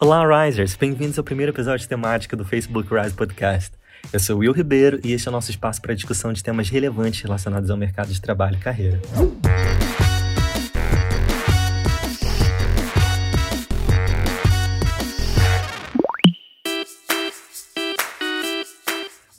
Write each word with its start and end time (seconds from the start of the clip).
Olá, 0.00 0.44
Risers! 0.44 0.76
Bem-vindos 0.76 1.18
ao 1.18 1.24
primeiro 1.24 1.50
episódio 1.50 1.88
temático 1.88 2.36
do 2.36 2.44
Facebook 2.44 2.88
Rise 2.94 3.12
Podcast. 3.16 3.72
Eu 4.12 4.20
sou 4.20 4.38
Will 4.38 4.52
Ribeiro 4.52 5.00
e 5.02 5.12
este 5.12 5.26
é 5.26 5.30
o 5.30 5.32
nosso 5.32 5.50
espaço 5.50 5.82
para 5.82 5.92
discussão 5.92 6.32
de 6.32 6.40
temas 6.40 6.68
relevantes 6.68 7.20
relacionados 7.20 7.68
ao 7.68 7.76
mercado 7.76 8.12
de 8.12 8.20
trabalho 8.20 8.54
e 8.54 8.60
carreira. 8.60 9.02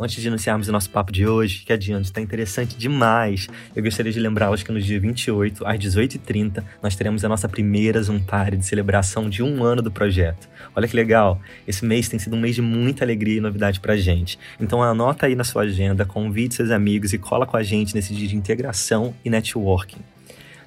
Antes 0.02 0.21
de 0.21 0.29
iniciarmos 0.29 0.70
o 0.70 0.71
nosso 0.71 0.89
papo 0.89 1.11
de 1.11 1.27
hoje, 1.27 1.61
que 1.66 1.73
adiante 1.73 2.05
está 2.05 2.21
interessante 2.21 2.77
demais, 2.77 3.49
eu 3.75 3.84
gostaria 3.84 4.13
de 4.13 4.20
lembrá-los 4.21 4.63
que 4.63 4.71
no 4.71 4.79
dia 4.79 4.98
28, 4.98 5.68
às 5.68 5.77
18h30, 5.77 6.63
nós 6.81 6.95
teremos 6.95 7.25
a 7.25 7.27
nossa 7.27 7.49
primeira 7.49 8.02
Zoom 8.02 8.21
de 8.57 8.66
celebração 8.66 9.30
de 9.30 9.43
um 9.43 9.62
ano 9.62 9.81
do 9.81 9.91
projeto. 9.91 10.48
Olha 10.73 10.88
que 10.88 10.95
legal! 10.95 11.41
Esse 11.67 11.84
mês 11.84 12.07
tem 12.07 12.17
sido 12.17 12.38
um 12.38 12.40
mês 12.40 12.55
de 12.55 12.62
muita 12.62 13.04
alegria 13.04 13.40
e 13.40 13.41
novidade 13.41 13.81
pra 13.81 13.98
gente. 13.98 14.40
Então 14.57 14.81
anota 14.81 15.26
aí 15.26 15.35
na 15.35 15.43
sua 15.43 15.63
agenda, 15.63 16.05
convide 16.05 16.55
seus 16.55 16.71
amigos 16.71 17.12
e 17.12 17.18
cola 17.18 17.45
com 17.45 17.57
a 17.57 17.63
gente 17.63 17.93
nesse 17.93 18.13
dia 18.13 18.29
de 18.29 18.38
integração 18.38 19.13
e 19.26 19.29
networking. 19.29 19.99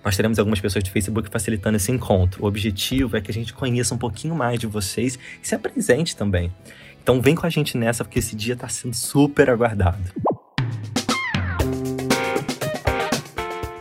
Nós 0.04 0.16
teremos 0.16 0.38
algumas 0.38 0.60
pessoas 0.60 0.82
do 0.84 0.90
Facebook 0.90 1.30
facilitando 1.30 1.76
esse 1.76 1.90
encontro. 1.90 2.42
O 2.42 2.46
objetivo 2.46 3.16
é 3.16 3.20
que 3.20 3.30
a 3.30 3.34
gente 3.34 3.54
conheça 3.54 3.94
um 3.94 3.98
pouquinho 3.98 4.34
mais 4.34 4.58
de 4.58 4.66
vocês 4.66 5.18
e 5.42 5.46
se 5.46 5.54
apresente 5.54 6.16
também. 6.16 6.52
Então 7.02 7.20
vem 7.20 7.34
com 7.34 7.44
a 7.44 7.50
gente 7.50 7.76
nessa, 7.76 8.04
porque 8.04 8.20
esse 8.20 8.36
dia 8.36 8.54
está 8.54 8.68
sendo 8.68 8.94
super 8.94 9.50
aguardado. 9.50 9.98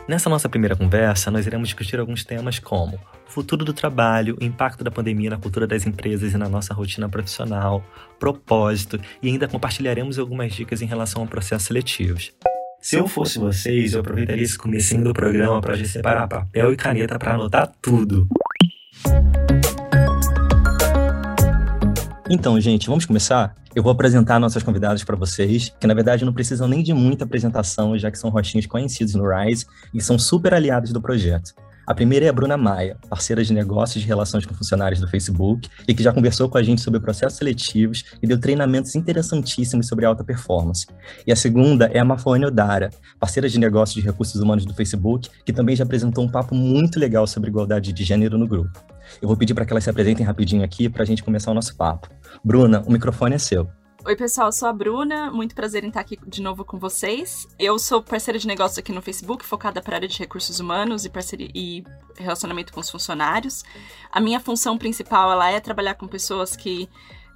Nessa 0.08 0.28
nossa 0.28 0.48
primeira 0.48 0.74
conversa, 0.74 1.30
nós 1.30 1.46
iremos 1.46 1.68
discutir 1.68 2.00
alguns 2.00 2.24
temas 2.24 2.58
como 2.58 2.96
o 2.96 3.30
futuro 3.30 3.64
do 3.64 3.72
trabalho, 3.72 4.36
o 4.40 4.44
impacto 4.44 4.82
da 4.82 4.90
pandemia 4.90 5.30
na 5.30 5.38
cultura 5.38 5.66
das 5.66 5.86
empresas 5.86 6.34
e 6.34 6.36
na 6.36 6.48
nossa 6.48 6.74
rotina 6.74 7.08
profissional, 7.08 7.82
propósito 8.18 9.00
e 9.22 9.28
ainda 9.28 9.46
compartilharemos 9.46 10.18
algumas 10.18 10.52
dicas 10.52 10.82
em 10.82 10.86
relação 10.86 11.22
ao 11.22 11.28
processo 11.28 11.66
seletivos. 11.66 12.32
Se 12.80 12.96
eu 12.96 13.06
fosse 13.06 13.38
vocês, 13.38 13.94
eu 13.94 14.00
aproveitaria 14.00 14.42
esse 14.42 14.58
comecinho 14.58 15.04
do 15.04 15.12
programa 15.12 15.60
para 15.60 15.82
separar 15.84 16.26
papel 16.26 16.72
e 16.72 16.76
caneta 16.76 17.16
para 17.16 17.34
anotar 17.34 17.72
tudo. 17.80 18.26
Então, 22.30 22.58
gente, 22.60 22.86
vamos 22.86 23.04
começar? 23.04 23.54
Eu 23.74 23.82
vou 23.82 23.90
apresentar 23.90 24.38
nossas 24.38 24.62
convidadas 24.62 25.02
para 25.02 25.16
vocês, 25.16 25.74
que 25.80 25.86
na 25.86 25.94
verdade 25.94 26.24
não 26.24 26.32
precisam 26.32 26.68
nem 26.68 26.82
de 26.82 26.94
muita 26.94 27.24
apresentação, 27.24 27.98
já 27.98 28.10
que 28.10 28.18
são 28.18 28.30
rostinhos 28.30 28.66
conhecidos 28.66 29.14
no 29.14 29.28
Rise 29.28 29.66
e 29.92 30.00
são 30.00 30.18
super 30.18 30.54
aliados 30.54 30.92
do 30.92 31.00
projeto. 31.00 31.52
A 31.84 31.92
primeira 31.92 32.26
é 32.26 32.28
a 32.28 32.32
Bruna 32.32 32.56
Maia, 32.56 32.96
parceira 33.10 33.42
de 33.42 33.52
negócios 33.52 34.04
e 34.04 34.06
relações 34.06 34.46
com 34.46 34.54
funcionários 34.54 35.00
do 35.00 35.08
Facebook, 35.08 35.68
e 35.88 35.92
que 35.92 36.02
já 36.02 36.12
conversou 36.12 36.48
com 36.48 36.56
a 36.56 36.62
gente 36.62 36.80
sobre 36.80 37.00
processos 37.00 37.38
seletivos 37.38 38.04
e 38.22 38.26
deu 38.26 38.38
treinamentos 38.38 38.94
interessantíssimos 38.94 39.88
sobre 39.88 40.06
alta 40.06 40.22
performance. 40.22 40.86
E 41.26 41.32
a 41.32 41.36
segunda 41.36 41.86
é 41.86 41.98
a 41.98 42.04
Mafone 42.04 42.46
Odara, 42.46 42.90
parceira 43.18 43.48
de 43.48 43.58
negócios 43.58 44.00
de 44.00 44.08
recursos 44.08 44.40
humanos 44.40 44.64
do 44.64 44.72
Facebook, 44.72 45.28
que 45.44 45.52
também 45.52 45.74
já 45.74 45.82
apresentou 45.82 46.24
um 46.24 46.28
papo 46.28 46.54
muito 46.54 47.00
legal 47.00 47.26
sobre 47.26 47.50
igualdade 47.50 47.92
de 47.92 48.04
gênero 48.04 48.38
no 48.38 48.46
grupo. 48.46 48.91
Eu 49.20 49.28
vou 49.28 49.36
pedir 49.36 49.54
para 49.54 49.64
que 49.64 49.72
elas 49.72 49.84
se 49.84 49.90
apresentem 49.90 50.24
rapidinho 50.24 50.64
aqui 50.64 50.88
para 50.88 51.02
a 51.02 51.06
gente 51.06 51.22
começar 51.22 51.50
o 51.50 51.54
nosso 51.54 51.76
papo. 51.76 52.08
Bruna, 52.44 52.82
o 52.86 52.92
microfone 52.92 53.34
é 53.34 53.38
seu. 53.38 53.68
Oi, 54.04 54.16
pessoal, 54.16 54.48
eu 54.48 54.52
sou 54.52 54.68
a 54.68 54.72
Bruna, 54.72 55.30
muito 55.30 55.54
prazer 55.54 55.84
em 55.84 55.88
estar 55.88 56.00
aqui 56.00 56.18
de 56.26 56.42
novo 56.42 56.64
com 56.64 56.76
vocês. 56.76 57.46
Eu 57.56 57.78
sou 57.78 58.02
parceira 58.02 58.36
de 58.36 58.48
negócio 58.48 58.80
aqui 58.80 58.90
no 58.90 59.00
Facebook, 59.00 59.44
focada 59.44 59.80
para 59.80 59.94
a 59.94 59.96
área 59.98 60.08
de 60.08 60.18
recursos 60.18 60.58
humanos 60.58 61.04
e, 61.04 61.08
parceria, 61.08 61.48
e 61.54 61.84
relacionamento 62.16 62.72
com 62.72 62.80
os 62.80 62.90
funcionários. 62.90 63.62
A 64.10 64.20
minha 64.20 64.40
função 64.40 64.76
principal 64.76 65.30
ela 65.30 65.52
é 65.52 65.60
trabalhar 65.60 65.94
com 65.94 66.08
pessoas 66.08 66.56
que 66.56 66.88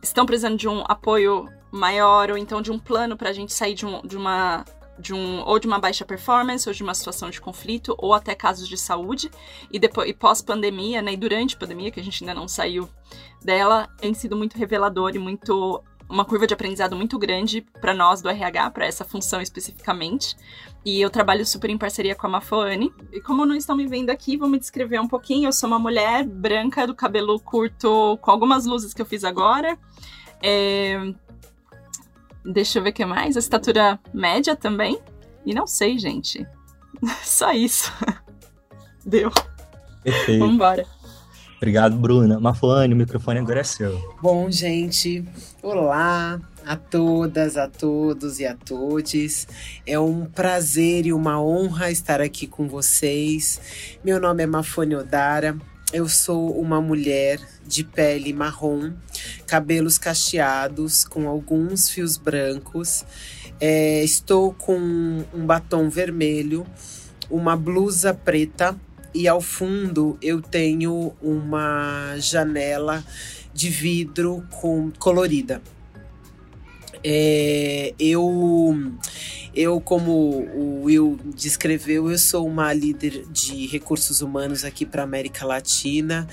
estão 0.03 0.27
precisando 0.27 0.57
de 0.57 0.67
um 0.67 0.83
apoio 0.89 1.49
maior 1.71 2.33
ou 2.33 2.37
então 2.37 2.61
de 2.61 2.73
um 2.73 2.81
plano 2.81 3.17
para 3.17 3.31
a 3.31 3.33
gente 3.33 3.53
sair 3.53 3.75
de, 3.75 3.87
um, 3.87 4.03
de 4.03 4.17
uma 4.17 4.65
de 4.99 5.13
um 5.13 5.41
ou 5.45 5.59
de 5.59 5.67
uma 5.67 5.79
baixa 5.79 6.05
performance 6.05 6.69
ou 6.69 6.75
de 6.75 6.83
uma 6.83 6.95
situação 6.95 7.31
de 7.31 7.41
conflito 7.41 7.95
ou 7.99 8.15
até 8.15 8.35
casos 8.35 8.69
de 8.69 8.77
saúde 8.77 9.31
e 9.71 9.79
depois 9.79 10.09
e 10.09 10.15
pós 10.15 10.41
pandemia 10.41 11.03
né 11.03 11.13
e 11.13 11.17
durante 11.17 11.55
a 11.55 11.59
pandemia 11.59 11.91
que 11.91 12.01
a 12.01 12.03
gente 12.03 12.23
ainda 12.23 12.35
não 12.35 12.49
saiu 12.49 12.89
dela 13.43 13.89
tem 13.99 14.15
sido 14.15 14.37
muito 14.37 14.57
revelador 14.57 15.15
e 15.15 15.19
muito 15.19 15.83
uma 16.09 16.25
curva 16.25 16.47
de 16.47 16.55
aprendizado 16.55 16.95
muito 16.95 17.19
grande 17.19 17.63
para 17.81 17.93
nós 17.93 18.23
do 18.23 18.29
RH, 18.29 18.71
para 18.71 18.87
essa 18.87 19.05
função 19.05 19.41
especificamente. 19.41 20.37
E 20.85 21.01
eu 21.01 21.11
trabalho 21.11 21.45
super 21.45 21.69
em 21.69 21.77
parceria 21.77 22.15
com 22.15 22.27
a 22.27 22.31
Mafone. 22.31 22.93
E 23.13 23.21
como 23.21 23.45
não 23.45 23.57
estão 23.57 23.77
me 23.77 23.87
vendo 23.87 24.11
aqui, 24.11 24.37
vou 24.37 24.49
me 24.49 24.59
descrever 24.59 25.01
um 25.01 25.09
pouquinho. 25.09 25.49
Eu 25.49 25.53
sou 25.53 25.69
uma 25.69 25.79
mulher 25.79 26.25
branca, 26.25 26.87
do 26.87 26.95
cabelo 26.95 27.39
curto, 27.41 28.17
com 28.19 28.31
algumas 28.31 28.67
luzes 28.67 28.95
que 28.95 29.03
eu 29.03 29.07
fiz 29.07 29.25
agora. 29.25 29.77
É... 30.43 31.13
Deixa 32.53 32.79
eu 32.79 32.83
ver 32.83 32.91
o 32.91 32.93
que 32.93 33.05
mais. 33.05 33.37
A 33.37 33.41
estatura 33.41 33.99
média 34.15 34.55
também. 34.55 34.99
E 35.45 35.55
não 35.55 35.67
sei, 35.67 35.99
gente. 35.99 36.47
Só 37.23 37.53
isso. 37.53 37.93
Deu. 39.05 39.31
Perfeito. 40.03 40.41
Vambora. 40.41 40.87
Obrigado, 41.57 41.97
Bruna. 41.97 42.39
Mafone, 42.39 42.93
o 42.93 42.97
microfone 42.97 43.39
agora 43.39 43.61
é 43.61 43.65
seu. 43.65 43.99
Bom, 44.21 44.51
gente, 44.51 45.25
olá 45.63 46.39
a 46.65 46.77
todas, 46.77 47.57
a 47.57 47.67
todos 47.67 48.39
e 48.41 48.47
a 48.47 48.55
todes. 48.55 49.49
É 49.87 49.99
um 49.99 50.27
prazer 50.27 51.07
e 51.07 51.13
uma 51.13 51.41
honra 51.41 51.91
estar 51.91 52.21
aqui 52.21 52.47
com 52.47 52.69
vocês. 52.69 53.99
Meu 54.05 54.21
nome 54.21 54.43
é 54.43 54.47
Mafone 54.47 54.97
Odara. 54.97 55.57
Eu 55.93 56.09
sou 56.09 56.59
uma 56.61 56.81
mulher 56.81 57.39
de 57.65 57.85
pele 57.85 58.33
marrom, 58.33 58.93
cabelos 59.47 59.99
cacheados 59.99 61.05
com 61.05 61.29
alguns 61.29 61.89
fios 61.89 62.17
brancos. 62.17 63.05
É, 63.61 64.03
estou 64.03 64.53
com 64.53 64.77
um 65.33 65.47
batom 65.47 65.89
vermelho, 65.89 66.67
uma 67.31 67.57
blusa 67.57 68.13
preta 68.13 68.77
e 69.15 69.29
ao 69.29 69.41
fundo 69.41 70.19
eu 70.21 70.43
tenho 70.43 71.15
uma 71.23 72.17
janela 72.19 73.05
de 73.55 73.71
vidro 73.71 74.45
com 74.51 74.91
colorida. 74.99 75.63
É, 77.09 77.95
eu, 78.01 78.75
eu, 79.55 79.81
como 79.81 80.11
o 80.11 80.83
Will 80.83 81.17
descreveu, 81.37 82.11
eu 82.11 82.19
sou 82.19 82.45
uma 82.45 82.73
líder 82.73 83.25
de 83.31 83.69
recursos 83.69 84.21
humanos 84.23 84.65
aqui 84.65 84.85
para 84.85 85.05
América 85.05 85.47
Latina 85.47 86.27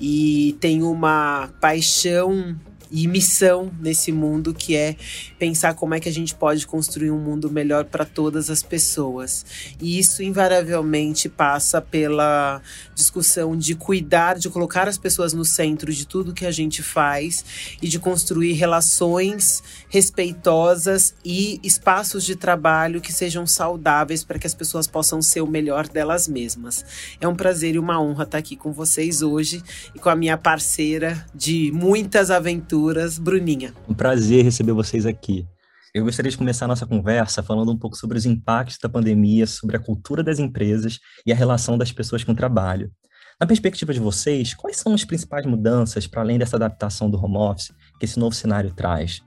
e 0.00 0.56
tenho 0.60 0.90
uma 0.90 1.50
paixão 1.60 2.56
e 2.96 3.08
missão 3.08 3.72
nesse 3.80 4.12
mundo 4.12 4.54
que 4.54 4.76
é 4.76 4.94
pensar 5.36 5.74
como 5.74 5.94
é 5.94 6.00
que 6.00 6.08
a 6.08 6.12
gente 6.12 6.32
pode 6.32 6.64
construir 6.64 7.10
um 7.10 7.18
mundo 7.18 7.50
melhor 7.50 7.86
para 7.86 8.04
todas 8.04 8.48
as 8.48 8.62
pessoas. 8.62 9.44
E 9.80 9.98
isso 9.98 10.22
invariavelmente 10.22 11.28
passa 11.28 11.80
pela 11.82 12.62
discussão 12.94 13.56
de 13.56 13.74
cuidar, 13.74 14.38
de 14.38 14.48
colocar 14.48 14.86
as 14.86 14.96
pessoas 14.96 15.32
no 15.32 15.44
centro 15.44 15.92
de 15.92 16.06
tudo 16.06 16.32
que 16.32 16.46
a 16.46 16.52
gente 16.52 16.84
faz 16.84 17.76
e 17.82 17.88
de 17.88 17.98
construir 17.98 18.52
relações 18.52 19.60
respeitosas 19.88 21.16
e 21.24 21.58
espaços 21.64 22.22
de 22.24 22.36
trabalho 22.36 23.00
que 23.00 23.12
sejam 23.12 23.44
saudáveis 23.44 24.22
para 24.22 24.38
que 24.38 24.46
as 24.46 24.54
pessoas 24.54 24.86
possam 24.86 25.20
ser 25.20 25.40
o 25.40 25.48
melhor 25.48 25.88
delas 25.88 26.28
mesmas. 26.28 26.84
É 27.20 27.26
um 27.26 27.34
prazer 27.34 27.74
e 27.74 27.78
uma 27.80 28.00
honra 28.00 28.22
estar 28.22 28.38
aqui 28.38 28.54
com 28.54 28.72
vocês 28.72 29.20
hoje 29.20 29.60
e 29.92 29.98
com 29.98 30.08
a 30.08 30.14
minha 30.14 30.38
parceira 30.38 31.26
de 31.34 31.72
muitas 31.74 32.30
aventuras 32.30 32.83
Bruninha. 33.18 33.72
Um 33.88 33.94
prazer 33.94 34.44
receber 34.44 34.72
vocês 34.72 35.06
aqui. 35.06 35.46
Eu 35.94 36.04
gostaria 36.04 36.30
de 36.30 36.36
começar 36.36 36.66
a 36.66 36.68
nossa 36.68 36.86
conversa 36.86 37.42
falando 37.42 37.72
um 37.72 37.78
pouco 37.78 37.96
sobre 37.96 38.18
os 38.18 38.26
impactos 38.26 38.76
da 38.78 38.90
pandemia, 38.90 39.46
sobre 39.46 39.76
a 39.76 39.80
cultura 39.80 40.22
das 40.22 40.38
empresas 40.38 40.98
e 41.24 41.32
a 41.32 41.34
relação 41.34 41.78
das 41.78 41.90
pessoas 41.92 42.22
com 42.22 42.32
o 42.32 42.36
trabalho. 42.36 42.92
Na 43.40 43.46
perspectiva 43.46 43.94
de 43.94 44.00
vocês, 44.00 44.52
quais 44.52 44.76
são 44.76 44.92
as 44.92 45.02
principais 45.02 45.46
mudanças 45.46 46.06
para 46.06 46.20
além 46.20 46.38
dessa 46.38 46.56
adaptação 46.56 47.08
do 47.08 47.16
home 47.16 47.38
office 47.38 47.72
que 47.98 48.04
esse 48.04 48.18
novo 48.18 48.34
cenário 48.34 48.70
traz? 48.74 49.22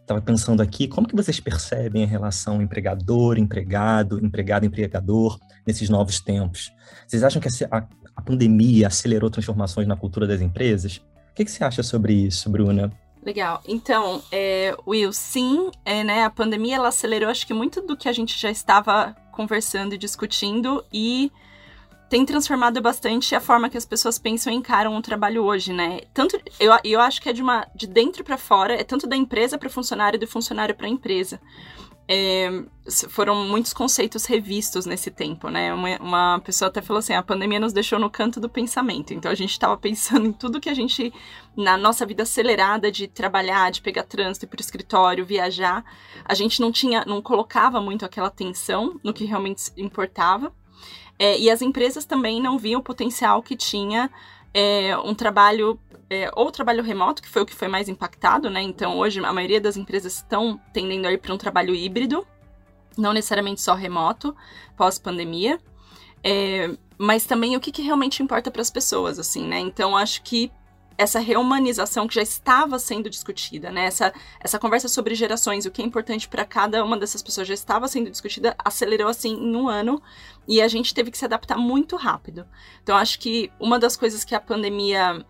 Estava 0.00 0.20
pensando 0.20 0.60
aqui, 0.60 0.88
como 0.88 1.06
que 1.06 1.14
vocês 1.14 1.38
percebem 1.38 2.02
a 2.02 2.06
relação 2.08 2.60
empregador, 2.60 3.38
empregado, 3.38 4.24
empregado, 4.24 4.66
empregador 4.66 5.38
nesses 5.64 5.88
novos 5.88 6.18
tempos? 6.18 6.72
Vocês 7.06 7.22
acham 7.22 7.40
que 7.40 7.48
a, 7.70 8.22
pandemia 8.22 8.88
acelerou 8.88 9.30
transformações 9.30 9.86
na 9.86 9.96
cultura 9.96 10.26
das 10.26 10.40
empresas? 10.40 11.00
que, 11.36 11.44
que 11.44 11.50
você 11.50 11.62
acha 11.62 11.82
sobre 11.82 12.14
isso, 12.14 12.48
Bruna? 12.48 12.90
Legal. 13.26 13.60
Então, 13.66 14.22
é, 14.30 14.76
Will, 14.86 15.12
sim, 15.12 15.72
é, 15.84 16.04
né, 16.04 16.22
a 16.22 16.30
pandemia 16.30 16.76
ela 16.76 16.88
acelerou 16.88 17.28
acho 17.28 17.44
que 17.44 17.52
muito 17.52 17.82
do 17.82 17.96
que 17.96 18.08
a 18.08 18.12
gente 18.12 18.38
já 18.38 18.48
estava 18.48 19.16
conversando 19.32 19.96
e 19.96 19.98
discutindo 19.98 20.84
e 20.92 21.32
tem 22.08 22.24
transformado 22.24 22.80
bastante 22.80 23.34
a 23.34 23.40
forma 23.40 23.68
que 23.68 23.76
as 23.76 23.84
pessoas 23.84 24.16
pensam 24.16 24.52
e 24.52 24.56
encaram 24.56 24.96
o 24.96 25.02
trabalho 25.02 25.42
hoje, 25.42 25.72
né? 25.72 26.02
Tanto 26.14 26.40
eu, 26.60 26.72
eu 26.84 27.00
acho 27.00 27.20
que 27.20 27.28
é 27.28 27.32
de 27.32 27.42
uma 27.42 27.66
de 27.74 27.88
dentro 27.88 28.22
para 28.22 28.38
fora, 28.38 28.80
é 28.80 28.84
tanto 28.84 29.08
da 29.08 29.16
empresa 29.16 29.58
para 29.58 29.66
o 29.66 29.72
funcionário 29.72 30.20
do 30.20 30.26
funcionário 30.28 30.76
para 30.76 30.86
a 30.86 30.90
empresa. 30.90 31.40
É, 32.08 32.62
foram 33.08 33.34
muitos 33.44 33.72
conceitos 33.72 34.26
revistos 34.26 34.86
nesse 34.86 35.10
tempo, 35.10 35.48
né? 35.48 35.74
Uma, 35.74 35.96
uma, 35.96 36.40
pessoa 36.40 36.68
até 36.68 36.80
falou 36.80 37.00
assim: 37.00 37.14
a 37.14 37.22
pandemia 37.22 37.58
nos 37.58 37.72
deixou 37.72 37.98
no 37.98 38.08
canto 38.08 38.38
do 38.38 38.48
pensamento. 38.48 39.12
Então 39.12 39.30
a 39.30 39.34
gente 39.34 39.50
estava 39.50 39.76
pensando 39.76 40.26
em 40.26 40.32
tudo 40.32 40.60
que 40.60 40.68
a 40.68 40.74
gente, 40.74 41.12
na 41.56 41.76
nossa 41.76 42.06
vida 42.06 42.22
acelerada 42.22 42.92
de 42.92 43.08
trabalhar, 43.08 43.72
de 43.72 43.80
pegar 43.80 44.04
trânsito, 44.04 44.46
ir 44.46 44.48
para 44.48 44.58
o 44.58 44.60
escritório, 44.60 45.26
viajar, 45.26 45.84
a 46.24 46.34
gente 46.34 46.60
não 46.60 46.70
tinha, 46.70 47.04
não 47.04 47.20
colocava 47.20 47.80
muito 47.80 48.04
aquela 48.04 48.28
atenção 48.28 49.00
no 49.02 49.12
que 49.12 49.24
realmente 49.24 49.72
importava. 49.76 50.52
É, 51.18 51.38
e 51.38 51.50
as 51.50 51.62
empresas 51.62 52.04
também 52.04 52.40
não 52.40 52.58
viam 52.58 52.80
o 52.80 52.84
potencial 52.84 53.42
que 53.42 53.56
tinha 53.56 54.10
é, 54.54 54.96
um 54.98 55.14
trabalho 55.14 55.78
é, 56.08 56.30
ou 56.34 56.50
trabalho 56.50 56.82
remoto, 56.82 57.22
que 57.22 57.28
foi 57.28 57.42
o 57.42 57.46
que 57.46 57.54
foi 57.54 57.68
mais 57.68 57.88
impactado, 57.88 58.48
né? 58.48 58.62
Então, 58.62 58.96
hoje, 58.98 59.24
a 59.24 59.32
maioria 59.32 59.60
das 59.60 59.76
empresas 59.76 60.16
estão 60.16 60.60
tendendo 60.72 61.06
a 61.06 61.12
ir 61.12 61.18
para 61.18 61.34
um 61.34 61.38
trabalho 61.38 61.74
híbrido, 61.74 62.26
não 62.96 63.12
necessariamente 63.12 63.60
só 63.60 63.74
remoto, 63.74 64.34
pós-pandemia. 64.76 65.58
É, 66.22 66.70
mas 66.98 67.26
também 67.26 67.56
o 67.56 67.60
que, 67.60 67.72
que 67.72 67.82
realmente 67.82 68.22
importa 68.22 68.50
para 68.50 68.62
as 68.62 68.70
pessoas, 68.70 69.18
assim, 69.18 69.46
né? 69.46 69.58
Então, 69.58 69.96
acho 69.96 70.22
que 70.22 70.50
essa 70.98 71.18
reumanização 71.18 72.08
que 72.08 72.14
já 72.14 72.22
estava 72.22 72.78
sendo 72.78 73.10
discutida, 73.10 73.70
né? 73.70 73.84
Essa, 73.84 74.14
essa 74.40 74.58
conversa 74.58 74.88
sobre 74.88 75.14
gerações, 75.14 75.66
o 75.66 75.70
que 75.70 75.82
é 75.82 75.84
importante 75.84 76.28
para 76.28 76.44
cada 76.44 76.82
uma 76.84 76.96
dessas 76.96 77.22
pessoas 77.22 77.46
já 77.46 77.54
estava 77.54 77.86
sendo 77.86 78.10
discutida, 78.10 78.54
acelerou 78.64 79.08
assim 79.08 79.34
em 79.34 79.54
um 79.54 79.68
ano 79.68 80.00
e 80.48 80.62
a 80.62 80.68
gente 80.68 80.94
teve 80.94 81.10
que 81.10 81.18
se 81.18 81.24
adaptar 81.24 81.58
muito 81.58 81.96
rápido. 81.96 82.46
Então, 82.82 82.96
acho 82.96 83.18
que 83.18 83.52
uma 83.60 83.78
das 83.78 83.96
coisas 83.96 84.24
que 84.24 84.34
a 84.34 84.40
pandemia 84.40 85.24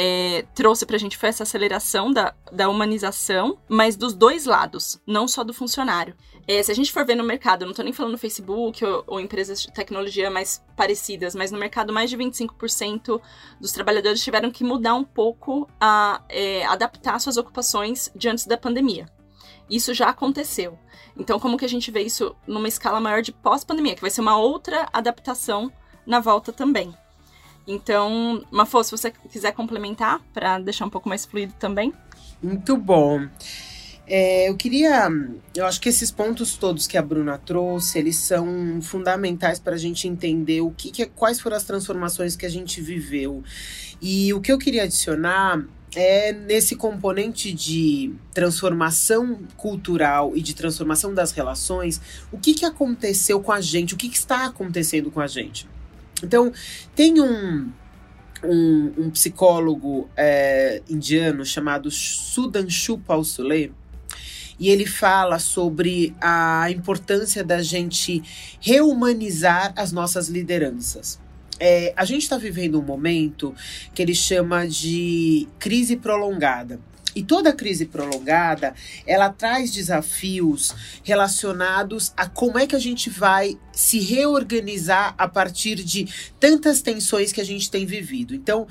é, 0.00 0.44
trouxe 0.54 0.86
pra 0.86 0.96
gente 0.96 1.18
foi 1.18 1.28
essa 1.28 1.42
aceleração 1.42 2.12
da, 2.12 2.32
da 2.52 2.68
humanização, 2.68 3.58
mas 3.68 3.96
dos 3.96 4.14
dois 4.14 4.44
lados, 4.44 5.02
não 5.04 5.26
só 5.26 5.42
do 5.42 5.52
funcionário. 5.52 6.14
É, 6.46 6.62
se 6.62 6.70
a 6.70 6.74
gente 6.74 6.92
for 6.92 7.04
ver 7.04 7.16
no 7.16 7.24
mercado, 7.24 7.66
não 7.66 7.72
tô 7.74 7.82
nem 7.82 7.92
falando 7.92 8.16
Facebook 8.16 8.84
ou, 8.84 9.02
ou, 9.08 9.20
empresas 9.20 9.60
de 9.60 9.72
tecnologia 9.72 10.30
mais 10.30 10.64
parecidas, 10.76 11.34
mas 11.34 11.50
no 11.50 11.58
mercado 11.58 11.92
mais 11.92 12.08
de 12.08 12.16
25% 12.16 13.20
dos 13.60 13.72
trabalhadores 13.72 14.22
tiveram 14.22 14.52
que 14.52 14.62
mudar 14.62 14.94
um 14.94 15.02
pouco 15.02 15.68
a 15.80 16.22
é, 16.28 16.64
adaptar 16.66 17.18
suas 17.18 17.36
ocupações 17.36 18.08
diante 18.14 18.48
da 18.48 18.56
pandemia. 18.56 19.06
Isso 19.68 19.92
já 19.92 20.10
aconteceu. 20.10 20.78
Então, 21.16 21.40
como 21.40 21.58
que 21.58 21.64
a 21.64 21.68
gente 21.68 21.90
vê 21.90 22.02
isso 22.02 22.36
numa 22.46 22.68
escala 22.68 23.00
maior 23.00 23.20
de 23.20 23.32
pós-pandemia, 23.32 23.96
que 23.96 24.00
vai 24.00 24.10
ser 24.10 24.20
uma 24.20 24.38
outra 24.38 24.88
adaptação 24.92 25.72
na 26.06 26.20
volta 26.20 26.52
também. 26.52 26.94
Então, 27.68 28.42
Mafô, 28.50 28.82
se 28.82 28.90
você 28.90 29.10
quiser 29.10 29.52
complementar 29.52 30.20
para 30.32 30.58
deixar 30.58 30.86
um 30.86 30.90
pouco 30.90 31.06
mais 31.06 31.26
fluido 31.26 31.52
também. 31.58 31.92
Muito 32.42 32.74
bom. 32.78 33.28
É, 34.06 34.48
eu 34.48 34.56
queria. 34.56 35.06
Eu 35.54 35.66
acho 35.66 35.78
que 35.78 35.90
esses 35.90 36.10
pontos 36.10 36.56
todos 36.56 36.86
que 36.86 36.96
a 36.96 37.02
Bruna 37.02 37.36
trouxe, 37.36 37.98
eles 37.98 38.16
são 38.16 38.80
fundamentais 38.80 39.60
para 39.60 39.74
a 39.74 39.78
gente 39.78 40.08
entender 40.08 40.62
o 40.62 40.70
que, 40.70 40.90
que, 40.90 41.04
quais 41.04 41.38
foram 41.38 41.58
as 41.58 41.64
transformações 41.64 42.34
que 42.34 42.46
a 42.46 42.48
gente 42.48 42.80
viveu. 42.80 43.44
E 44.00 44.32
o 44.32 44.40
que 44.40 44.50
eu 44.50 44.56
queria 44.56 44.84
adicionar 44.84 45.62
é 45.94 46.32
nesse 46.32 46.74
componente 46.74 47.52
de 47.52 48.14
transformação 48.32 49.40
cultural 49.58 50.32
e 50.34 50.40
de 50.40 50.54
transformação 50.54 51.12
das 51.12 51.32
relações, 51.32 52.00
o 52.32 52.38
que, 52.38 52.54
que 52.54 52.64
aconteceu 52.64 53.40
com 53.42 53.52
a 53.52 53.60
gente, 53.60 53.92
o 53.92 53.96
que, 53.96 54.08
que 54.08 54.16
está 54.16 54.46
acontecendo 54.46 55.10
com 55.10 55.20
a 55.20 55.26
gente. 55.26 55.68
Então, 56.22 56.52
tem 56.94 57.20
um, 57.20 57.70
um, 58.44 58.92
um 58.98 59.10
psicólogo 59.10 60.08
é, 60.16 60.82
indiano 60.88 61.44
chamado 61.44 61.90
Sudhanshu 61.90 62.98
Pausule, 62.98 63.72
e 64.58 64.70
ele 64.70 64.86
fala 64.86 65.38
sobre 65.38 66.14
a 66.20 66.66
importância 66.70 67.44
da 67.44 67.62
gente 67.62 68.22
reumanizar 68.60 69.72
as 69.76 69.92
nossas 69.92 70.28
lideranças. 70.28 71.20
É, 71.60 71.92
a 71.96 72.04
gente 72.04 72.22
está 72.22 72.36
vivendo 72.36 72.78
um 72.78 72.82
momento 72.82 73.54
que 73.94 74.02
ele 74.02 74.14
chama 74.14 74.66
de 74.66 75.48
crise 75.58 75.96
prolongada. 75.96 76.80
E 77.14 77.22
toda 77.22 77.52
crise 77.52 77.86
prolongada, 77.86 78.74
ela 79.06 79.30
traz 79.30 79.72
desafios 79.72 80.74
relacionados 81.02 82.12
a 82.16 82.28
como 82.28 82.58
é 82.58 82.66
que 82.66 82.76
a 82.76 82.78
gente 82.78 83.10
vai 83.10 83.58
se 83.72 84.00
reorganizar 84.00 85.14
a 85.16 85.26
partir 85.26 85.76
de 85.76 86.06
tantas 86.38 86.82
tensões 86.82 87.32
que 87.32 87.40
a 87.40 87.44
gente 87.44 87.70
tem 87.70 87.86
vivido. 87.86 88.34
Então, 88.34 88.66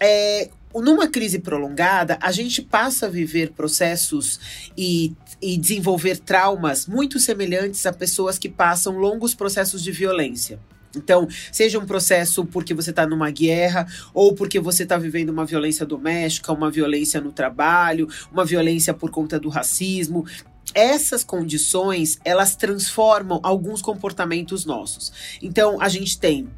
é, 0.00 0.50
numa 0.74 1.08
crise 1.08 1.38
prolongada, 1.38 2.18
a 2.20 2.32
gente 2.32 2.62
passa 2.62 3.06
a 3.06 3.08
viver 3.08 3.52
processos 3.52 4.40
e, 4.76 5.12
e 5.40 5.56
desenvolver 5.56 6.18
traumas 6.18 6.86
muito 6.86 7.20
semelhantes 7.20 7.84
a 7.86 7.92
pessoas 7.92 8.38
que 8.38 8.48
passam 8.48 8.96
longos 8.98 9.34
processos 9.34 9.82
de 9.82 9.92
violência. 9.92 10.58
Então, 10.96 11.28
seja 11.52 11.78
um 11.78 11.86
processo 11.86 12.44
porque 12.44 12.74
você 12.74 12.90
está 12.90 13.06
numa 13.06 13.30
guerra, 13.30 13.86
ou 14.12 14.34
porque 14.34 14.60
você 14.60 14.82
está 14.82 14.96
vivendo 14.96 15.30
uma 15.30 15.44
violência 15.44 15.84
doméstica, 15.86 16.52
uma 16.52 16.70
violência 16.70 17.20
no 17.20 17.32
trabalho, 17.32 18.08
uma 18.32 18.44
violência 18.44 18.94
por 18.94 19.10
conta 19.10 19.38
do 19.38 19.48
racismo. 19.48 20.26
Essas 20.74 21.22
condições, 21.22 22.18
elas 22.24 22.56
transformam 22.56 23.40
alguns 23.42 23.82
comportamentos 23.82 24.64
nossos. 24.64 25.12
Então, 25.42 25.80
a 25.80 25.88
gente 25.88 26.18
tem 26.18 26.48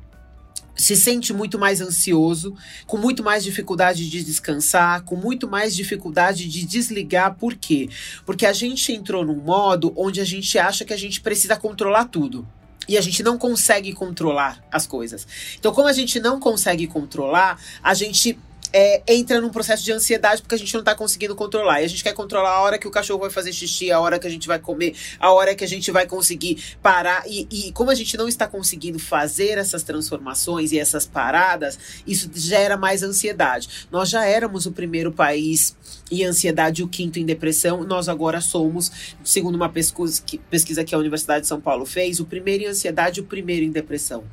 se 0.77 0.95
sente 0.95 1.33
muito 1.33 1.59
mais 1.59 1.81
ansioso, 1.81 2.55
com 2.87 2.99
muito 2.99 3.25
mais 3.25 3.43
dificuldade 3.43 4.09
de 4.09 4.23
descansar, 4.23 5.03
com 5.05 5.17
muito 5.17 5.49
mais 5.49 5.75
dificuldade 5.75 6.47
de 6.49 6.67
desligar. 6.67 7.35
Por 7.35 7.55
quê? 7.55 7.89
Porque 8.27 8.45
a 8.45 8.53
gente 8.53 8.93
entrou 8.93 9.25
num 9.25 9.37
modo 9.37 9.93
onde 9.97 10.21
a 10.21 10.25
gente 10.25 10.59
acha 10.59 10.85
que 10.85 10.93
a 10.93 10.99
gente 10.99 11.21
precisa 11.21 11.57
controlar 11.57 12.05
tudo 12.07 12.47
e 12.89 12.97
a 12.97 13.01
gente 13.01 13.23
não 13.23 13.37
consegue 13.39 13.93
controlar 13.93 14.63
as 14.71 14.87
coisas. 14.87 15.27
Então, 15.59 15.73
como 15.73 15.89
a 15.89 15.93
gente 15.93 16.21
não 16.21 16.39
consegue 16.39 16.87
controlar, 16.87 17.61
a 17.83 17.95
gente 17.95 18.39
é, 18.79 19.03
entra 19.09 19.41
num 19.41 19.49
processo 19.49 19.83
de 19.83 19.91
ansiedade 19.91 20.43
porque 20.43 20.55
a 20.55 20.59
gente 20.59 20.75
não 20.75 20.85
tá 20.85 20.95
conseguindo 20.95 21.35
controlar. 21.35 21.81
E 21.81 21.87
a 21.87 21.89
gente 21.89 22.05
quer 22.05 22.13
controlar 22.13 22.51
a 22.51 22.61
hora 22.61 22.79
que 22.79 22.87
o 22.87 22.91
cachorro 22.91 23.21
vai 23.21 23.31
fazer 23.31 23.51
xixi, 23.51 23.91
a 23.91 23.99
hora 23.99 24.19
que 24.19 24.27
a 24.27 24.31
gente 24.31 24.47
vai 24.47 24.59
comer, 24.59 24.95
a 25.19 25.33
hora 25.33 25.55
que 25.55 25.65
a 25.65 25.67
gente 25.67 25.91
vai 25.91 26.07
conseguir 26.07 26.63
parar. 26.83 27.25
E, 27.27 27.49
e 27.51 27.73
como 27.73 27.91
a 27.91 27.95
gente 27.95 28.19
não 28.19 28.29
está 28.29 28.47
conseguindo 28.47 28.99
fazer 28.99 29.57
essas 29.57 29.83
transformações 29.83 30.73
e 30.73 30.79
essas 30.79 31.07
paradas, 31.07 31.79
isso 32.07 32.31
gera 32.35 32.77
mais 32.77 33.03
ansiedade. 33.03 33.87
Nós 33.91 34.11
já 34.11 34.27
éramos 34.27 34.67
o 34.67 34.73
primeiro 34.73 35.11
país 35.11 35.75
em 36.11 36.25
ansiedade 36.25 36.83
o 36.83 36.89
quinto 36.89 37.19
em 37.19 37.25
depressão. 37.25 37.83
Nós 37.83 38.11
agora 38.11 38.43
somos, 38.43 38.93
segundo 39.25 39.55
uma 39.55 39.71
pesquisa 39.71 40.21
que, 40.21 40.37
pesquisa 40.37 40.85
que 40.85 40.95
a 40.95 40.99
Universidade 40.99 41.41
de 41.41 41.47
São 41.47 41.63
Paulo 41.63 41.87
fez, 41.87 42.21
o 42.21 42.27
primeiro 42.27 42.65
em 42.65 42.67
ansiedade 42.67 43.23
o 43.23 43.25
primeiro 43.25 43.65
em 43.65 43.71
depressão. 43.71 44.25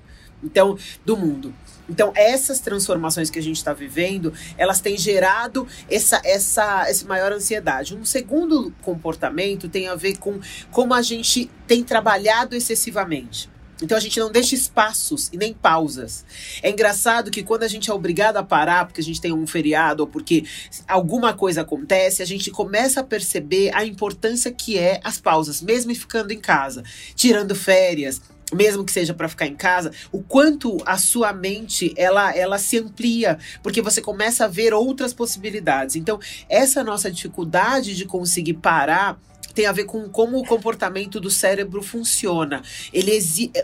Então, 0.43 0.77
do 1.05 1.15
mundo. 1.15 1.53
Então, 1.89 2.11
essas 2.15 2.59
transformações 2.59 3.29
que 3.29 3.39
a 3.39 3.41
gente 3.41 3.57
está 3.57 3.73
vivendo, 3.73 4.33
elas 4.57 4.79
têm 4.79 4.97
gerado 4.97 5.67
essa, 5.89 6.21
essa, 6.23 6.87
essa 6.87 7.05
maior 7.05 7.31
ansiedade. 7.31 7.95
Um 7.95 8.05
segundo 8.05 8.73
comportamento 8.81 9.67
tem 9.67 9.87
a 9.87 9.95
ver 9.95 10.17
com 10.17 10.39
como 10.71 10.93
a 10.93 11.01
gente 11.01 11.49
tem 11.67 11.83
trabalhado 11.83 12.55
excessivamente. 12.55 13.53
Então 13.81 13.97
a 13.97 13.99
gente 13.99 14.17
não 14.17 14.31
deixa 14.31 14.55
espaços 14.55 15.29
e 15.33 15.37
nem 15.37 15.53
pausas. 15.53 16.25
É 16.61 16.69
engraçado 16.69 17.29
que 17.29 17.43
quando 17.43 17.63
a 17.63 17.67
gente 17.67 17.89
é 17.89 17.93
obrigado 17.93 18.37
a 18.37 18.43
parar 18.43 18.85
porque 18.85 19.01
a 19.01 19.03
gente 19.03 19.19
tem 19.19 19.33
um 19.33 19.45
feriado 19.45 20.03
ou 20.03 20.07
porque 20.07 20.45
alguma 20.87 21.33
coisa 21.33 21.61
acontece, 21.61 22.21
a 22.21 22.25
gente 22.25 22.49
começa 22.49 23.01
a 23.01 23.03
perceber 23.03 23.75
a 23.75 23.85
importância 23.85 24.51
que 24.51 24.77
é 24.77 25.01
as 25.03 25.19
pausas, 25.19 25.61
mesmo 25.61 25.93
ficando 25.95 26.31
em 26.31 26.39
casa, 26.39 26.83
tirando 27.15 27.53
férias, 27.55 28.21
mesmo 28.55 28.83
que 28.83 28.91
seja 28.91 29.13
para 29.13 29.29
ficar 29.29 29.47
em 29.47 29.55
casa, 29.55 29.91
o 30.11 30.21
quanto 30.21 30.77
a 30.85 30.97
sua 30.97 31.33
mente 31.33 31.93
ela, 31.97 32.35
ela 32.35 32.57
se 32.57 32.77
amplia, 32.77 33.37
porque 33.61 33.81
você 33.81 34.01
começa 34.01 34.45
a 34.45 34.47
ver 34.47 34.73
outras 34.73 35.13
possibilidades. 35.13 35.95
Então, 35.95 36.19
essa 36.49 36.83
nossa 36.83 37.11
dificuldade 37.11 37.95
de 37.95 38.05
conseguir 38.05 38.55
parar 38.55 39.19
tem 39.53 39.65
a 39.65 39.71
ver 39.71 39.85
com 39.85 40.09
como 40.09 40.39
o 40.39 40.45
comportamento 40.45 41.19
do 41.19 41.29
cérebro 41.29 41.83
funciona. 41.83 42.61
Ele 42.91 43.11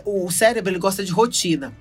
o 0.04 0.30
cérebro 0.30 0.70
ele 0.70 0.78
gosta 0.78 1.04
de 1.04 1.10
rotina. 1.10 1.72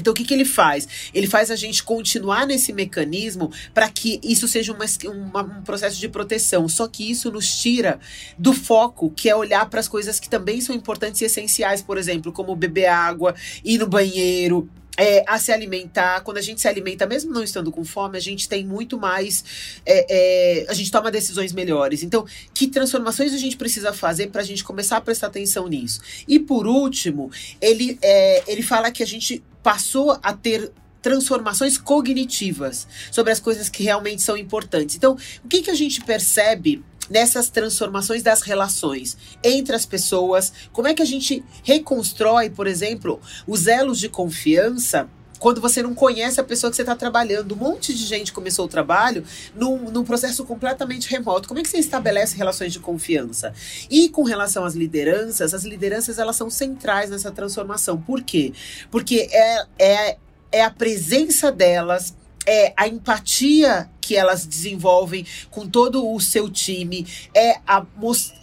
Então, 0.00 0.12
o 0.12 0.16
que, 0.16 0.24
que 0.24 0.34
ele 0.34 0.44
faz? 0.44 0.88
Ele 1.14 1.26
faz 1.26 1.50
a 1.50 1.56
gente 1.56 1.82
continuar 1.82 2.46
nesse 2.46 2.72
mecanismo 2.72 3.52
para 3.72 3.88
que 3.88 4.20
isso 4.22 4.48
seja 4.48 4.72
uma, 4.72 4.84
uma, 5.04 5.42
um 5.42 5.62
processo 5.62 5.98
de 5.98 6.08
proteção. 6.08 6.68
Só 6.68 6.88
que 6.88 7.10
isso 7.10 7.30
nos 7.30 7.46
tira 7.60 8.00
do 8.38 8.52
foco, 8.52 9.10
que 9.10 9.28
é 9.28 9.36
olhar 9.36 9.68
para 9.68 9.80
as 9.80 9.88
coisas 9.88 10.18
que 10.18 10.28
também 10.28 10.60
são 10.60 10.74
importantes 10.74 11.20
e 11.20 11.24
essenciais, 11.24 11.82
por 11.82 11.98
exemplo, 11.98 12.32
como 12.32 12.56
beber 12.56 12.86
água, 12.86 13.34
ir 13.64 13.78
no 13.78 13.86
banheiro, 13.86 14.68
é, 15.00 15.24
a 15.26 15.38
se 15.38 15.50
alimentar. 15.50 16.20
Quando 16.20 16.36
a 16.36 16.42
gente 16.42 16.60
se 16.60 16.68
alimenta, 16.68 17.06
mesmo 17.06 17.32
não 17.32 17.42
estando 17.42 17.72
com 17.72 17.84
fome, 17.84 18.18
a 18.18 18.20
gente 18.20 18.48
tem 18.48 18.64
muito 18.64 18.98
mais. 18.98 19.80
É, 19.86 20.06
é, 20.10 20.66
a 20.68 20.74
gente 20.74 20.90
toma 20.90 21.10
decisões 21.10 21.52
melhores. 21.52 22.02
Então, 22.02 22.26
que 22.52 22.66
transformações 22.66 23.32
a 23.32 23.38
gente 23.38 23.56
precisa 23.56 23.92
fazer 23.92 24.28
para 24.28 24.42
a 24.42 24.44
gente 24.44 24.62
começar 24.62 24.98
a 24.98 25.00
prestar 25.00 25.28
atenção 25.28 25.68
nisso? 25.68 26.00
E 26.28 26.38
por 26.38 26.66
último, 26.66 27.30
ele, 27.60 27.98
é, 28.02 28.42
ele 28.46 28.62
fala 28.62 28.90
que 28.90 29.02
a 29.02 29.06
gente 29.06 29.42
passou 29.62 30.18
a 30.22 30.32
ter 30.32 30.72
transformações 31.02 31.78
cognitivas 31.78 32.86
sobre 33.10 33.32
as 33.32 33.40
coisas 33.40 33.68
que 33.68 33.82
realmente 33.82 34.22
são 34.22 34.36
importantes. 34.36 34.96
Então, 34.96 35.16
o 35.44 35.48
que, 35.48 35.62
que 35.62 35.70
a 35.70 35.74
gente 35.74 36.02
percebe 36.02 36.84
nessas 37.10 37.50
transformações 37.50 38.22
das 38.22 38.40
relações 38.40 39.16
entre 39.42 39.74
as 39.74 39.84
pessoas. 39.84 40.52
Como 40.72 40.86
é 40.86 40.94
que 40.94 41.02
a 41.02 41.06
gente 41.06 41.44
reconstrói, 41.64 42.48
por 42.48 42.68
exemplo, 42.68 43.20
os 43.46 43.66
elos 43.66 43.98
de 43.98 44.08
confiança 44.08 45.10
quando 45.40 45.60
você 45.60 45.82
não 45.82 45.94
conhece 45.94 46.38
a 46.38 46.44
pessoa 46.44 46.70
que 46.70 46.76
você 46.76 46.82
está 46.82 46.94
trabalhando. 46.94 47.54
Um 47.54 47.58
monte 47.58 47.92
de 47.92 48.04
gente 48.04 48.32
começou 48.32 48.66
o 48.66 48.68
trabalho 48.68 49.24
num, 49.56 49.90
num 49.90 50.04
processo 50.04 50.44
completamente 50.44 51.10
remoto. 51.10 51.48
Como 51.48 51.58
é 51.58 51.62
que 51.62 51.68
você 51.68 51.78
estabelece 51.78 52.36
relações 52.36 52.72
de 52.72 52.78
confiança? 52.78 53.52
E 53.90 54.08
com 54.10 54.22
relação 54.22 54.64
às 54.64 54.74
lideranças, 54.74 55.52
as 55.54 55.64
lideranças 55.64 56.18
elas 56.18 56.36
são 56.36 56.50
centrais 56.50 57.10
nessa 57.10 57.32
transformação. 57.32 58.00
Por 58.00 58.22
quê? 58.22 58.52
Porque 58.90 59.28
é, 59.32 59.66
é, 59.78 60.16
é 60.52 60.62
a 60.62 60.70
presença 60.70 61.50
delas 61.50 62.14
é 62.46 62.72
a 62.76 62.88
empatia 62.88 63.88
que 64.00 64.16
elas 64.16 64.44
desenvolvem 64.44 65.24
com 65.50 65.68
todo 65.68 66.10
o 66.10 66.18
seu 66.18 66.50
time, 66.50 67.06
é 67.34 67.60
a, 67.66 67.84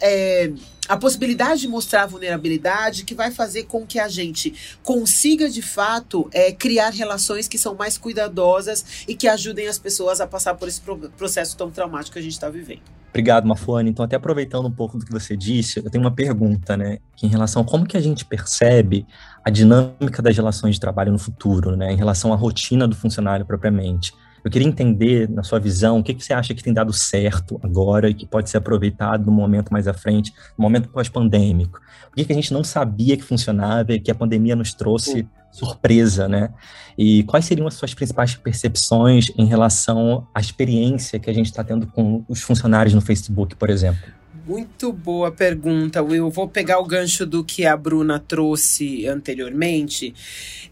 é, 0.00 0.52
a 0.88 0.96
possibilidade 0.96 1.60
de 1.60 1.68
mostrar 1.68 2.06
vulnerabilidade 2.06 3.04
que 3.04 3.14
vai 3.14 3.30
fazer 3.30 3.64
com 3.64 3.86
que 3.86 3.98
a 3.98 4.08
gente 4.08 4.78
consiga 4.82 5.48
de 5.48 5.62
fato 5.62 6.28
é, 6.32 6.50
criar 6.50 6.90
relações 6.90 7.46
que 7.46 7.58
são 7.58 7.74
mais 7.74 7.98
cuidadosas 7.98 9.04
e 9.06 9.14
que 9.14 9.28
ajudem 9.28 9.68
as 9.68 9.78
pessoas 9.78 10.20
a 10.20 10.26
passar 10.26 10.54
por 10.54 10.68
esse 10.68 10.80
processo 11.16 11.56
tão 11.56 11.70
traumático 11.70 12.14
que 12.14 12.18
a 12.18 12.22
gente 12.22 12.32
está 12.32 12.48
vivendo. 12.48 12.82
Obrigado, 13.10 13.46
Mafuane. 13.46 13.90
Então, 13.90 14.04
até 14.04 14.16
aproveitando 14.16 14.66
um 14.66 14.70
pouco 14.70 14.98
do 14.98 15.04
que 15.04 15.10
você 15.10 15.36
disse, 15.36 15.80
eu 15.80 15.90
tenho 15.90 16.04
uma 16.04 16.10
pergunta, 16.10 16.76
né? 16.76 16.98
Em 17.22 17.26
relação 17.26 17.62
a 17.62 17.64
como 17.64 17.86
que 17.86 17.96
a 17.96 18.00
gente 18.00 18.24
percebe 18.24 19.06
a 19.44 19.50
dinâmica 19.50 20.22
das 20.22 20.36
relações 20.36 20.74
de 20.74 20.80
trabalho 20.80 21.10
no 21.10 21.18
futuro, 21.18 21.74
né? 21.74 21.92
Em 21.92 21.96
relação 21.96 22.32
à 22.32 22.36
rotina 22.36 22.86
do 22.86 22.94
funcionário 22.94 23.46
propriamente. 23.46 24.12
Eu 24.44 24.50
queria 24.50 24.66
entender, 24.66 25.28
na 25.28 25.42
sua 25.42 25.58
visão, 25.58 25.98
o 25.98 26.02
que, 26.02 26.14
que 26.14 26.24
você 26.24 26.32
acha 26.32 26.54
que 26.54 26.62
tem 26.62 26.72
dado 26.72 26.92
certo 26.92 27.60
agora 27.62 28.08
e 28.08 28.14
que 28.14 28.26
pode 28.26 28.50
ser 28.50 28.58
aproveitado 28.58 29.26
no 29.26 29.32
momento 29.32 29.72
mais 29.72 29.88
à 29.88 29.92
frente, 29.92 30.32
no 30.56 30.62
momento 30.62 30.88
pós-pandêmico. 30.88 31.80
O 32.10 32.16
que, 32.16 32.24
que 32.24 32.32
a 32.32 32.36
gente 32.36 32.52
não 32.52 32.64
sabia 32.64 33.16
que 33.16 33.22
funcionava 33.22 33.92
e 33.92 34.00
que 34.00 34.10
a 34.10 34.14
pandemia 34.14 34.56
nos 34.56 34.72
trouxe 34.72 35.26
surpresa, 35.50 36.28
né? 36.28 36.50
E 36.96 37.22
quais 37.24 37.44
seriam 37.44 37.66
as 37.66 37.74
suas 37.74 37.94
principais 37.94 38.34
percepções 38.34 39.30
em 39.36 39.46
relação 39.46 40.26
à 40.34 40.40
experiência 40.40 41.18
que 41.18 41.30
a 41.30 41.32
gente 41.32 41.46
está 41.46 41.64
tendo 41.64 41.86
com 41.86 42.24
os 42.28 42.40
funcionários 42.42 42.94
no 42.94 43.00
Facebook, 43.00 43.56
por 43.56 43.70
exemplo? 43.70 44.17
Muito 44.48 44.90
boa 44.94 45.30
pergunta, 45.30 46.02
Will. 46.02 46.30
Vou 46.30 46.48
pegar 46.48 46.78
o 46.78 46.86
gancho 46.86 47.26
do 47.26 47.44
que 47.44 47.66
a 47.66 47.76
Bruna 47.76 48.18
trouxe 48.18 49.06
anteriormente 49.06 50.14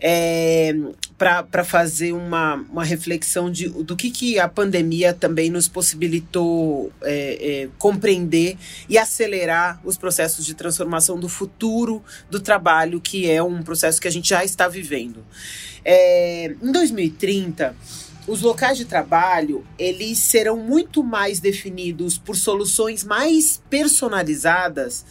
é, 0.01 0.75
para 1.19 1.63
fazer 1.63 2.13
uma, 2.13 2.55
uma 2.55 2.83
reflexão 2.83 3.51
de, 3.51 3.69
do 3.69 3.95
que, 3.95 4.11
que 4.11 4.39
a 4.39 4.49
pandemia 4.49 5.13
também 5.13 5.51
nos 5.51 5.69
possibilitou 5.69 6.91
é, 7.03 7.65
é, 7.65 7.69
compreender 7.79 8.57
e 8.89 8.97
acelerar 8.97 9.79
os 9.85 9.99
processos 9.99 10.47
de 10.47 10.55
transformação 10.55 11.21
do 11.21 11.29
futuro 11.29 12.03
do 12.31 12.41
trabalho, 12.41 12.99
que 12.99 13.31
é 13.31 13.43
um 13.43 13.63
processo 13.63 14.01
que 14.01 14.09
a 14.09 14.11
gente 14.11 14.31
já 14.31 14.43
está 14.43 14.69
vivendo. 14.69 15.23
É, 15.85 16.47
em 16.63 16.73
2030 16.73 17.77
os 18.27 18.43
locais 18.43 18.77
de 18.77 18.85
trabalho 18.85 19.65
eles 19.79 20.19
serão 20.19 20.57
muito 20.57 21.03
mais 21.05 21.39
definidos 21.39 22.19
por 22.19 22.37
soluções 22.37 23.05
mais 23.05 23.63
personalizadas, 23.71 25.05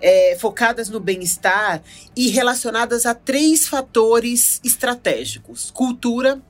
é, 0.00 0.36
focadas 0.40 0.88
no 0.88 0.98
bem-estar 0.98 1.82
e 2.16 2.28
relacionadas 2.28 3.06
a 3.06 3.14
três 3.14 3.68
fatores 3.68 4.60
estratégicos: 4.64 5.70
cultura, 5.70 6.40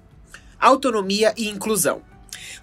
autonomia 0.58 1.34
e 1.36 1.48
inclusão. 1.48 2.02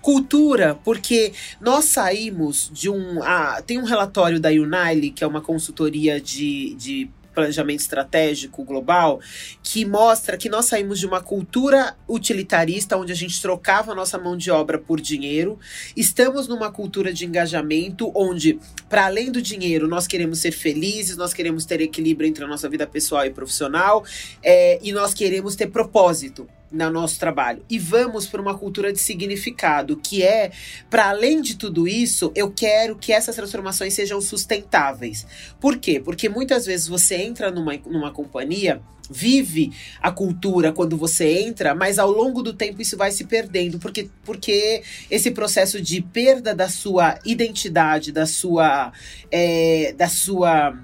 Cultura, 0.02 0.80
porque 0.84 1.34
nós 1.60 1.86
saímos 1.86 2.70
de 2.74 2.90
um. 2.90 3.22
Ah, 3.22 3.62
tem 3.66 3.78
um 3.78 3.84
relatório 3.84 4.40
da 4.40 4.50
Unile, 4.50 5.12
que 5.12 5.24
é 5.24 5.28
uma 5.28 5.42
consultoria 5.42 6.22
de, 6.22 6.74
de 6.76 7.10
planejamento 7.40 7.80
estratégico 7.80 8.64
global, 8.64 9.20
que 9.64 9.86
mostra 9.86 10.38
que 10.38 10.50
nós 10.50 10.66
saímos 10.66 11.00
de 11.00 11.06
uma 11.06 11.22
cultura 11.22 11.96
utilitarista, 12.08 12.98
onde 12.98 13.12
a 13.12 13.16
gente 13.16 13.42
trocava 13.42 13.92
a 13.92 13.96
nossa 13.96 14.18
mão 14.18 14.36
de 14.36 14.52
obra 14.52 14.78
por 14.78 15.00
dinheiro, 15.00 15.58
estamos 15.96 16.48
numa 16.48 16.72
cultura 16.72 17.14
de 17.14 17.26
engajamento, 17.26 18.12
onde, 18.16 18.60
para 18.90 19.06
além 19.06 19.32
do 19.32 19.42
dinheiro, 19.42 19.88
nós 19.88 20.08
queremos 20.08 20.40
ser 20.40 20.52
felizes, 20.52 21.16
nós 21.16 21.34
queremos 21.34 21.66
ter 21.66 21.82
equilíbrio 21.82 22.28
entre 22.28 22.44
a 22.44 22.48
nossa 22.48 22.68
vida 22.68 22.86
pessoal 22.86 23.26
e 23.26 23.30
profissional, 23.30 24.04
é, 24.44 24.80
e 24.82 24.92
nós 24.92 25.14
queremos 25.14 25.56
ter 25.56 25.68
propósito 25.68 26.48
no 26.72 26.90
nosso 26.90 27.20
trabalho. 27.20 27.64
E 27.70 27.80
vamos 27.80 28.28
para 28.28 28.42
uma 28.42 28.58
cultura 28.58 28.94
de 28.94 29.00
significado, 29.00 29.98
que 29.98 30.24
é, 30.24 30.52
para 30.90 31.10
além 31.10 31.42
de 31.42 31.56
tudo 31.56 31.88
isso, 31.88 32.32
eu 32.36 32.52
quero 32.52 32.96
que 32.96 33.12
essas 33.12 33.36
transformações 33.36 33.94
sejam 33.94 34.22
sustentáveis. 34.22 35.26
Por 35.60 35.78
quê? 35.78 36.00
Porque 36.00 36.30
muitas 36.30 36.66
vezes 36.66 36.88
você 36.88 37.16
entra 37.16 37.52
numa, 37.52 37.76
numa 37.86 38.12
companhia 38.12 38.82
vive 39.10 39.72
a 40.00 40.12
cultura 40.12 40.72
quando 40.72 40.96
você 40.96 41.40
entra, 41.40 41.74
mas 41.74 41.98
ao 41.98 42.12
longo 42.12 42.44
do 42.44 42.54
tempo 42.54 42.80
isso 42.82 42.96
vai 42.96 43.12
se 43.12 43.24
perdendo, 43.24 43.80
porque, 43.80 44.08
porque 44.24 44.84
esse 45.10 45.32
processo 45.32 45.82
de 45.82 46.00
perda 46.00 46.54
da 46.54 46.70
sua 46.70 47.18
identidade, 47.26 48.12
da 48.12 48.28
sua, 48.28 48.94
é, 49.32 49.94
da 49.98 50.08
sua 50.08 50.78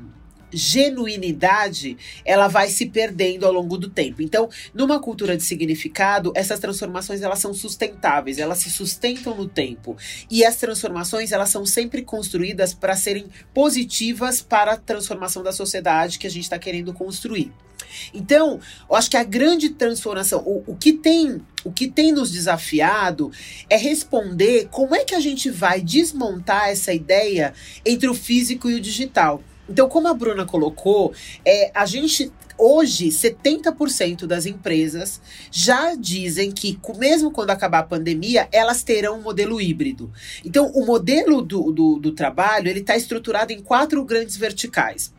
genuinidade, 0.56 1.98
ela 2.24 2.48
vai 2.48 2.70
se 2.70 2.86
perdendo 2.86 3.46
ao 3.46 3.52
longo 3.52 3.78
do 3.78 3.90
tempo. 3.90 4.22
Então, 4.22 4.50
numa 4.74 5.00
cultura 5.00 5.36
de 5.36 5.44
significado, 5.44 6.32
essas 6.36 6.60
transformações 6.60 7.22
elas 7.22 7.40
são 7.40 7.54
sustentáveis, 7.54 8.38
elas 8.38 8.60
se 8.60 8.70
sustentam 8.70 9.36
no 9.36 9.48
tempo. 9.48 9.98
E 10.30 10.46
as 10.46 10.56
transformações, 10.56 11.32
elas 11.32 11.50
são 11.50 11.66
sempre 11.66 12.02
construídas 12.02 12.74
para 12.74 12.96
serem 12.96 13.28
positivas 13.54 14.42
para 14.42 14.74
a 14.74 14.78
transformação 14.78 15.44
da 15.44 15.52
sociedade 15.52 16.18
que 16.18 16.28
a 16.28 16.32
gente 16.32 16.44
está 16.44 16.58
querendo 16.58 16.94
construir. 16.94 17.52
Então, 18.14 18.60
eu 18.90 18.96
acho 18.96 19.10
que 19.10 19.18
a 19.18 19.24
grande 19.24 19.70
transformação, 19.70 20.42
o, 20.46 20.64
o 20.68 20.76
que 20.76 20.94
tem 20.94 21.42
o 21.64 21.72
que 21.72 21.88
tem 21.88 22.12
nos 22.12 22.32
desafiado 22.32 23.32
é 23.68 23.76
responder 23.76 24.68
como 24.70 24.96
é 24.96 25.04
que 25.04 25.16
a 25.16 25.20
gente 25.20 25.50
vai 25.50 25.82
desmontar 25.82 26.70
essa 26.70 26.94
ideia 26.94 27.54
entre 27.84 28.08
o 28.08 28.14
físico 28.14 28.70
e 28.70 28.76
o 28.76 28.80
digital. 28.80 29.44
Então, 29.70 29.90
como 29.90 30.08
a 30.08 30.14
Bruna 30.14 30.46
colocou, 30.46 31.14
é, 31.44 31.72
a 31.74 31.86
gente 31.86 32.32
hoje 32.58 33.10
70% 33.10 34.26
das 34.26 34.46
empresas 34.46 35.22
já 35.52 35.96
dizem 35.96 36.52
que, 36.52 36.80
mesmo 36.98 37.32
quando 37.32 37.50
acabar 37.50 37.80
a 37.80 37.84
pandemia, 37.84 38.48
elas 38.52 38.84
terão 38.84 39.20
um 39.20 39.22
modelo 39.22 39.60
híbrido. 39.60 40.12
Então, 40.44 40.68
o 40.68 40.86
modelo 40.86 41.42
do, 41.42 41.72
do, 41.72 42.00
do 42.00 42.12
trabalho 42.12 42.70
ele 42.70 42.80
está 42.80 42.96
estruturado 42.96 43.52
em 43.52 43.62
quatro 43.62 44.04
grandes 44.06 44.38
verticais. 44.38 45.14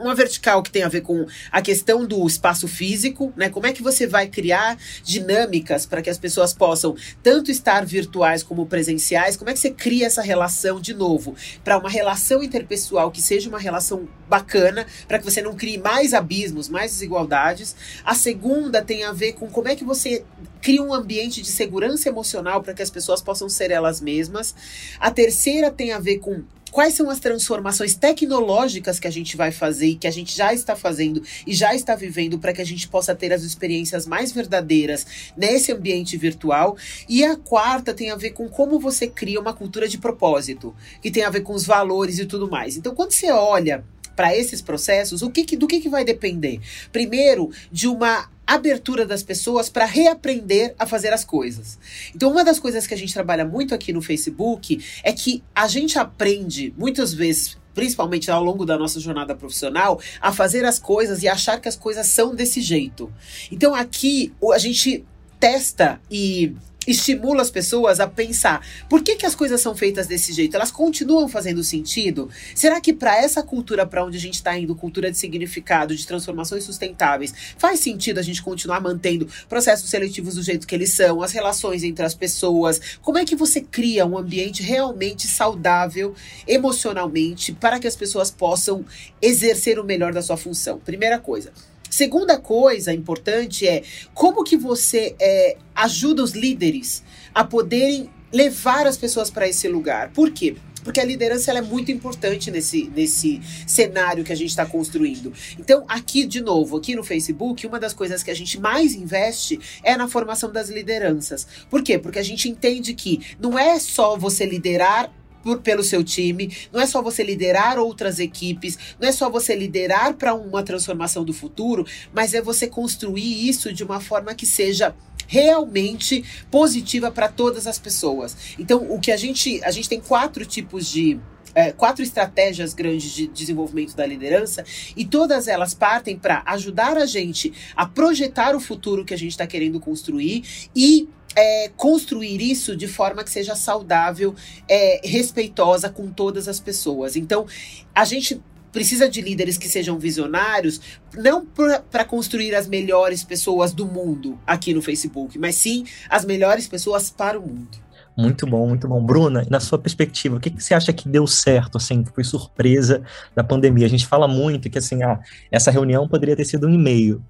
Uma 0.00 0.14
vertical 0.14 0.62
que 0.62 0.70
tem 0.70 0.82
a 0.82 0.88
ver 0.88 1.02
com 1.02 1.26
a 1.52 1.60
questão 1.60 2.06
do 2.06 2.26
espaço 2.26 2.66
físico, 2.66 3.34
né? 3.36 3.50
Como 3.50 3.66
é 3.66 3.72
que 3.72 3.82
você 3.82 4.06
vai 4.06 4.26
criar 4.26 4.78
dinâmicas 5.04 5.84
para 5.84 6.00
que 6.00 6.08
as 6.08 6.16
pessoas 6.16 6.54
possam 6.54 6.96
tanto 7.22 7.50
estar 7.50 7.84
virtuais 7.84 8.42
como 8.42 8.64
presenciais? 8.64 9.36
Como 9.36 9.50
é 9.50 9.52
que 9.52 9.58
você 9.58 9.70
cria 9.70 10.06
essa 10.06 10.22
relação 10.22 10.80
de 10.80 10.94
novo 10.94 11.36
para 11.62 11.76
uma 11.76 11.90
relação 11.90 12.42
interpessoal 12.42 13.10
que 13.10 13.20
seja 13.20 13.50
uma 13.50 13.58
relação 13.58 14.08
bacana, 14.26 14.86
para 15.06 15.18
que 15.18 15.24
você 15.24 15.42
não 15.42 15.54
crie 15.54 15.76
mais 15.76 16.14
abismos, 16.14 16.70
mais 16.70 16.92
desigualdades? 16.92 17.76
A 18.02 18.14
segunda 18.14 18.80
tem 18.80 19.04
a 19.04 19.12
ver 19.12 19.34
com 19.34 19.48
como 19.48 19.68
é 19.68 19.76
que 19.76 19.84
você 19.84 20.24
cria 20.62 20.82
um 20.82 20.94
ambiente 20.94 21.42
de 21.42 21.48
segurança 21.48 22.08
emocional 22.08 22.62
para 22.62 22.72
que 22.72 22.82
as 22.82 22.90
pessoas 22.90 23.20
possam 23.20 23.50
ser 23.50 23.70
elas 23.70 24.00
mesmas. 24.00 24.54
A 24.98 25.10
terceira 25.10 25.70
tem 25.70 25.92
a 25.92 25.98
ver 25.98 26.20
com 26.20 26.42
quais 26.70 26.94
são 26.94 27.10
as 27.10 27.18
transformações 27.18 27.94
tecnológicas 27.94 28.98
que 28.98 29.06
a 29.06 29.10
gente 29.10 29.36
vai 29.36 29.50
fazer 29.50 29.86
e 29.86 29.94
que 29.96 30.06
a 30.06 30.10
gente 30.10 30.36
já 30.36 30.52
está 30.54 30.76
fazendo 30.76 31.22
e 31.46 31.54
já 31.54 31.74
está 31.74 31.94
vivendo 31.94 32.38
para 32.38 32.52
que 32.52 32.62
a 32.62 32.66
gente 32.66 32.88
possa 32.88 33.14
ter 33.14 33.32
as 33.32 33.42
experiências 33.42 34.06
mais 34.06 34.32
verdadeiras 34.32 35.06
nesse 35.36 35.72
ambiente 35.72 36.16
virtual. 36.16 36.76
E 37.08 37.24
a 37.24 37.36
quarta 37.36 37.92
tem 37.92 38.10
a 38.10 38.16
ver 38.16 38.30
com 38.30 38.48
como 38.48 38.78
você 38.78 39.06
cria 39.06 39.40
uma 39.40 39.52
cultura 39.52 39.88
de 39.88 39.98
propósito, 39.98 40.74
que 41.02 41.10
tem 41.10 41.24
a 41.24 41.30
ver 41.30 41.40
com 41.40 41.52
os 41.52 41.64
valores 41.64 42.18
e 42.18 42.26
tudo 42.26 42.48
mais. 42.48 42.76
Então, 42.76 42.94
quando 42.94 43.12
você 43.12 43.30
olha 43.30 43.84
para 44.20 44.36
esses 44.36 44.60
processos, 44.60 45.22
o 45.22 45.30
que, 45.30 45.56
do 45.56 45.66
que, 45.66 45.80
que 45.80 45.88
vai 45.88 46.04
depender? 46.04 46.60
Primeiro, 46.92 47.50
de 47.72 47.88
uma 47.88 48.28
abertura 48.46 49.06
das 49.06 49.22
pessoas 49.22 49.70
para 49.70 49.86
reaprender 49.86 50.74
a 50.78 50.84
fazer 50.84 51.10
as 51.10 51.24
coisas. 51.24 51.78
Então, 52.14 52.30
uma 52.30 52.44
das 52.44 52.60
coisas 52.60 52.86
que 52.86 52.92
a 52.92 52.96
gente 52.98 53.14
trabalha 53.14 53.46
muito 53.46 53.74
aqui 53.74 53.94
no 53.94 54.02
Facebook 54.02 54.84
é 55.02 55.10
que 55.10 55.42
a 55.54 55.66
gente 55.66 55.98
aprende 55.98 56.74
muitas 56.76 57.14
vezes 57.14 57.58
principalmente 57.72 58.30
ao 58.30 58.44
longo 58.44 58.66
da 58.66 58.76
nossa 58.76 59.00
jornada 59.00 59.34
profissional, 59.34 59.98
a 60.20 60.32
fazer 60.32 60.66
as 60.66 60.78
coisas 60.78 61.22
e 61.22 61.28
achar 61.28 61.58
que 61.58 61.68
as 61.68 61.76
coisas 61.76 62.08
são 62.08 62.34
desse 62.34 62.60
jeito. 62.60 63.10
Então 63.50 63.74
aqui 63.74 64.34
a 64.52 64.58
gente 64.58 65.02
testa 65.38 65.98
e 66.10 66.54
estimula 66.86 67.42
as 67.42 67.50
pessoas 67.50 68.00
a 68.00 68.06
pensar: 68.06 68.64
por 68.88 69.02
que, 69.02 69.16
que 69.16 69.26
as 69.26 69.34
coisas 69.34 69.60
são 69.60 69.74
feitas 69.74 70.06
desse 70.06 70.32
jeito? 70.32 70.54
Elas 70.54 70.70
continuam 70.70 71.28
fazendo 71.28 71.62
sentido? 71.62 72.28
Será 72.54 72.80
que 72.80 72.92
para 72.92 73.16
essa 73.16 73.42
cultura 73.42 73.86
para 73.86 74.04
onde 74.04 74.16
a 74.16 74.20
gente 74.20 74.34
está 74.34 74.56
indo, 74.58 74.74
cultura 74.74 75.10
de 75.10 75.18
significado, 75.18 75.94
de 75.94 76.06
transformações 76.06 76.64
sustentáveis, 76.64 77.34
faz 77.56 77.80
sentido 77.80 78.18
a 78.18 78.22
gente 78.22 78.42
continuar 78.42 78.80
mantendo 78.80 79.28
processos 79.48 79.90
seletivos 79.90 80.34
do 80.34 80.42
jeito 80.42 80.66
que 80.66 80.74
eles 80.74 80.92
são, 80.92 81.22
as 81.22 81.32
relações 81.32 81.82
entre 81.82 82.04
as 82.04 82.14
pessoas? 82.14 82.80
Como 83.02 83.18
é 83.18 83.24
que 83.24 83.36
você 83.36 83.60
cria 83.60 84.06
um 84.06 84.16
ambiente 84.16 84.62
realmente 84.62 85.26
saudável 85.28 86.14
emocionalmente 86.46 87.52
para 87.52 87.78
que 87.78 87.86
as 87.86 87.96
pessoas 87.96 88.30
possam 88.30 88.84
exercer 89.20 89.78
o 89.78 89.84
melhor 89.84 90.12
da 90.12 90.22
sua 90.22 90.36
função? 90.36 90.78
Primeira 90.78 91.18
coisa. 91.18 91.52
Segunda 92.00 92.38
coisa 92.38 92.94
importante 92.94 93.68
é 93.68 93.82
como 94.14 94.42
que 94.42 94.56
você 94.56 95.14
é, 95.20 95.58
ajuda 95.74 96.22
os 96.22 96.32
líderes 96.32 97.02
a 97.34 97.44
poderem 97.44 98.08
levar 98.32 98.86
as 98.86 98.96
pessoas 98.96 99.28
para 99.28 99.46
esse 99.46 99.68
lugar. 99.68 100.10
Por 100.10 100.30
quê? 100.30 100.56
Porque 100.82 100.98
a 100.98 101.04
liderança 101.04 101.52
é 101.52 101.60
muito 101.60 101.92
importante 101.92 102.50
nesse, 102.50 102.90
nesse 102.96 103.38
cenário 103.66 104.24
que 104.24 104.32
a 104.32 104.34
gente 104.34 104.48
está 104.48 104.64
construindo. 104.64 105.30
Então, 105.58 105.84
aqui, 105.86 106.24
de 106.24 106.40
novo, 106.40 106.78
aqui 106.78 106.96
no 106.96 107.04
Facebook, 107.04 107.66
uma 107.66 107.78
das 107.78 107.92
coisas 107.92 108.22
que 108.22 108.30
a 108.30 108.34
gente 108.34 108.58
mais 108.58 108.94
investe 108.94 109.60
é 109.82 109.94
na 109.94 110.08
formação 110.08 110.50
das 110.50 110.70
lideranças. 110.70 111.46
Por 111.68 111.82
quê? 111.82 111.98
Porque 111.98 112.18
a 112.18 112.22
gente 112.22 112.48
entende 112.48 112.94
que 112.94 113.20
não 113.38 113.58
é 113.58 113.78
só 113.78 114.16
você 114.16 114.46
liderar 114.46 115.12
por, 115.42 115.60
pelo 115.60 115.82
seu 115.82 116.02
time, 116.02 116.54
não 116.72 116.80
é 116.80 116.86
só 116.86 117.02
você 117.02 117.22
liderar 117.22 117.78
outras 117.78 118.18
equipes, 118.18 118.78
não 119.00 119.08
é 119.08 119.12
só 119.12 119.30
você 119.30 119.54
liderar 119.54 120.14
para 120.14 120.34
uma 120.34 120.62
transformação 120.62 121.24
do 121.24 121.32
futuro, 121.32 121.86
mas 122.12 122.34
é 122.34 122.42
você 122.42 122.66
construir 122.66 123.48
isso 123.48 123.72
de 123.72 123.84
uma 123.84 124.00
forma 124.00 124.34
que 124.34 124.46
seja 124.46 124.94
realmente 125.26 126.24
positiva 126.50 127.10
para 127.10 127.28
todas 127.28 127.66
as 127.66 127.78
pessoas. 127.78 128.36
Então, 128.58 128.90
o 128.90 128.98
que 128.98 129.12
a 129.12 129.16
gente 129.16 129.62
a 129.62 129.70
gente 129.70 129.88
tem 129.88 130.00
quatro 130.00 130.44
tipos 130.44 130.90
de 130.90 131.20
é, 131.54 131.72
quatro 131.72 132.02
estratégias 132.02 132.74
grandes 132.74 133.12
de 133.12 133.26
desenvolvimento 133.26 133.96
da 133.96 134.06
liderança 134.06 134.64
e 134.96 135.04
todas 135.04 135.48
elas 135.48 135.74
partem 135.74 136.16
para 136.16 136.42
ajudar 136.46 136.96
a 136.96 137.06
gente 137.06 137.52
a 137.74 137.86
projetar 137.86 138.54
o 138.54 138.60
futuro 138.60 139.04
que 139.04 139.14
a 139.14 139.18
gente 139.18 139.32
está 139.32 139.46
querendo 139.46 139.80
construir 139.80 140.68
e 140.74 141.08
é, 141.36 141.70
construir 141.76 142.40
isso 142.40 142.76
de 142.76 142.88
forma 142.88 143.22
que 143.24 143.30
seja 143.30 143.54
saudável, 143.54 144.34
é, 144.68 145.00
respeitosa 145.04 145.88
com 145.88 146.10
todas 146.10 146.48
as 146.48 146.60
pessoas. 146.60 147.16
Então, 147.16 147.46
a 147.94 148.04
gente 148.04 148.40
precisa 148.72 149.08
de 149.08 149.20
líderes 149.20 149.58
que 149.58 149.68
sejam 149.68 149.98
visionários, 149.98 150.80
não 151.14 151.44
para 151.44 152.04
construir 152.04 152.54
as 152.54 152.68
melhores 152.68 153.24
pessoas 153.24 153.72
do 153.72 153.86
mundo 153.86 154.38
aqui 154.46 154.72
no 154.72 154.80
Facebook, 154.80 155.38
mas 155.38 155.56
sim 155.56 155.84
as 156.08 156.24
melhores 156.24 156.68
pessoas 156.68 157.10
para 157.10 157.38
o 157.38 157.42
mundo. 157.42 157.78
Muito 158.16 158.46
bom, 158.46 158.68
muito 158.68 158.86
bom. 158.86 159.02
Bruna, 159.02 159.46
na 159.48 159.60
sua 159.60 159.78
perspectiva, 159.78 160.36
o 160.36 160.40
que, 160.40 160.50
que 160.50 160.62
você 160.62 160.74
acha 160.74 160.92
que 160.92 161.08
deu 161.08 161.26
certo, 161.26 161.78
assim, 161.78 162.02
que 162.02 162.12
foi 162.12 162.24
surpresa 162.24 163.02
da 163.34 163.42
pandemia? 163.42 163.86
A 163.86 163.88
gente 163.88 164.06
fala 164.06 164.28
muito 164.28 164.68
que, 164.68 164.78
assim, 164.78 165.02
ah, 165.02 165.20
essa 165.50 165.70
reunião 165.70 166.06
poderia 166.06 166.36
ter 166.36 166.44
sido 166.44 166.66
um 166.66 166.70
e-mail. 166.70 167.22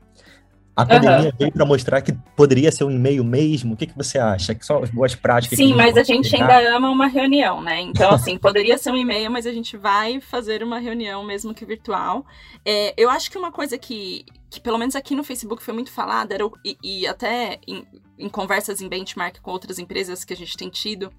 A 0.82 0.86
pandemia 0.86 1.26
uhum. 1.26 1.32
veio 1.38 1.52
para 1.52 1.64
mostrar 1.64 2.00
que 2.00 2.12
poderia 2.34 2.72
ser 2.72 2.84
um 2.84 2.90
e-mail 2.90 3.22
mesmo. 3.22 3.74
O 3.74 3.76
que, 3.76 3.86
que 3.86 3.96
você 3.96 4.18
acha? 4.18 4.54
Que 4.54 4.64
são 4.64 4.82
as 4.82 4.90
boas 4.90 5.14
práticas? 5.14 5.56
Sim, 5.56 5.74
mas 5.74 5.96
a 5.96 6.02
gente 6.02 6.34
ainda 6.34 6.76
ama 6.76 6.88
uma 6.90 7.06
reunião, 7.06 7.60
né? 7.60 7.80
Então, 7.80 8.10
assim, 8.10 8.36
poderia 8.38 8.78
ser 8.78 8.90
um 8.90 8.96
e-mail, 8.96 9.30
mas 9.30 9.46
a 9.46 9.52
gente 9.52 9.76
vai 9.76 10.20
fazer 10.20 10.62
uma 10.62 10.78
reunião 10.78 11.22
mesmo 11.24 11.52
que 11.52 11.64
virtual. 11.64 12.24
É, 12.64 12.94
eu 12.96 13.10
acho 13.10 13.30
que 13.30 13.38
uma 13.38 13.52
coisa 13.52 13.76
que, 13.76 14.24
que, 14.48 14.60
pelo 14.60 14.78
menos 14.78 14.96
aqui 14.96 15.14
no 15.14 15.24
Facebook, 15.24 15.62
foi 15.62 15.74
muito 15.74 15.90
falada, 15.90 16.34
era, 16.34 16.48
e, 16.64 16.76
e 16.82 17.06
até 17.06 17.58
em, 17.66 17.84
em 18.18 18.28
conversas 18.28 18.80
em 18.80 18.88
benchmark 18.88 19.40
com 19.40 19.50
outras 19.50 19.78
empresas 19.78 20.24
que 20.24 20.32
a 20.32 20.36
gente 20.36 20.56
tem 20.56 20.68
tido, 20.68 21.12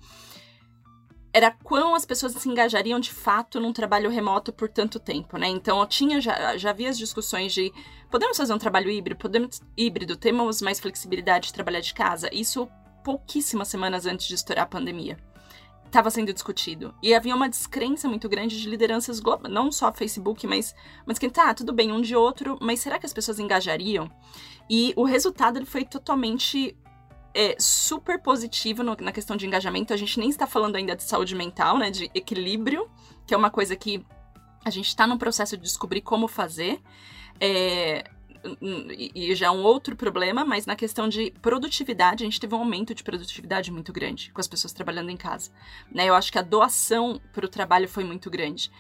era 1.34 1.52
quão 1.52 1.96
as 1.96 2.06
pessoas 2.06 2.34
se 2.34 2.50
engajariam 2.50 3.00
de 3.00 3.12
fato 3.12 3.60
num 3.60 3.72
trabalho 3.72 4.10
remoto 4.10 4.52
por 4.52 4.68
tanto 4.68 5.00
tempo, 5.00 5.38
né? 5.38 5.48
Então 5.48 5.80
eu 5.80 5.86
tinha 5.86 6.20
já, 6.20 6.58
já 6.58 6.72
havia 6.72 6.90
as 6.90 6.98
discussões 6.98 7.54
de 7.54 7.72
podemos 8.10 8.36
fazer 8.36 8.54
um 8.54 8.58
trabalho 8.58 8.90
híbrido, 8.90 9.20
podemos 9.20 9.62
híbrido, 9.78 10.18
temos 10.18 10.62
mais 10.62 10.80
flexibilidade 10.80 11.48
de 11.48 11.54
trabalhar 11.54 11.80
de 11.80 11.94
casa. 11.94 12.30
Isso 12.34 12.68
pouquíssimas 13.04 13.70
semanas 13.70 14.06
antes 14.06 14.28
de 14.28 14.36
estourar 14.36 14.66
a 14.66 14.68
pandemia. 14.68 15.18
Estava 15.86 16.10
sendo 16.10 16.32
discutido. 16.32 16.94
E 17.04 17.14
havia 17.14 17.36
uma 17.36 17.50
descrença 17.50 18.08
muito 18.08 18.30
grande 18.30 18.62
de 18.62 18.70
lideranças 18.70 19.20
globais, 19.20 19.54
não 19.54 19.72
só 19.72 19.92
Facebook, 19.92 20.48
mas, 20.48 20.74
mas 21.06 21.20
que 21.20 21.30
tá, 21.30 21.54
tudo 21.54 21.74
bem, 21.74 21.92
um 21.92 22.02
de 22.02 22.16
outro, 22.16 22.58
mas 22.62 22.80
será 22.80 22.98
que 22.98 23.06
as 23.06 23.14
pessoas 23.14 23.40
engajariam? 23.40 24.10
E 24.70 24.94
o 24.96 25.04
resultado 25.04 25.58
ele 25.58 25.66
foi 25.66 25.84
totalmente 25.84 26.78
é 27.34 27.56
super 27.60 28.22
positivo 28.22 28.84
no, 28.84 28.96
na 29.00 29.12
questão 29.12 29.36
de 29.36 29.46
engajamento. 29.46 29.94
A 29.94 29.98
gente 29.98 30.20
nem 30.20 30.30
está 30.30 30.46
falando 30.46 30.76
ainda 30.76 30.96
de 30.96 31.04
saúde 31.04 31.36
mental, 31.36 31.78
né? 31.78 31.90
De 31.90 32.10
equilíbrio, 32.14 32.90
que 33.26 33.34
é 33.34 33.38
uma 33.38 33.50
coisa 33.50 33.76
que 33.76 34.06
a 34.64 34.70
gente 34.70 34.88
está 34.88 35.08
no 35.08 35.18
processo 35.18 35.56
de 35.58 35.64
descobrir 35.64 36.02
como 36.02 36.28
fazer. 36.28 36.82
É, 37.40 38.04
e 38.90 39.34
já 39.36 39.48
é 39.48 39.52
um 39.52 39.64
outro 39.64 39.96
problema, 39.96 40.44
mas 40.44 40.66
na 40.66 40.76
questão 40.76 41.08
de 41.08 41.32
produtividade, 41.42 42.24
a 42.24 42.26
gente 42.26 42.40
teve 42.40 42.56
um 42.56 42.60
aumento 42.60 42.94
de 42.94 43.04
produtividade 43.04 43.72
muito 43.72 43.94
grande 43.94 44.32
com 44.32 44.42
as 44.42 44.48
pessoas 44.48 44.74
trabalhando 44.74 45.10
em 45.10 45.18
casa. 45.18 45.52
Né? 45.92 46.08
Eu 46.08 46.16
acho 46.16 46.32
que 46.32 46.40
a 46.40 46.42
doação 46.42 47.22
para 47.34 47.46
o 47.46 47.50
trabalho 47.50 47.88
foi 47.88 48.04
muito 48.04 48.30
grande. 48.30 48.72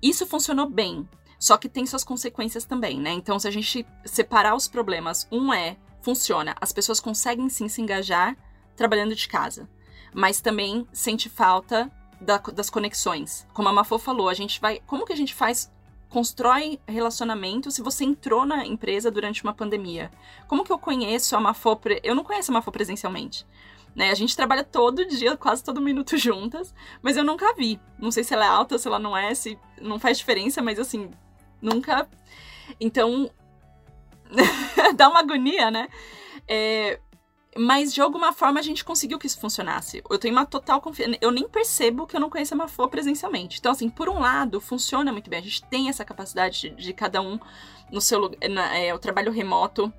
Isso 0.00 0.26
funcionou 0.26 0.68
bem, 0.68 1.08
só 1.38 1.56
que 1.56 1.68
tem 1.68 1.84
suas 1.86 2.04
consequências 2.04 2.64
também, 2.64 3.00
né? 3.00 3.10
Então, 3.10 3.38
se 3.38 3.48
a 3.48 3.50
gente 3.50 3.84
separar 4.04 4.54
os 4.54 4.68
problemas, 4.68 5.26
um 5.30 5.52
é 5.52 5.76
funciona. 6.00 6.54
As 6.60 6.72
pessoas 6.72 7.00
conseguem 7.00 7.48
sim 7.48 7.68
se 7.68 7.80
engajar 7.80 8.36
trabalhando 8.76 9.14
de 9.14 9.28
casa, 9.28 9.68
mas 10.14 10.40
também 10.40 10.86
sente 10.92 11.28
falta 11.28 11.90
da, 12.20 12.38
das 12.38 12.70
conexões. 12.70 13.46
Como 13.52 13.68
a 13.68 13.72
Mafô 13.72 13.98
falou, 13.98 14.28
a 14.28 14.34
gente 14.34 14.60
vai. 14.60 14.80
Como 14.86 15.04
que 15.04 15.12
a 15.12 15.16
gente 15.16 15.34
faz? 15.34 15.70
Constrói 16.08 16.80
relacionamento 16.86 17.70
se 17.70 17.82
você 17.82 18.02
entrou 18.02 18.46
na 18.46 18.64
empresa 18.64 19.10
durante 19.10 19.42
uma 19.42 19.52
pandemia. 19.52 20.10
Como 20.46 20.64
que 20.64 20.72
eu 20.72 20.78
conheço 20.78 21.36
a 21.36 21.40
Mafô? 21.40 21.78
Eu 22.02 22.14
não 22.14 22.24
conheço 22.24 22.50
a 22.50 22.54
Mafô 22.54 22.72
presencialmente. 22.72 23.46
Né? 23.94 24.10
A 24.10 24.14
gente 24.14 24.36
trabalha 24.36 24.64
todo 24.64 25.06
dia, 25.06 25.36
quase 25.36 25.62
todo 25.62 25.80
minuto 25.80 26.16
juntas, 26.18 26.74
mas 27.02 27.16
eu 27.16 27.24
nunca 27.24 27.52
vi. 27.54 27.78
Não 27.98 28.10
sei 28.10 28.24
se 28.24 28.32
ela 28.32 28.44
é 28.44 28.48
alta, 28.48 28.78
se 28.78 28.88
ela 28.88 28.98
não 28.98 29.16
é, 29.16 29.34
se 29.34 29.58
não 29.80 29.98
faz 29.98 30.16
diferença, 30.16 30.62
mas 30.62 30.78
assim, 30.78 31.10
nunca. 31.60 32.08
Então, 32.80 33.30
dá 34.96 35.08
uma 35.08 35.20
agonia, 35.20 35.70
né? 35.70 35.88
É, 36.46 36.98
mas 37.56 37.92
de 37.92 38.00
alguma 38.00 38.32
forma 38.32 38.60
a 38.60 38.62
gente 38.62 38.84
conseguiu 38.84 39.18
que 39.18 39.26
isso 39.26 39.40
funcionasse. 39.40 40.02
Eu 40.08 40.18
tenho 40.18 40.34
uma 40.34 40.46
total 40.46 40.80
confiança. 40.80 41.18
Eu 41.20 41.30
nem 41.30 41.48
percebo 41.48 42.06
que 42.06 42.16
eu 42.16 42.20
não 42.20 42.30
conheço 42.30 42.54
a 42.54 42.56
Mafô 42.56 42.88
presencialmente. 42.88 43.58
Então, 43.58 43.72
assim, 43.72 43.88
por 43.88 44.08
um 44.08 44.20
lado, 44.20 44.60
funciona 44.60 45.12
muito 45.12 45.28
bem. 45.28 45.40
A 45.40 45.42
gente 45.42 45.64
tem 45.64 45.88
essa 45.88 46.04
capacidade 46.04 46.60
de, 46.60 46.70
de 46.70 46.92
cada 46.92 47.20
um 47.20 47.38
no 47.90 48.00
seu 48.00 48.18
lugar. 48.18 48.38
É, 48.74 48.94
o 48.94 48.98
trabalho 48.98 49.32
remoto 49.32 49.92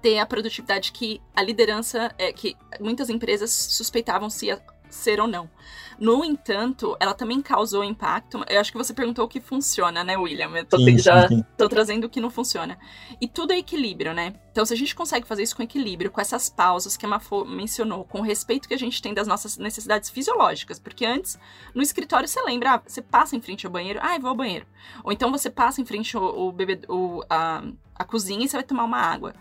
ter 0.00 0.18
a 0.18 0.26
produtividade 0.26 0.92
que 0.92 1.20
a 1.34 1.42
liderança, 1.42 2.14
é, 2.18 2.32
que 2.32 2.56
muitas 2.80 3.10
empresas 3.10 3.50
suspeitavam 3.50 4.30
se 4.30 4.46
ia 4.46 4.62
ser 4.90 5.20
ou 5.20 5.26
não. 5.26 5.48
No 6.00 6.24
entanto, 6.24 6.96
ela 6.98 7.12
também 7.12 7.42
causou 7.42 7.84
impacto. 7.84 8.42
Eu 8.48 8.58
acho 8.58 8.72
que 8.72 8.78
você 8.78 8.94
perguntou 8.94 9.26
o 9.26 9.28
que 9.28 9.38
funciona, 9.38 10.02
né, 10.02 10.16
William? 10.16 10.50
Eu 10.56 10.64
tô, 10.64 10.78
sim, 10.78 10.96
já 10.96 11.28
sim. 11.28 11.44
tô 11.58 11.68
trazendo 11.68 12.04
o 12.04 12.08
que 12.08 12.22
não 12.22 12.30
funciona. 12.30 12.78
E 13.20 13.28
tudo 13.28 13.52
é 13.52 13.58
equilíbrio, 13.58 14.14
né? 14.14 14.32
Então, 14.50 14.64
se 14.64 14.72
a 14.72 14.76
gente 14.76 14.94
consegue 14.94 15.26
fazer 15.26 15.42
isso 15.42 15.54
com 15.54 15.62
equilíbrio, 15.62 16.10
com 16.10 16.18
essas 16.18 16.48
pausas 16.48 16.96
que 16.96 17.04
a 17.04 17.08
Mafô 17.08 17.44
mencionou, 17.44 18.04
com 18.04 18.20
o 18.20 18.22
respeito 18.22 18.66
que 18.66 18.72
a 18.72 18.78
gente 18.78 19.02
tem 19.02 19.12
das 19.12 19.26
nossas 19.26 19.58
necessidades 19.58 20.08
fisiológicas, 20.08 20.78
porque 20.78 21.04
antes, 21.04 21.38
no 21.74 21.82
escritório, 21.82 22.26
você 22.26 22.40
lembra, 22.42 22.76
ah, 22.76 22.82
você 22.86 23.02
passa 23.02 23.36
em 23.36 23.40
frente 23.42 23.66
ao 23.66 23.72
banheiro, 23.72 24.00
ah, 24.02 24.16
eu 24.16 24.20
vou 24.22 24.30
ao 24.30 24.36
banheiro. 24.36 24.66
Ou 25.04 25.12
então 25.12 25.30
você 25.30 25.50
passa 25.50 25.82
em 25.82 25.84
frente 25.84 26.16
ao, 26.16 26.24
ao 26.24 26.50
bebê, 26.50 26.80
o, 26.88 27.22
a, 27.28 27.62
a 27.94 28.04
cozinha 28.04 28.46
e 28.46 28.48
você 28.48 28.56
vai 28.56 28.64
tomar 28.64 28.84
uma 28.84 28.98
água. 28.98 29.34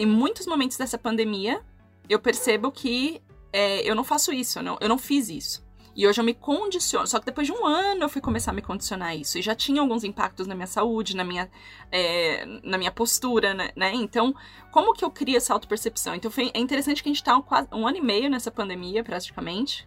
Em 0.00 0.06
muitos 0.06 0.46
momentos 0.46 0.76
dessa 0.76 0.98
pandemia, 0.98 1.60
eu 2.08 2.18
percebo 2.18 2.72
que 2.72 3.22
é, 3.52 3.88
eu 3.88 3.94
não 3.94 4.04
faço 4.04 4.32
isso, 4.32 4.58
eu 4.58 4.62
não, 4.62 4.78
eu 4.80 4.88
não 4.88 4.98
fiz 4.98 5.28
isso. 5.28 5.70
E 5.94 6.06
hoje 6.06 6.20
eu 6.20 6.24
me 6.24 6.34
condiciono. 6.34 7.06
Só 7.06 7.18
que 7.18 7.26
depois 7.26 7.46
de 7.46 7.52
um 7.52 7.66
ano 7.66 8.04
eu 8.04 8.08
fui 8.08 8.20
começar 8.20 8.52
a 8.52 8.54
me 8.54 8.62
condicionar 8.62 9.08
a 9.08 9.14
isso. 9.14 9.38
E 9.38 9.42
já 9.42 9.54
tinha 9.54 9.80
alguns 9.80 10.04
impactos 10.04 10.46
na 10.46 10.54
minha 10.54 10.66
saúde, 10.66 11.16
na 11.16 11.24
minha, 11.24 11.50
é, 11.90 12.44
na 12.62 12.78
minha 12.78 12.92
postura, 12.92 13.52
né, 13.52 13.70
né? 13.76 13.92
Então, 13.94 14.34
como 14.70 14.94
que 14.94 15.04
eu 15.04 15.10
crio 15.10 15.36
essa 15.36 15.52
autopercepção? 15.52 16.14
Então, 16.14 16.30
foi, 16.30 16.50
é 16.54 16.60
interessante 16.60 17.02
que 17.02 17.08
a 17.08 17.12
gente 17.12 17.24
tá 17.24 17.36
um, 17.36 17.42
quase, 17.42 17.68
um 17.72 17.86
ano 17.86 17.98
e 17.98 18.00
meio 18.00 18.30
nessa 18.30 18.50
pandemia, 18.50 19.02
praticamente. 19.02 19.86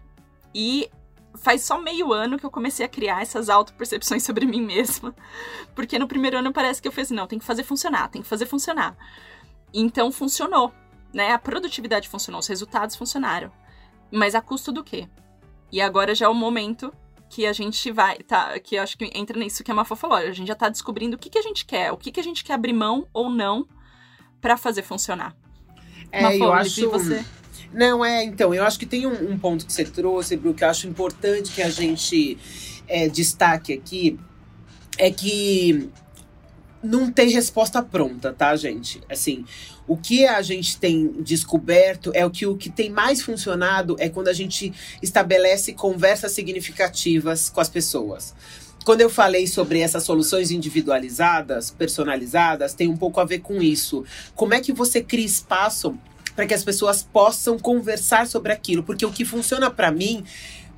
E 0.53 0.89
faz 1.35 1.63
só 1.63 1.79
meio 1.79 2.13
ano 2.13 2.37
que 2.37 2.45
eu 2.45 2.51
comecei 2.51 2.85
a 2.85 2.89
criar 2.89 3.21
essas 3.21 3.49
autopercepções 3.49 4.21
sobre 4.23 4.45
mim 4.45 4.61
mesma. 4.61 5.15
Porque 5.73 5.97
no 5.97 6.07
primeiro 6.07 6.37
ano 6.37 6.51
parece 6.51 6.81
que 6.81 6.87
eu 6.87 6.91
fiz 6.91 7.09
não, 7.11 7.27
tem 7.27 7.39
que 7.39 7.45
fazer 7.45 7.63
funcionar, 7.63 8.09
tem 8.09 8.21
que 8.21 8.27
fazer 8.27 8.45
funcionar. 8.45 8.95
Então, 9.73 10.11
funcionou 10.11 10.71
né? 11.13 11.31
A 11.31 11.39
produtividade 11.39 12.09
funcionou, 12.09 12.39
os 12.39 12.47
resultados 12.47 12.95
funcionaram. 12.95 13.51
Mas 14.11 14.35
a 14.35 14.41
custo 14.41 14.71
do 14.71 14.83
quê? 14.83 15.07
E 15.71 15.81
agora 15.81 16.13
já 16.13 16.25
é 16.25 16.29
o 16.29 16.33
momento 16.33 16.93
que 17.29 17.47
a 17.47 17.53
gente 17.53 17.91
vai, 17.91 18.19
tá, 18.19 18.59
que 18.59 18.75
eu 18.75 18.83
acho 18.83 18.95
que 18.95 19.09
entra 19.15 19.39
nisso 19.39 19.63
que 19.63 19.71
a 19.71 19.73
Mafô 19.73 19.95
falou, 19.95 20.17
a 20.17 20.31
gente 20.31 20.47
já 20.47 20.53
tá 20.53 20.69
descobrindo 20.69 21.15
o 21.15 21.19
que, 21.19 21.31
que 21.31 21.39
a 21.39 21.41
gente 21.41 21.65
quer, 21.65 21.91
o 21.91 21.97
que, 21.97 22.11
que 22.11 22.19
a 22.19 22.23
gente 22.23 22.43
quer 22.43 22.53
abrir 22.53 22.73
mão 22.73 23.07
ou 23.11 23.27
não 23.27 23.67
para 24.39 24.55
fazer 24.55 24.83
funcionar. 24.83 25.35
É, 26.11 26.21
Mafô, 26.21 26.43
eu 26.43 26.53
acho... 26.53 26.89
você... 26.91 27.25
Não, 27.73 28.05
é, 28.05 28.23
então, 28.23 28.53
eu 28.53 28.63
acho 28.63 28.77
que 28.77 28.85
tem 28.85 29.07
um, 29.07 29.31
um 29.31 29.39
ponto 29.39 29.65
que 29.65 29.73
você 29.73 29.83
trouxe, 29.83 30.37
Bru, 30.37 30.53
que 30.53 30.63
eu 30.63 30.69
acho 30.69 30.87
importante 30.87 31.51
que 31.51 31.63
a 31.63 31.71
gente 31.71 32.37
é, 32.87 33.07
destaque 33.07 33.73
aqui, 33.73 34.19
é 34.99 35.09
que 35.09 35.89
não 36.83 37.09
tem 37.09 37.29
resposta 37.29 37.81
pronta, 37.81 38.33
tá, 38.33 38.53
gente? 38.57 39.01
Assim, 39.09 39.45
o 39.87 39.95
que 39.95 40.25
a 40.25 40.41
gente 40.41 40.77
tem 40.77 41.07
descoberto 41.21 42.11
é 42.13 42.25
o 42.25 42.29
que 42.29 42.45
o 42.45 42.57
que 42.57 42.69
tem 42.69 42.89
mais 42.89 43.21
funcionado 43.21 43.95
é 43.99 44.09
quando 44.09 44.27
a 44.27 44.33
gente 44.33 44.73
estabelece 45.01 45.71
conversas 45.73 46.33
significativas 46.33 47.49
com 47.49 47.61
as 47.61 47.69
pessoas. 47.69 48.35
Quando 48.83 48.99
eu 48.99 49.09
falei 49.09 49.47
sobre 49.47 49.79
essas 49.79 50.03
soluções 50.03 50.51
individualizadas, 50.51 51.71
personalizadas, 51.71 52.73
tem 52.73 52.89
um 52.89 52.97
pouco 52.97 53.21
a 53.21 53.25
ver 53.25 53.39
com 53.39 53.61
isso. 53.61 54.03
Como 54.35 54.53
é 54.53 54.59
que 54.59 54.73
você 54.73 55.01
cria 55.01 55.25
espaço 55.25 55.97
para 56.35 56.45
que 56.45 56.53
as 56.53 56.65
pessoas 56.65 57.01
possam 57.01 57.57
conversar 57.57 58.27
sobre 58.27 58.51
aquilo? 58.51 58.83
Porque 58.83 59.05
o 59.05 59.11
que 59.11 59.23
funciona 59.23 59.71
para 59.71 59.89
mim 59.89 60.25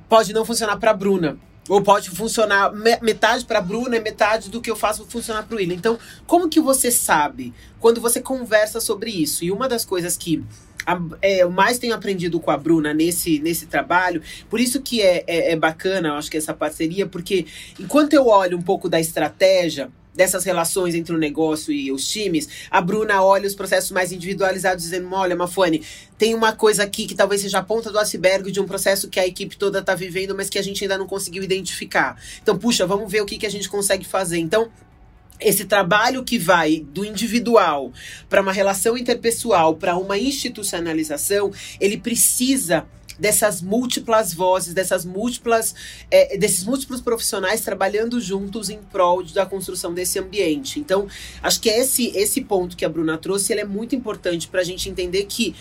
pode 0.08 0.32
não 0.32 0.44
funcionar 0.44 0.76
para 0.76 0.94
Bruna. 0.94 1.36
Ou 1.68 1.82
pode 1.82 2.10
funcionar 2.10 2.72
metade 3.02 3.44
para 3.44 3.60
Bruna 3.60 3.98
metade 4.00 4.50
do 4.50 4.60
que 4.60 4.70
eu 4.70 4.76
faço 4.76 5.04
funcionar 5.06 5.44
para 5.44 5.54
o 5.54 5.58
William. 5.58 5.74
Então, 5.74 5.98
como 6.26 6.48
que 6.48 6.60
você 6.60 6.90
sabe 6.90 7.52
quando 7.80 8.00
você 8.00 8.20
conversa 8.20 8.80
sobre 8.80 9.10
isso? 9.10 9.44
E 9.44 9.50
uma 9.50 9.68
das 9.68 9.84
coisas 9.84 10.16
que 10.16 10.44
a, 10.86 11.00
é, 11.20 11.42
eu 11.42 11.50
mais 11.50 11.78
tenho 11.78 11.94
aprendido 11.94 12.38
com 12.38 12.50
a 12.50 12.56
Bruna 12.56 12.94
nesse, 12.94 13.40
nesse 13.40 13.66
trabalho, 13.66 14.22
por 14.48 14.60
isso 14.60 14.80
que 14.80 15.02
é, 15.02 15.24
é, 15.26 15.52
é 15.52 15.56
bacana, 15.56 16.08
eu 16.08 16.14
acho 16.14 16.30
que 16.30 16.36
essa 16.36 16.54
parceria, 16.54 17.06
porque 17.06 17.46
enquanto 17.78 18.14
eu 18.14 18.28
olho 18.28 18.56
um 18.56 18.62
pouco 18.62 18.88
da 18.88 19.00
estratégia, 19.00 19.90
dessas 20.16 20.44
relações 20.44 20.94
entre 20.94 21.14
o 21.14 21.18
negócio 21.18 21.72
e 21.72 21.92
os 21.92 22.08
times, 22.08 22.48
a 22.70 22.80
Bruna 22.80 23.22
olha 23.22 23.46
os 23.46 23.54
processos 23.54 23.90
mais 23.90 24.10
individualizados, 24.10 24.84
dizendo: 24.84 25.08
olha, 25.12 25.36
Mafone, 25.36 25.82
tem 26.18 26.34
uma 26.34 26.52
coisa 26.52 26.82
aqui 26.82 27.06
que 27.06 27.14
talvez 27.14 27.42
seja 27.42 27.58
a 27.58 27.62
ponta 27.62 27.92
do 27.92 27.98
iceberg 27.98 28.50
de 28.50 28.60
um 28.60 28.66
processo 28.66 29.08
que 29.08 29.20
a 29.20 29.26
equipe 29.26 29.56
toda 29.56 29.80
está 29.80 29.94
vivendo, 29.94 30.34
mas 30.34 30.48
que 30.48 30.58
a 30.58 30.62
gente 30.62 30.82
ainda 30.82 30.98
não 30.98 31.06
conseguiu 31.06 31.42
identificar. 31.42 32.20
Então, 32.42 32.58
puxa, 32.58 32.86
vamos 32.86 33.10
ver 33.10 33.20
o 33.20 33.26
que, 33.26 33.38
que 33.38 33.46
a 33.46 33.50
gente 33.50 33.68
consegue 33.68 34.04
fazer. 34.04 34.38
Então, 34.38 34.70
esse 35.38 35.66
trabalho 35.66 36.24
que 36.24 36.38
vai 36.38 36.80
do 36.80 37.04
individual 37.04 37.92
para 38.28 38.40
uma 38.40 38.52
relação 38.52 38.96
interpessoal, 38.96 39.76
para 39.76 39.96
uma 39.96 40.18
institucionalização, 40.18 41.52
ele 41.78 41.98
precisa 41.98 42.86
dessas 43.18 43.62
múltiplas 43.62 44.32
vozes, 44.34 44.74
dessas 44.74 45.04
múltiplas, 45.04 45.74
é, 46.10 46.36
desses 46.36 46.64
múltiplos 46.64 47.00
profissionais 47.00 47.60
trabalhando 47.60 48.20
juntos 48.20 48.70
em 48.70 48.78
prol 48.78 49.22
da 49.24 49.46
construção 49.46 49.94
desse 49.94 50.18
ambiente. 50.18 50.78
Então, 50.78 51.06
acho 51.42 51.60
que 51.60 51.68
esse 51.68 52.06
esse 52.14 52.40
ponto 52.42 52.76
que 52.76 52.84
a 52.84 52.88
Bruna 52.88 53.18
trouxe, 53.18 53.52
ele 53.52 53.60
é 53.60 53.64
muito 53.64 53.94
importante 53.94 54.48
para 54.48 54.60
a 54.60 54.64
gente 54.64 54.88
entender 54.88 55.24
que 55.24 55.54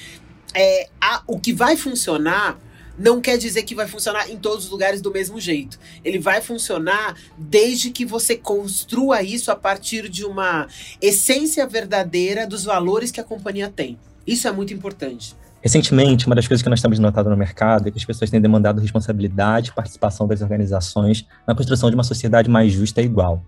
é, 0.54 0.90
a, 1.02 1.24
o 1.28 1.40
que 1.40 1.54
vai 1.54 1.76
funcionar 1.76 2.60
não 2.98 3.20
quer 3.20 3.38
dizer 3.38 3.64
que 3.64 3.76
vai 3.76 3.88
funcionar 3.88 4.30
em 4.30 4.38
todos 4.38 4.66
os 4.66 4.72
lugares 4.72 5.02
do 5.02 5.12
mesmo 5.12 5.40
jeito. 5.40 5.78
Ele 6.04 6.18
vai 6.18 6.42
funcionar 6.42 7.18
desde 7.38 7.92
que 7.92 8.06
você 8.06 8.38
construa 8.38 9.22
isso 9.22 9.52
a 9.52 9.56
partir 9.56 10.08
de 10.08 10.24
uma 10.24 10.68
essência 11.02 11.68
verdadeira 11.68 12.48
dos 12.48 12.64
valores 12.64 13.12
que 13.12 13.20
a 13.20 13.24
companhia 13.24 13.70
tem. 13.70 14.00
Isso 14.26 14.48
é 14.48 14.52
muito 14.52 14.74
importante. 14.74 15.36
Recentemente, 15.66 16.28
uma 16.28 16.36
das 16.36 16.48
coisas 16.48 16.62
que 16.62 16.70
nós 16.70 16.80
temos 16.80 17.00
notado 17.00 17.28
no 17.28 17.36
mercado 17.36 17.88
é 17.88 17.92
que 17.92 17.98
as 17.98 18.06
pessoas 18.06 18.30
têm 18.30 18.40
demandado 18.40 18.80
responsabilidade 18.80 19.72
e 19.72 19.74
participação 19.74 20.28
das 20.28 20.40
organizações 20.44 21.26
na 21.48 21.56
construção 21.56 21.90
de 21.90 21.96
uma 21.96 22.04
sociedade 22.04 22.48
mais 22.48 22.72
justa 22.72 23.02
e 23.02 23.06
igual. 23.06 23.44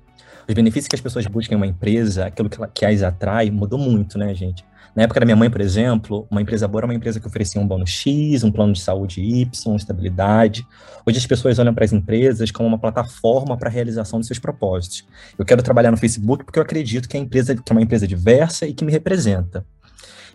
Os 0.49 0.56
benefícios 0.56 0.88
que 0.88 0.95
as 0.95 1.01
pessoas 1.01 1.27
buscam 1.27 1.53
em 1.53 1.58
uma 1.58 1.67
empresa, 1.67 2.25
aquilo 2.25 2.49
que 2.73 2.84
as 2.84 3.03
atrai, 3.03 3.51
mudou 3.51 3.77
muito, 3.77 4.17
né, 4.17 4.34
gente? 4.34 4.65
Na 4.95 5.03
época 5.03 5.19
da 5.19 5.27
minha 5.27 5.36
mãe, 5.36 5.47
por 5.47 5.62
exemplo, 5.62 6.25
uma 6.32 6.41
empresa 6.41 6.67
boa 6.67 6.80
era 6.80 6.88
uma 6.88 6.95
empresa 6.95 7.19
que 7.19 7.27
oferecia 7.27 7.62
um 7.62 7.67
bônus 7.67 7.91
X, 7.91 8.43
um 8.43 8.51
plano 8.51 8.73
de 8.73 8.82
saúde 8.82 9.21
Y, 9.21 9.75
estabilidade. 9.75 10.65
Hoje 11.06 11.19
as 11.19 11.27
pessoas 11.27 11.60
olham 11.60 11.75
para 11.75 11.86
as 11.86 11.93
empresas 11.93 12.49
como 12.49 12.67
uma 12.67 12.80
plataforma 12.80 13.56
para 13.56 13.69
a 13.69 13.71
realização 13.71 14.19
de 14.19 14.25
seus 14.25 14.39
propósitos. 14.39 15.06
Eu 15.38 15.45
quero 15.45 15.62
trabalhar 15.62 15.91
no 15.91 15.97
Facebook 15.97 16.43
porque 16.45 16.58
eu 16.58 16.63
acredito 16.63 17.08
que 17.08 17.15
a 17.15 17.19
empresa 17.19 17.53
que 17.53 17.62
é 17.71 17.75
uma 17.75 17.84
empresa 17.84 18.08
diversa 18.08 18.65
e 18.65 18.73
que 18.73 18.84
me 18.84 18.91
representa. 18.91 19.63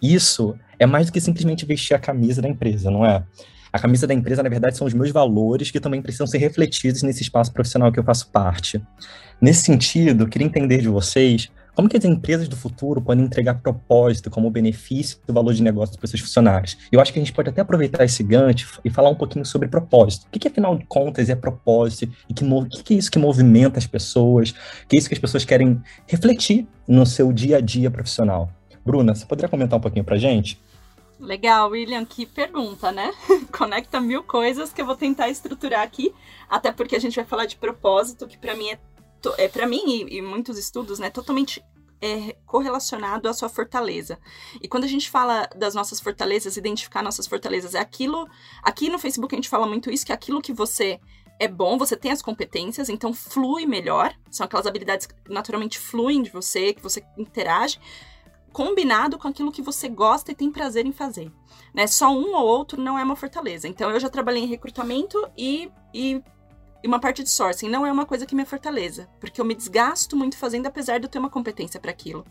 Isso 0.02 0.56
é 0.78 0.86
mais 0.86 1.06
do 1.06 1.12
que 1.12 1.20
simplesmente 1.20 1.64
vestir 1.64 1.94
a 1.94 1.98
camisa 1.98 2.42
da 2.42 2.48
empresa, 2.48 2.90
não 2.90 3.06
é? 3.06 3.22
A 3.72 3.78
camisa 3.78 4.06
da 4.06 4.12
empresa, 4.12 4.42
na 4.42 4.48
verdade, 4.50 4.76
são 4.76 4.86
os 4.86 4.92
meus 4.92 5.10
valores 5.10 5.70
que 5.70 5.80
também 5.80 6.02
precisam 6.02 6.26
ser 6.26 6.38
refletidos 6.38 7.02
nesse 7.02 7.22
espaço 7.22 7.52
profissional 7.52 7.90
que 7.90 7.98
eu 7.98 8.04
faço 8.04 8.28
parte. 8.30 8.82
Nesse 9.40 9.62
sentido, 9.62 10.28
queria 10.28 10.46
entender 10.46 10.78
de 10.78 10.88
vocês 10.88 11.50
como 11.74 11.88
que 11.88 11.96
as 11.96 12.04
empresas 12.04 12.48
do 12.48 12.56
futuro 12.56 13.00
podem 13.00 13.24
entregar 13.24 13.54
propósito 13.54 14.28
como 14.28 14.50
benefício 14.50 15.18
do 15.26 15.32
valor 15.32 15.54
de 15.54 15.62
negócio 15.62 15.98
para 15.98 16.06
seus 16.06 16.20
funcionários? 16.20 16.76
Eu 16.92 17.00
acho 17.00 17.10
que 17.10 17.18
a 17.18 17.22
gente 17.22 17.32
pode 17.32 17.48
até 17.48 17.62
aproveitar 17.62 18.04
esse 18.04 18.22
gancho 18.22 18.78
e 18.84 18.90
falar 18.90 19.08
um 19.08 19.14
pouquinho 19.14 19.44
sobre 19.46 19.68
propósito. 19.68 20.26
O 20.26 20.30
que, 20.30 20.38
que 20.38 20.48
afinal 20.48 20.76
de 20.76 20.84
contas, 20.84 21.30
é 21.30 21.34
propósito? 21.34 22.12
E 22.28 22.34
que, 22.34 22.44
o 22.44 22.64
que, 22.66 22.82
que 22.82 22.94
é 22.94 22.98
isso 22.98 23.10
que 23.10 23.18
movimenta 23.18 23.78
as 23.78 23.86
pessoas? 23.86 24.52
que 24.86 24.96
é 24.96 24.98
isso 24.98 25.08
que 25.08 25.14
as 25.14 25.20
pessoas 25.20 25.46
querem 25.46 25.80
refletir 26.06 26.66
no 26.86 27.06
seu 27.06 27.32
dia 27.32 27.56
a 27.56 27.60
dia 27.60 27.90
profissional? 27.90 28.50
Bruna, 28.84 29.14
você 29.14 29.24
poderia 29.24 29.48
comentar 29.48 29.78
um 29.78 29.82
pouquinho 29.82 30.04
para 30.04 30.16
gente? 30.16 30.60
Legal, 31.18 31.70
William, 31.70 32.04
que 32.04 32.26
pergunta, 32.26 32.90
né? 32.90 33.12
Conecta 33.56 34.00
mil 34.00 34.24
coisas 34.24 34.72
que 34.72 34.82
eu 34.82 34.86
vou 34.86 34.96
tentar 34.96 35.28
estruturar 35.28 35.82
aqui, 35.82 36.12
até 36.50 36.72
porque 36.72 36.96
a 36.96 36.98
gente 36.98 37.14
vai 37.14 37.24
falar 37.24 37.46
de 37.46 37.56
propósito, 37.56 38.26
que 38.26 38.36
para 38.36 38.56
mim 38.56 38.70
é, 38.70 38.78
é 39.38 39.48
para 39.48 39.66
mim 39.66 39.82
e, 39.86 40.18
e, 40.18 40.22
muitos 40.22 40.58
estudos, 40.58 40.98
né, 40.98 41.10
totalmente 41.10 41.64
é 42.00 42.34
correlacionado 42.44 43.28
à 43.28 43.32
sua 43.32 43.48
fortaleza. 43.48 44.18
E 44.60 44.66
quando 44.66 44.82
a 44.82 44.88
gente 44.88 45.08
fala 45.08 45.48
das 45.54 45.72
nossas 45.72 46.00
fortalezas, 46.00 46.56
identificar 46.56 47.00
nossas 47.00 47.28
fortalezas, 47.28 47.76
é 47.76 47.78
aquilo. 47.78 48.26
Aqui 48.60 48.88
no 48.88 48.98
Facebook 48.98 49.32
a 49.32 49.38
gente 49.38 49.48
fala 49.48 49.68
muito 49.68 49.88
isso, 49.88 50.04
que 50.04 50.10
é 50.10 50.14
aquilo 50.16 50.42
que 50.42 50.52
você 50.52 50.98
é 51.38 51.46
bom, 51.46 51.78
você 51.78 51.96
tem 51.96 52.10
as 52.10 52.20
competências, 52.20 52.88
então 52.88 53.14
flui 53.14 53.64
melhor. 53.66 54.12
São 54.32 54.44
aquelas 54.44 54.66
habilidades 54.66 55.06
que 55.06 55.14
naturalmente 55.28 55.78
fluem 55.78 56.22
de 56.22 56.30
você, 56.30 56.72
que 56.72 56.82
você 56.82 57.04
interage 57.16 57.78
combinado 58.52 59.18
com 59.18 59.28
aquilo 59.28 59.50
que 59.50 59.62
você 59.62 59.88
gosta 59.88 60.30
e 60.30 60.34
tem 60.34 60.50
prazer 60.50 60.86
em 60.86 60.92
fazer. 60.92 61.32
Né? 61.74 61.86
Só 61.86 62.10
um 62.10 62.34
ou 62.34 62.46
outro 62.46 62.80
não 62.80 62.98
é 62.98 63.02
uma 63.02 63.16
fortaleza. 63.16 63.66
Então, 63.66 63.90
eu 63.90 63.98
já 63.98 64.08
trabalhei 64.08 64.42
em 64.42 64.46
recrutamento 64.46 65.26
e, 65.36 65.70
e, 65.92 66.22
e 66.82 66.86
uma 66.86 67.00
parte 67.00 67.22
de 67.22 67.30
sourcing. 67.30 67.68
Não 67.68 67.86
é 67.86 67.90
uma 67.90 68.06
coisa 68.06 68.26
que 68.26 68.34
me 68.34 68.42
é 68.42 68.46
fortaleza, 68.46 69.08
porque 69.18 69.40
eu 69.40 69.44
me 69.44 69.54
desgasto 69.54 70.16
muito 70.16 70.36
fazendo, 70.36 70.66
apesar 70.66 70.98
de 70.98 71.06
eu 71.06 71.10
ter 71.10 71.18
uma 71.18 71.30
competência 71.30 71.80
para 71.80 71.90
aquilo. 71.90 72.24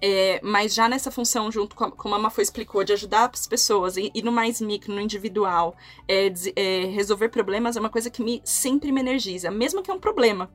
É, 0.00 0.40
mas 0.44 0.74
já 0.74 0.88
nessa 0.88 1.10
função, 1.10 1.50
junto 1.50 1.74
com 1.74 1.84
a, 1.84 1.90
como 1.90 2.14
a 2.14 2.32
explicou, 2.40 2.84
de 2.84 2.92
ajudar 2.92 3.30
as 3.32 3.46
pessoas 3.46 3.96
e, 3.96 4.12
e 4.14 4.22
no 4.22 4.30
mais 4.30 4.60
micro, 4.60 4.94
no 4.94 5.00
individual, 5.00 5.76
é, 6.06 6.32
é, 6.54 6.84
resolver 6.86 7.28
problemas 7.30 7.76
é 7.76 7.80
uma 7.80 7.90
coisa 7.90 8.08
que 8.08 8.22
me 8.22 8.40
sempre 8.44 8.92
me 8.92 9.00
energiza, 9.00 9.50
mesmo 9.50 9.82
que 9.82 9.90
é 9.90 9.94
um 9.94 9.98
problema 9.98 10.48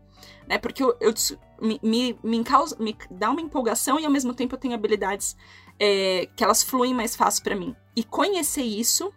né? 0.47 0.57
Porque 0.57 0.83
eu, 0.83 0.95
eu 0.99 1.13
me, 1.61 1.79
me, 1.81 2.19
me, 2.23 2.43
me 2.79 2.97
dá 3.11 3.29
uma 3.29 3.41
empolgação 3.41 3.99
e 3.99 4.05
ao 4.05 4.11
mesmo 4.11 4.33
tempo 4.33 4.55
eu 4.55 4.59
tenho 4.59 4.73
habilidades 4.73 5.35
é, 5.79 6.27
que 6.35 6.43
elas 6.43 6.63
fluem 6.63 6.93
mais 6.93 7.15
fácil 7.15 7.43
para 7.43 7.55
mim. 7.55 7.75
E 7.95 8.03
conhecer 8.03 8.63
isso 8.63 9.13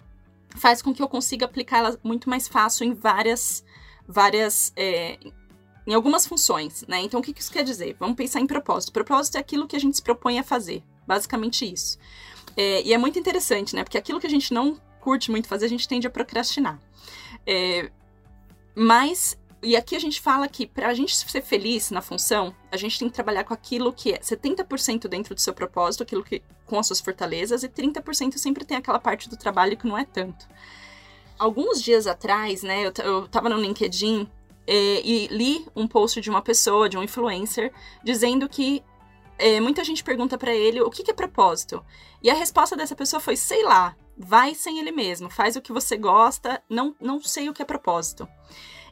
faz 0.57 0.81
com 0.81 0.95
que 0.95 1.03
eu 1.03 1.09
consiga 1.09 1.45
aplicá-las 1.47 1.99
muito 2.03 2.31
mais 2.31 2.49
fácil 2.49 2.85
em 2.85 2.95
várias, 2.95 3.65
várias, 4.07 4.73
é, 4.77 5.19
em 5.87 5.95
algumas 5.95 6.27
funções, 6.27 6.85
né? 6.89 7.01
Então 7.01 7.21
o 7.21 7.23
que 7.23 7.39
isso 7.39 7.53
quer 7.53 7.63
dizer? 7.63 7.97
Vamos 7.99 8.17
pensar 8.17 8.41
em 8.41 8.47
propósito. 8.47 8.93
Propósito 8.93 9.37
é 9.37 9.41
aquilo 9.41 9.67
que 9.67 9.77
a 9.77 9.81
gente 9.81 9.97
se 9.97 10.03
propõe 10.03 10.39
a 10.39 10.43
fazer, 10.43 10.83
basicamente 11.07 11.71
isso. 11.71 11.99
É, 12.57 12.83
e 12.83 12.93
é 12.93 12.99
muito 12.99 13.19
interessante, 13.19 13.75
né? 13.75 13.85
Porque 13.85 13.99
aquilo 13.99 14.19
que 14.19 14.27
a 14.27 14.31
gente 14.31 14.53
não 14.53 14.81
curte 15.01 15.31
muito 15.31 15.47
fazer, 15.47 15.67
a 15.67 15.69
gente 15.69 15.87
tende 15.87 16.07
a 16.07 16.11
procrastinar. 16.11 16.81
É, 17.47 17.91
mas 18.75 19.39
e 19.63 19.75
aqui 19.77 19.97
a 19.97 19.99
gente 19.99 20.21
fala 20.21 20.47
que 20.47 20.67
para 20.67 20.89
a 20.89 20.95
gente 20.95 21.17
ser 21.17 21.43
feliz 21.43 21.91
na 21.91 22.01
função, 22.01 22.55
a 22.71 22.77
gente 22.77 22.99
tem 22.99 23.09
que 23.09 23.15
trabalhar 23.15 23.45
com 23.45 23.55
aquilo 23.55 23.93
que 23.93 24.13
é 24.13 24.19
70% 24.19 25.09
dentro 25.09 25.35
do 25.35 25.41
seu 25.41 25.55
propósito, 25.55 26.03
aquilo 26.03 26.23
que 26.23 26.43
com 26.67 26.79
as 26.79 26.87
suas 26.87 27.01
fortalezas, 27.01 27.63
e 27.63 27.69
30% 27.69 28.37
sempre 28.37 28.65
tem 28.65 28.77
aquela 28.77 28.99
parte 28.99 29.29
do 29.29 29.37
trabalho 29.37 29.77
que 29.77 29.87
não 29.87 29.97
é 29.97 30.05
tanto. 30.05 30.47
Alguns 31.39 31.83
dias 31.83 32.07
atrás, 32.07 32.63
né, 32.63 32.87
eu, 32.87 32.93
eu 33.05 33.29
tava 33.29 33.49
no 33.49 33.57
LinkedIn 33.57 34.29
é, 34.67 35.01
e 35.05 35.29
li 35.29 35.67
um 35.75 35.87
post 35.87 36.21
de 36.21 36.31
uma 36.31 36.43
pessoa, 36.43 36.89
de 36.89 36.99
um 36.99 37.03
influencer, 37.03 37.73
dizendo 38.03 38.49
que 38.49 38.83
é, 39.39 39.61
muita 39.61 39.85
gente 39.85 40.03
pergunta 40.03 40.39
para 40.39 40.55
ele 40.55 40.81
o 40.81 40.91
que, 40.91 41.03
que 41.03 41.11
é 41.11 41.15
propósito. 41.15 41.85
E 42.23 42.31
a 42.31 42.35
resposta 42.35 42.77
dessa 42.77 42.97
pessoa 42.97 43.21
foi: 43.21 43.37
sei 43.37 43.63
lá, 43.63 43.95
vai 44.17 44.55
sem 44.55 44.79
ele 44.79 44.91
mesmo, 44.91 45.31
faz 45.31 45.57
o 45.57 45.63
que 45.63 45.73
você 45.73 45.97
gosta, 45.97 46.63
não, 46.69 46.95
não 47.01 47.21
sei 47.21 47.49
o 47.49 47.53
que 47.53 47.63
é 47.63 47.65
propósito. 47.65 48.29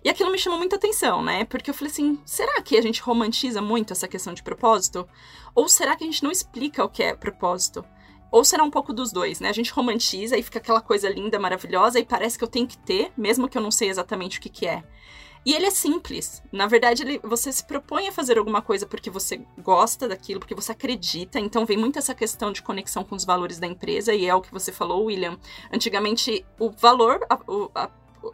E 0.05 0.11
aquilo 0.11 0.31
me 0.31 0.39
chamou 0.39 0.59
muita 0.59 0.77
atenção, 0.77 1.23
né? 1.23 1.45
Porque 1.47 1.71
eu 1.71 1.75
falei 1.75 1.91
assim: 1.91 2.21
será 2.27 2.61
que 2.61 2.77
a 2.77 2.83
gente 2.83 3.01
romantiza 3.01 3.63
muito 3.63 3.93
essa 3.93 4.07
questão 4.07 4.35
de 4.35 4.43
propósito? 4.43 5.09
Ou 5.55 5.67
será 5.67 5.97
que 5.97 6.05
a 6.05 6.07
gente 6.07 6.23
não 6.23 6.31
explica 6.31 6.85
o 6.85 6.89
que 6.89 7.03
é 7.03 7.15
propósito? 7.15 7.85
Ou 8.31 8.45
será 8.45 8.65
um 8.65 8.71
pouco 8.71 8.93
dos 8.93 9.13
dois, 9.13 9.41
né? 9.41 9.49
A 9.49 9.53
gente 9.53 9.73
romantiza 9.73 10.37
e 10.37 10.43
fica 10.43 10.59
aquela 10.59 10.81
coisa 10.81 11.09
linda, 11.09 11.39
maravilhosa, 11.39 12.01
e 12.01 12.05
parece 12.05 12.37
que 12.37 12.45
eu 12.45 12.49
tenho 12.49 12.67
que 12.67 12.77
ter, 12.77 13.13
mesmo 13.17 13.49
que 13.49 13.57
eu 13.57 13.63
não 13.63 13.71
sei 13.71 13.89
exatamente 13.89 14.39
o 14.39 14.43
que, 14.43 14.49
que 14.49 14.67
é. 14.67 14.85
E 15.45 15.53
ele 15.53 15.67
é 15.67 15.71
simples. 15.71 16.43
Na 16.51 16.67
verdade, 16.67 17.03
ele, 17.03 17.21
você 17.23 17.53
se 17.53 17.65
propõe 17.65 18.09
a 18.09 18.13
fazer 18.13 18.39
alguma 18.39 18.63
coisa 18.63 18.87
porque 18.87 19.11
você 19.11 19.41
gosta 19.59 20.09
daquilo, 20.09 20.41
porque 20.41 20.55
você 20.55 20.73
acredita. 20.73 21.39
Então 21.39 21.67
vem 21.67 21.77
muito 21.77 21.99
essa 21.99 22.15
questão 22.15 22.51
de 22.51 22.63
conexão 22.63 23.05
com 23.05 23.15
os 23.15 23.25
valores 23.25 23.59
da 23.59 23.67
empresa, 23.67 24.15
e 24.15 24.27
é 24.27 24.35
o 24.35 24.41
que 24.41 24.51
você 24.51 24.73
falou, 24.73 25.05
William. 25.05 25.39
Antigamente, 25.71 26.45
o 26.59 26.71
valor, 26.71 27.21
a, 27.29 27.39
a, 27.75 27.91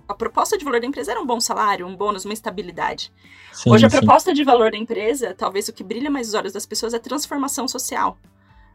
a 0.09 0.15
proposta 0.15 0.57
de 0.57 0.65
valor 0.65 0.81
da 0.81 0.87
empresa 0.87 1.11
era 1.11 1.21
um 1.21 1.27
bom 1.27 1.41
salário, 1.41 1.85
um 1.85 1.97
bônus, 1.97 2.25
uma 2.25 2.35
estabilidade. 2.35 3.13
Sim, 3.53 3.71
Hoje, 3.73 3.87
a 3.87 3.91
sim. 3.91 3.99
proposta 3.99 4.33
de 4.33 4.45
valor 4.45 4.71
da 4.71 4.77
empresa, 4.77 5.35
talvez 5.35 5.69
o 5.69 5.73
que 5.73 5.83
brilha 5.83 6.11
mais 6.11 6.29
os 6.29 6.35
olhos 6.35 6.53
das 6.53 6.65
pessoas 6.65 6.95
é 6.95 6.99
transformação 7.01 7.67
social. 7.67 8.17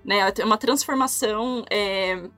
Né? 0.03 0.19
É 0.37 0.43
uma 0.43 0.57
transformação. 0.57 1.63
É, 1.69 2.29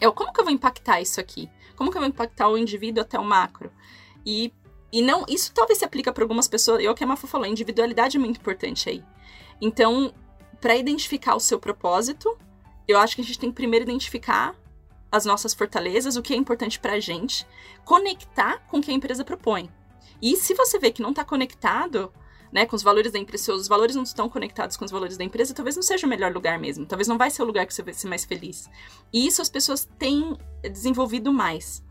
é 0.00 0.10
como 0.10 0.32
que 0.32 0.40
eu 0.40 0.44
vou 0.44 0.52
impactar 0.52 1.00
isso 1.00 1.20
aqui? 1.20 1.50
Como 1.74 1.90
que 1.90 1.96
eu 1.96 2.00
vou 2.00 2.08
impactar 2.08 2.48
o 2.48 2.56
indivíduo 2.56 3.02
até 3.02 3.18
o 3.18 3.24
macro? 3.24 3.70
E 4.24 4.52
e 4.92 5.02
não, 5.02 5.24
isso 5.28 5.52
talvez 5.52 5.78
se 5.78 5.84
aplica 5.84 6.12
para 6.12 6.24
algumas 6.24 6.48
pessoas. 6.48 6.82
E 6.82 6.86
é 6.86 6.90
o 6.90 6.94
que 6.94 7.04
a 7.04 7.06
Mafu 7.06 7.26
falou, 7.26 7.46
individualidade 7.46 8.16
é 8.16 8.20
muito 8.20 8.38
importante 8.38 8.88
aí. 8.88 9.04
Então, 9.60 10.12
para 10.60 10.76
identificar 10.76 11.34
o 11.34 11.40
seu 11.40 11.58
propósito, 11.58 12.36
eu 12.86 12.98
acho 12.98 13.14
que 13.16 13.22
a 13.22 13.24
gente 13.24 13.38
tem 13.38 13.50
que 13.50 13.56
primeiro 13.56 13.84
identificar 13.84 14.54
as 15.10 15.24
nossas 15.24 15.54
fortalezas, 15.54 16.16
o 16.16 16.22
que 16.22 16.34
é 16.34 16.36
importante 16.36 16.78
para 16.78 16.94
a 16.94 17.00
gente, 17.00 17.46
conectar 17.84 18.58
com 18.66 18.78
o 18.78 18.82
que 18.82 18.90
a 18.90 18.94
empresa 18.94 19.24
propõe. 19.24 19.70
E 20.20 20.36
se 20.36 20.54
você 20.54 20.78
vê 20.78 20.90
que 20.90 21.02
não 21.02 21.10
está 21.10 21.24
conectado, 21.24 22.12
né, 22.52 22.64
com 22.64 22.76
os 22.76 22.82
valores 22.82 23.12
da 23.12 23.18
empresa, 23.18 23.44
se 23.44 23.52
os 23.52 23.68
valores 23.68 23.96
não 23.96 24.02
estão 24.02 24.28
conectados 24.28 24.76
com 24.76 24.84
os 24.84 24.90
valores 24.90 25.16
da 25.16 25.24
empresa, 25.24 25.54
talvez 25.54 25.76
não 25.76 25.82
seja 25.82 26.06
o 26.06 26.10
melhor 26.10 26.32
lugar 26.32 26.58
mesmo. 26.58 26.86
Talvez 26.86 27.08
não 27.08 27.18
vai 27.18 27.30
ser 27.30 27.42
o 27.42 27.46
lugar 27.46 27.66
que 27.66 27.74
você 27.74 27.82
vai 27.82 27.94
ser 27.94 28.08
mais 28.08 28.24
feliz. 28.24 28.68
E 29.12 29.26
isso 29.26 29.42
as 29.42 29.48
pessoas 29.48 29.88
têm 29.98 30.36
desenvolvido 30.62 31.32
mais. 31.32 31.84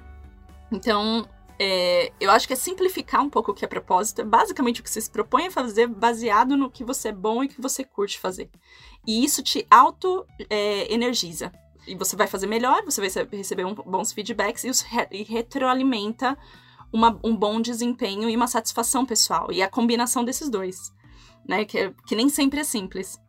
Então, 0.72 1.28
é, 1.58 2.12
eu 2.20 2.30
acho 2.32 2.48
que 2.48 2.54
é 2.54 2.56
simplificar 2.56 3.22
um 3.22 3.30
pouco 3.30 3.52
o 3.52 3.54
que 3.54 3.64
é 3.64 3.68
propósito. 3.68 4.22
É 4.22 4.24
basicamente 4.24 4.82
o 4.82 4.84
que 4.84 4.90
você 4.90 5.02
se 5.02 5.10
propõe 5.10 5.48
a 5.48 5.52
fazer 5.52 5.88
baseado 5.88 6.58
no 6.58 6.70
que 6.70 6.84
você 6.84 7.10
é 7.10 7.14
bom 7.14 7.44
e 7.44 7.48
que 7.48 7.62
você 7.62 7.84
curte 7.84 8.20
fazer. 8.20 8.50
E 9.08 9.24
isso 9.24 9.42
te 9.42 9.66
auto-energiza. 9.70 11.52
É, 11.56 11.66
e 11.92 11.96
você 11.96 12.16
vai 12.16 12.28
fazer 12.28 12.48
melhor, 12.48 12.84
você 12.84 13.00
vai 13.00 13.28
receber 13.32 13.64
um, 13.64 13.76
bons 13.76 14.12
feedbacks 14.12 14.64
e, 14.64 14.72
re 14.88 15.08
e 15.12 15.24
retroalimenta 15.24 16.38
uma, 16.92 17.20
um 17.24 17.36
bom 17.36 17.62
desempenho 17.62 18.30
e 18.30 18.36
uma 18.36 18.48
satisfação 18.48 19.06
pessoal. 19.06 19.52
E 19.52 19.62
a 19.62 19.70
combinação 19.70 20.26
desses 20.26 20.50
dois, 20.50 20.92
né? 21.48 21.64
Que, 21.64 21.94
que 22.08 22.16
nem 22.16 22.28
sempre 22.28 22.62
é 22.62 22.64
simples. 22.64 23.20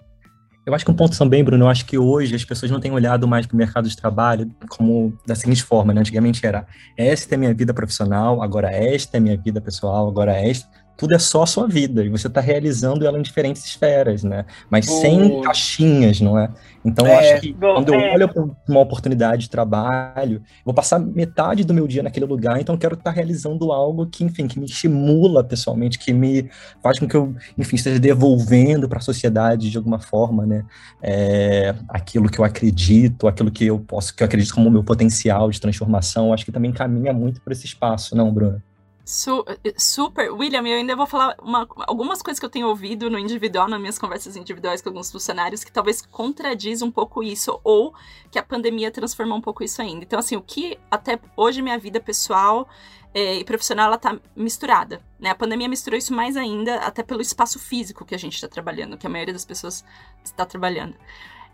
Eu 0.67 0.75
acho 0.75 0.85
que 0.85 0.91
um 0.91 0.95
ponto 0.95 1.17
também, 1.17 1.45
Bruno, 1.45 1.65
eu 1.65 1.69
acho 1.69 1.87
que 1.87 1.97
hoje 1.97 2.35
as 2.35 2.45
pessoas 2.45 2.73
não 2.73 2.81
têm 2.81 2.91
olhado 2.91 3.29
mais 3.29 3.47
para 3.47 3.55
o 3.55 3.57
mercado 3.57 3.89
de 3.89 3.97
trabalho 3.97 4.51
como 4.69 5.17
da 5.25 5.37
seguinte 5.37 5.63
forma, 5.63 5.95
né? 5.95 6.01
Antigamente 6.01 6.45
era, 6.45 6.67
esta 6.97 7.37
é 7.37 7.39
minha 7.39 7.55
vida 7.55 7.73
profissional, 7.73 8.43
agora 8.43 8.69
esta 8.73 9.17
é 9.17 9.21
minha 9.21 9.37
vida 9.37 9.61
pessoal, 9.61 10.09
agora 10.09 10.33
esta 10.33 10.69
tudo 10.97 11.15
é 11.15 11.19
só 11.19 11.43
a 11.43 11.47
sua 11.47 11.69
vida 11.69 12.03
e 12.03 12.09
você 12.09 12.27
está 12.27 12.41
realizando 12.41 13.07
ela 13.07 13.19
em 13.19 13.23
diferentes 13.23 13.65
esferas, 13.65 14.25
né? 14.25 14.47
Mas 14.71 14.87
sem 14.87 15.43
caixinhas, 15.43 16.21
não 16.21 16.39
é? 16.39 16.51
Então, 16.85 17.07
é, 17.07 17.11
eu 17.11 17.19
acho 17.19 17.41
que 17.43 17.53
quando 17.53 17.93
eu 17.93 18.01
é. 18.01 18.15
olho 18.15 18.29
para 18.29 18.45
uma 18.69 18.81
oportunidade 18.81 19.43
de 19.43 19.51
trabalho, 19.51 20.41
vou 20.65 20.73
passar 20.73 20.99
metade 21.01 21.65
do 21.65 21.75
meu 21.75 21.87
dia 21.87 22.03
naquele 22.03 22.25
lugar, 22.25 22.61
então 22.61 22.75
eu 22.75 22.79
quero 22.79 22.95
estar 22.95 23.11
tá 23.11 23.15
realizando 23.15 23.73
algo 23.73 24.07
que, 24.07 24.25
enfim, 24.25 24.47
que 24.47 24.59
me 24.59 24.67
estimula 24.67 25.43
pessoalmente, 25.43 25.99
que 25.99 26.13
me 26.13 26.49
faz 26.81 26.99
com 26.99 27.09
que 27.09 27.17
eu, 27.17 27.35
enfim, 27.59 27.77
esteja 27.77 27.99
devolvendo 27.99 28.89
para 28.89 28.99
a 28.99 29.03
sociedade 29.03 29.69
de 29.69 29.77
alguma 29.77 29.99
forma, 29.99 30.47
né? 30.47 30.65
É, 31.03 31.75
aquilo 31.89 32.31
que 32.31 32.39
eu 32.39 32.45
acredito, 32.45 33.27
aquilo 33.27 33.51
que 33.51 33.67
eu 33.67 33.81
posso, 33.81 34.15
que 34.15 34.23
eu 34.23 34.25
acredito 34.25 34.55
como 34.55 34.71
meu 34.71 34.85
potencial 34.85 35.51
de 35.51 35.61
transformação, 35.61 36.33
acho 36.33 36.45
que 36.45 36.53
também 36.53 36.73
caminha 36.73 37.13
muito 37.13 37.41
por 37.41 37.53
esse 37.53 37.67
espaço, 37.67 38.17
não, 38.17 38.33
Bruno? 38.33 38.63
Su 39.09 39.45
super. 39.77 40.33
William, 40.33 40.67
eu 40.67 40.79
ainda 40.79 40.97
vou 40.97 41.07
falar 41.07 41.37
uma, 41.41 41.65
algumas 41.87 42.21
coisas 42.21 42.41
que 42.41 42.45
eu 42.45 42.51
tenho 42.51 42.67
ouvido 42.67 43.09
no 43.09 43.17
individual, 43.17 43.69
nas 43.69 43.79
minhas 43.79 44.01
conversas 44.01 44.35
individuais 44.35 44.83
com 44.83 44.89
alguns 44.89 45.13
funcionários, 45.13 45.63
que 45.63 45.71
talvez 45.71 46.03
contradiz 46.03 46.83
um 46.83 46.91
pouco 46.91 47.23
isso, 47.23 47.61
ou 47.63 47.95
que 48.33 48.39
a 48.39 48.43
pandemia 48.43 48.91
transformou 48.91 49.39
um 49.39 49.41
pouco 49.41 49.63
isso 49.63 49.81
ainda. 49.81 50.03
Então, 50.03 50.19
assim, 50.19 50.35
o 50.35 50.43
que 50.43 50.77
até 50.91 51.21
hoje 51.37 51.63
minha 51.63 51.79
vida 51.79 52.01
pessoal 52.01 52.69
é, 53.15 53.37
e 53.37 53.45
profissional, 53.45 53.87
ela 53.87 53.97
tá 53.97 54.19
misturada, 54.35 55.01
né? 55.21 55.31
A 55.31 55.37
pandemia 55.37 55.69
misturou 55.69 55.97
isso 55.97 56.13
mais 56.13 56.37
ainda, 56.37 56.75
até 56.79 57.05
pelo 57.05 57.23
espaço 57.23 57.61
físico 57.61 58.05
que 58.05 58.15
a 58.15 58.19
gente 58.19 58.35
está 58.35 58.49
trabalhando, 58.49 58.99
que 58.99 59.07
a 59.07 59.11
maioria 59.11 59.33
das 59.33 59.45
pessoas 59.45 59.85
está 60.25 60.45
trabalhando. 60.45 60.97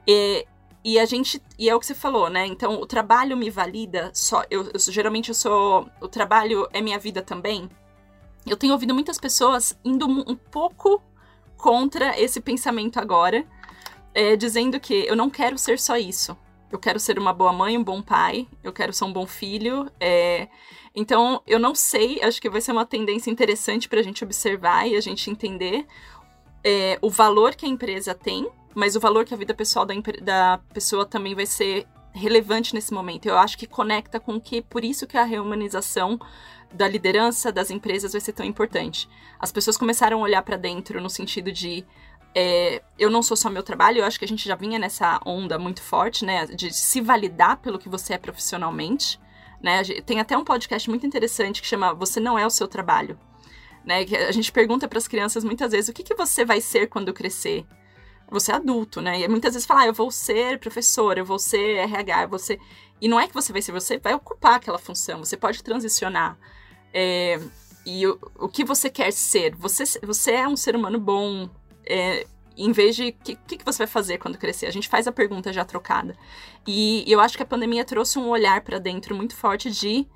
E, 0.09 0.47
e 0.85 0.99
a 0.99 1.05
gente. 1.05 1.40
E 1.59 1.68
é 1.68 1.75
o 1.75 1.81
que 1.81 1.87
você 1.87 1.95
falou, 1.95 2.29
né? 2.29 2.47
Então, 2.47 2.81
o 2.81 2.87
trabalho 2.87 3.37
me 3.37 3.51
valida 3.51 4.11
só. 4.12 4.45
Eu, 4.51 4.71
eu, 4.73 4.79
geralmente 4.79 5.29
eu 5.29 5.35
sou. 5.35 5.88
O 6.01 6.09
trabalho 6.09 6.68
é 6.73 6.81
minha 6.81 6.99
vida 6.99 7.23
também. 7.23 7.68
Eu 8.47 8.57
tenho 8.57 8.73
ouvido 8.73 8.92
muitas 8.92 9.18
pessoas 9.18 9.79
indo 9.85 10.07
um 10.07 10.35
pouco 10.35 11.01
contra 11.57 12.18
esse 12.21 12.40
pensamento 12.40 12.99
agora, 12.99 13.47
é, 14.12 14.35
dizendo 14.35 14.81
que 14.81 15.07
eu 15.07 15.14
não 15.14 15.31
quero 15.31 15.57
ser 15.57 15.79
só 15.79 15.97
isso. 15.97 16.37
Eu 16.73 16.79
quero 16.79 16.99
ser 16.99 17.18
uma 17.18 17.33
boa 17.33 17.53
mãe, 17.53 17.79
um 17.79 17.85
bom 17.85 18.03
pai, 18.03 18.49
eu 18.64 18.73
quero 18.73 18.92
ser 18.92 19.05
um 19.05 19.12
bom 19.12 19.27
filho. 19.27 19.88
É... 20.01 20.49
Então, 20.95 21.42
eu 21.47 21.59
não 21.59 21.75
sei, 21.75 22.21
acho 22.23 22.40
que 22.40 22.51
vai 22.51 22.61
ser 22.61 22.73
uma 22.73 22.85
tendência 22.85 23.31
interessante 23.31 23.88
para 23.88 24.01
a 24.01 24.03
gente 24.03 24.25
observar 24.25 24.88
e 24.88 24.97
a 24.97 25.01
gente 25.01 25.31
entender 25.31 25.87
é, 26.64 26.99
o 27.01 27.11
valor 27.11 27.55
que 27.55 27.66
a 27.66 27.68
empresa 27.68 28.14
tem 28.14 28.49
mas 28.75 28.97
o 28.97 29.01
valor 29.01 29.25
que 29.25 29.35
a 29.35 29.37
vida 29.37 29.55
pessoal 29.55 29.85
da, 29.85 29.95
da 30.23 30.61
pessoa 30.73 31.05
também 31.05 31.35
vai 31.35 31.47
ser 31.47 31.87
relevante 32.13 32.75
nesse 32.75 32.93
momento. 32.93 33.27
Eu 33.27 33.39
acho 33.39 33.57
que 33.57 33.67
conecta 33.67 34.21
com 34.21 34.41
que, 34.41 34.61
por 34.63 34.85
isso 34.85 35.07
que 35.07 35.17
a 35.17 35.25
reumanização 35.25 36.21
da 36.73 36.89
liderança 36.89 37.53
das 37.53 37.71
empresas 37.71 38.13
vai 38.13 38.21
ser 38.21 38.33
tão 38.33 38.45
importante. 38.47 39.09
As 39.39 39.53
pessoas 39.53 39.77
começaram 39.77 40.21
a 40.21 40.23
olhar 40.23 40.43
para 40.43 40.57
dentro 40.57 41.01
no 41.01 41.11
sentido 41.11 41.53
de 41.53 41.85
é, 42.35 42.83
eu 42.99 43.11
não 43.11 43.23
sou 43.23 43.37
só 43.37 43.51
meu 43.51 43.63
trabalho, 43.63 43.99
eu 43.99 44.05
acho 44.05 44.19
que 44.19 44.25
a 44.25 44.29
gente 44.29 44.47
já 44.47 44.57
vinha 44.57 44.79
nessa 44.79 45.21
onda 45.25 45.59
muito 45.59 45.83
forte, 45.83 46.25
né, 46.25 46.47
de 46.47 46.73
se 46.73 47.01
validar 47.01 47.59
pelo 47.59 47.79
que 47.79 47.91
você 47.91 48.15
é 48.15 48.19
profissionalmente, 48.19 49.21
né? 49.63 49.83
Tem 50.05 50.19
até 50.19 50.37
um 50.37 50.45
podcast 50.45 50.89
muito 50.89 51.07
interessante 51.07 51.61
que 51.61 51.69
chama 51.69 51.93
Você 51.95 52.19
não 52.19 52.39
é 52.39 52.47
o 52.47 52.51
seu 52.51 52.67
trabalho, 52.67 53.19
né? 53.85 54.05
A 54.27 54.33
gente 54.33 54.51
pergunta 54.51 54.89
para 54.89 54.99
as 54.99 55.07
crianças 55.07 55.45
muitas 55.45 55.73
vezes 55.73 55.89
o 55.89 55.93
que, 55.93 56.03
que 56.03 56.15
você 56.15 56.45
vai 56.45 56.61
ser 56.61 56.89
quando 56.89 57.13
crescer. 57.13 57.65
Você 58.33 58.51
é 58.51 58.55
adulto, 58.55 59.01
né? 59.01 59.21
E 59.21 59.29
muitas 59.29 59.53
vezes 59.53 59.66
fala, 59.66 59.83
ah, 59.83 59.87
eu 59.87 59.92
vou 59.92 60.11
ser 60.11 60.59
professor, 60.59 61.18
eu 61.18 61.25
vou 61.25 61.38
ser 61.38 61.77
RH, 61.77 62.23
eu 62.23 62.29
vou 62.29 62.38
ser. 62.38 62.59
E 63.01 63.07
não 63.07 63.21
é 63.21 63.29
que 63.29 63.35
você 63.35 63.53
vai 63.53 63.61
ser, 63.61 63.73
você 63.73 63.99
vai 63.99 64.14
ocupar 64.14 64.55
aquela 64.55 64.79
função, 64.79 65.18
você 65.18 65.37
pode 65.37 65.62
transicionar. 65.62 66.38
É, 66.95 67.38
e 67.85 68.07
o, 68.07 68.18
o 68.38 68.49
que 68.49 68.64
você 68.64 68.88
quer 68.88 69.12
ser? 69.12 69.55
Você, 69.57 69.85
você 70.03 70.33
é 70.33 70.49
um 70.49 70.57
ser 70.57 70.75
humano 70.75 70.99
bom. 70.99 71.49
É, 71.85 72.27
em 72.57 72.73
vez 72.73 72.97
de 72.97 73.09
o 73.09 73.12
que, 73.12 73.37
que, 73.37 73.64
você 73.64 73.79
vai 73.79 73.87
fazer 73.87 74.18
quando 74.18 74.38
crescer? 74.38 74.66
A 74.66 74.71
gente 74.71 74.88
faz 74.88 75.07
a 75.07 75.12
pergunta 75.12 75.53
já 75.53 75.64
trocada. 75.64 76.16
E, 76.66 77.05
e 77.07 77.12
eu 77.12 77.21
acho 77.21 77.37
que 77.37 77.42
a 77.42 77.47
pandemia 77.47 77.85
trouxe 77.85 78.18
um 78.18 78.29
olhar 78.29 78.62
para 78.62 78.79
dentro 78.79 79.14
muito 79.14 79.37
forte 79.37 79.71
de 79.71 80.07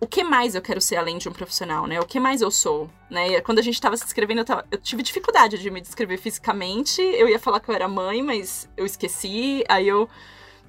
o 0.00 0.06
que 0.06 0.24
mais 0.24 0.54
eu 0.54 0.62
quero 0.62 0.80
ser 0.80 0.96
além 0.96 1.18
de 1.18 1.28
um 1.28 1.32
profissional, 1.32 1.86
né? 1.86 2.00
O 2.00 2.06
que 2.06 2.18
mais 2.18 2.40
eu 2.40 2.50
sou, 2.50 2.88
né? 3.10 3.36
E 3.36 3.42
quando 3.42 3.58
a 3.58 3.62
gente 3.62 3.74
estava 3.74 3.94
se 3.98 4.04
descrevendo, 4.04 4.40
eu, 4.40 4.44
tava, 4.46 4.64
eu, 4.70 4.78
tive 4.78 5.02
dificuldade 5.02 5.58
de 5.58 5.70
me 5.70 5.80
descrever 5.80 6.16
fisicamente. 6.16 7.02
Eu 7.02 7.28
ia 7.28 7.38
falar 7.38 7.60
que 7.60 7.70
eu 7.70 7.74
era 7.74 7.86
mãe, 7.86 8.22
mas 8.22 8.68
eu 8.76 8.86
esqueci. 8.86 9.62
Aí 9.68 9.86
eu. 9.86 10.08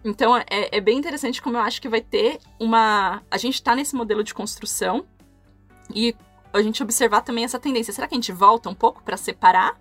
Então 0.04 0.36
é, 0.36 0.46
é 0.50 0.82
bem 0.82 0.98
interessante 0.98 1.42
como 1.42 1.56
eu 1.56 1.62
acho 1.62 1.82
que 1.82 1.88
vai 1.88 2.02
ter 2.02 2.40
uma. 2.60 3.22
A 3.32 3.38
gente 3.38 3.56
está 3.56 3.74
nesse 3.74 3.96
modelo 3.96 4.22
de 4.22 4.34
construção 4.34 5.06
e 5.96 6.14
a 6.52 6.62
gente 6.62 6.84
observar 6.84 7.22
também 7.22 7.46
essa 7.46 7.58
tendência. 7.58 7.94
Será 7.94 8.08
que 8.08 8.14
a 8.16 8.18
gente 8.18 8.34
volta 8.34 8.70
um 8.70 8.76
pouco 8.76 9.02
para 9.02 9.16
separar? 9.16 9.80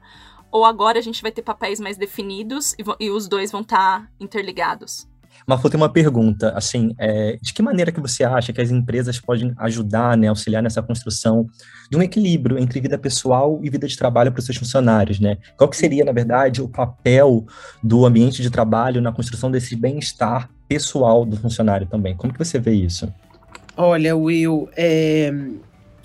Ou 0.52 0.64
agora 0.64 0.98
a 0.98 1.02
gente 1.02 1.22
vai 1.22 1.32
ter 1.32 1.42
papéis 1.42 1.80
mais 1.80 1.96
definidos 1.96 2.74
e, 2.74 2.84
e 3.00 3.10
os 3.10 3.26
dois 3.26 3.50
vão 3.50 3.62
estar 3.62 4.02
tá 4.02 4.08
interligados? 4.20 5.09
Mafu, 5.46 5.68
tem 5.68 5.80
uma 5.80 5.88
pergunta, 5.88 6.50
assim, 6.50 6.94
é, 6.98 7.38
de 7.40 7.52
que 7.52 7.62
maneira 7.62 7.90
que 7.90 8.00
você 8.00 8.24
acha 8.24 8.52
que 8.52 8.60
as 8.60 8.70
empresas 8.70 9.20
podem 9.20 9.52
ajudar, 9.58 10.16
né, 10.16 10.28
auxiliar 10.28 10.62
nessa 10.62 10.82
construção 10.82 11.48
de 11.90 11.96
um 11.96 12.02
equilíbrio 12.02 12.58
entre 12.58 12.80
vida 12.80 12.96
pessoal 12.98 13.60
e 13.62 13.70
vida 13.70 13.86
de 13.86 13.96
trabalho 13.96 14.30
para 14.30 14.38
os 14.38 14.46
seus 14.46 14.58
funcionários, 14.58 15.18
né? 15.18 15.38
Qual 15.56 15.68
que 15.68 15.76
seria, 15.76 16.04
na 16.04 16.12
verdade, 16.12 16.62
o 16.62 16.68
papel 16.68 17.44
do 17.82 18.06
ambiente 18.06 18.42
de 18.42 18.50
trabalho 18.50 19.00
na 19.00 19.12
construção 19.12 19.50
desse 19.50 19.74
bem-estar 19.74 20.48
pessoal 20.68 21.24
do 21.24 21.36
funcionário 21.36 21.86
também? 21.86 22.16
Como 22.16 22.32
que 22.32 22.38
você 22.38 22.58
vê 22.58 22.72
isso? 22.72 23.12
Olha, 23.76 24.16
Will, 24.16 24.68
é, 24.76 25.32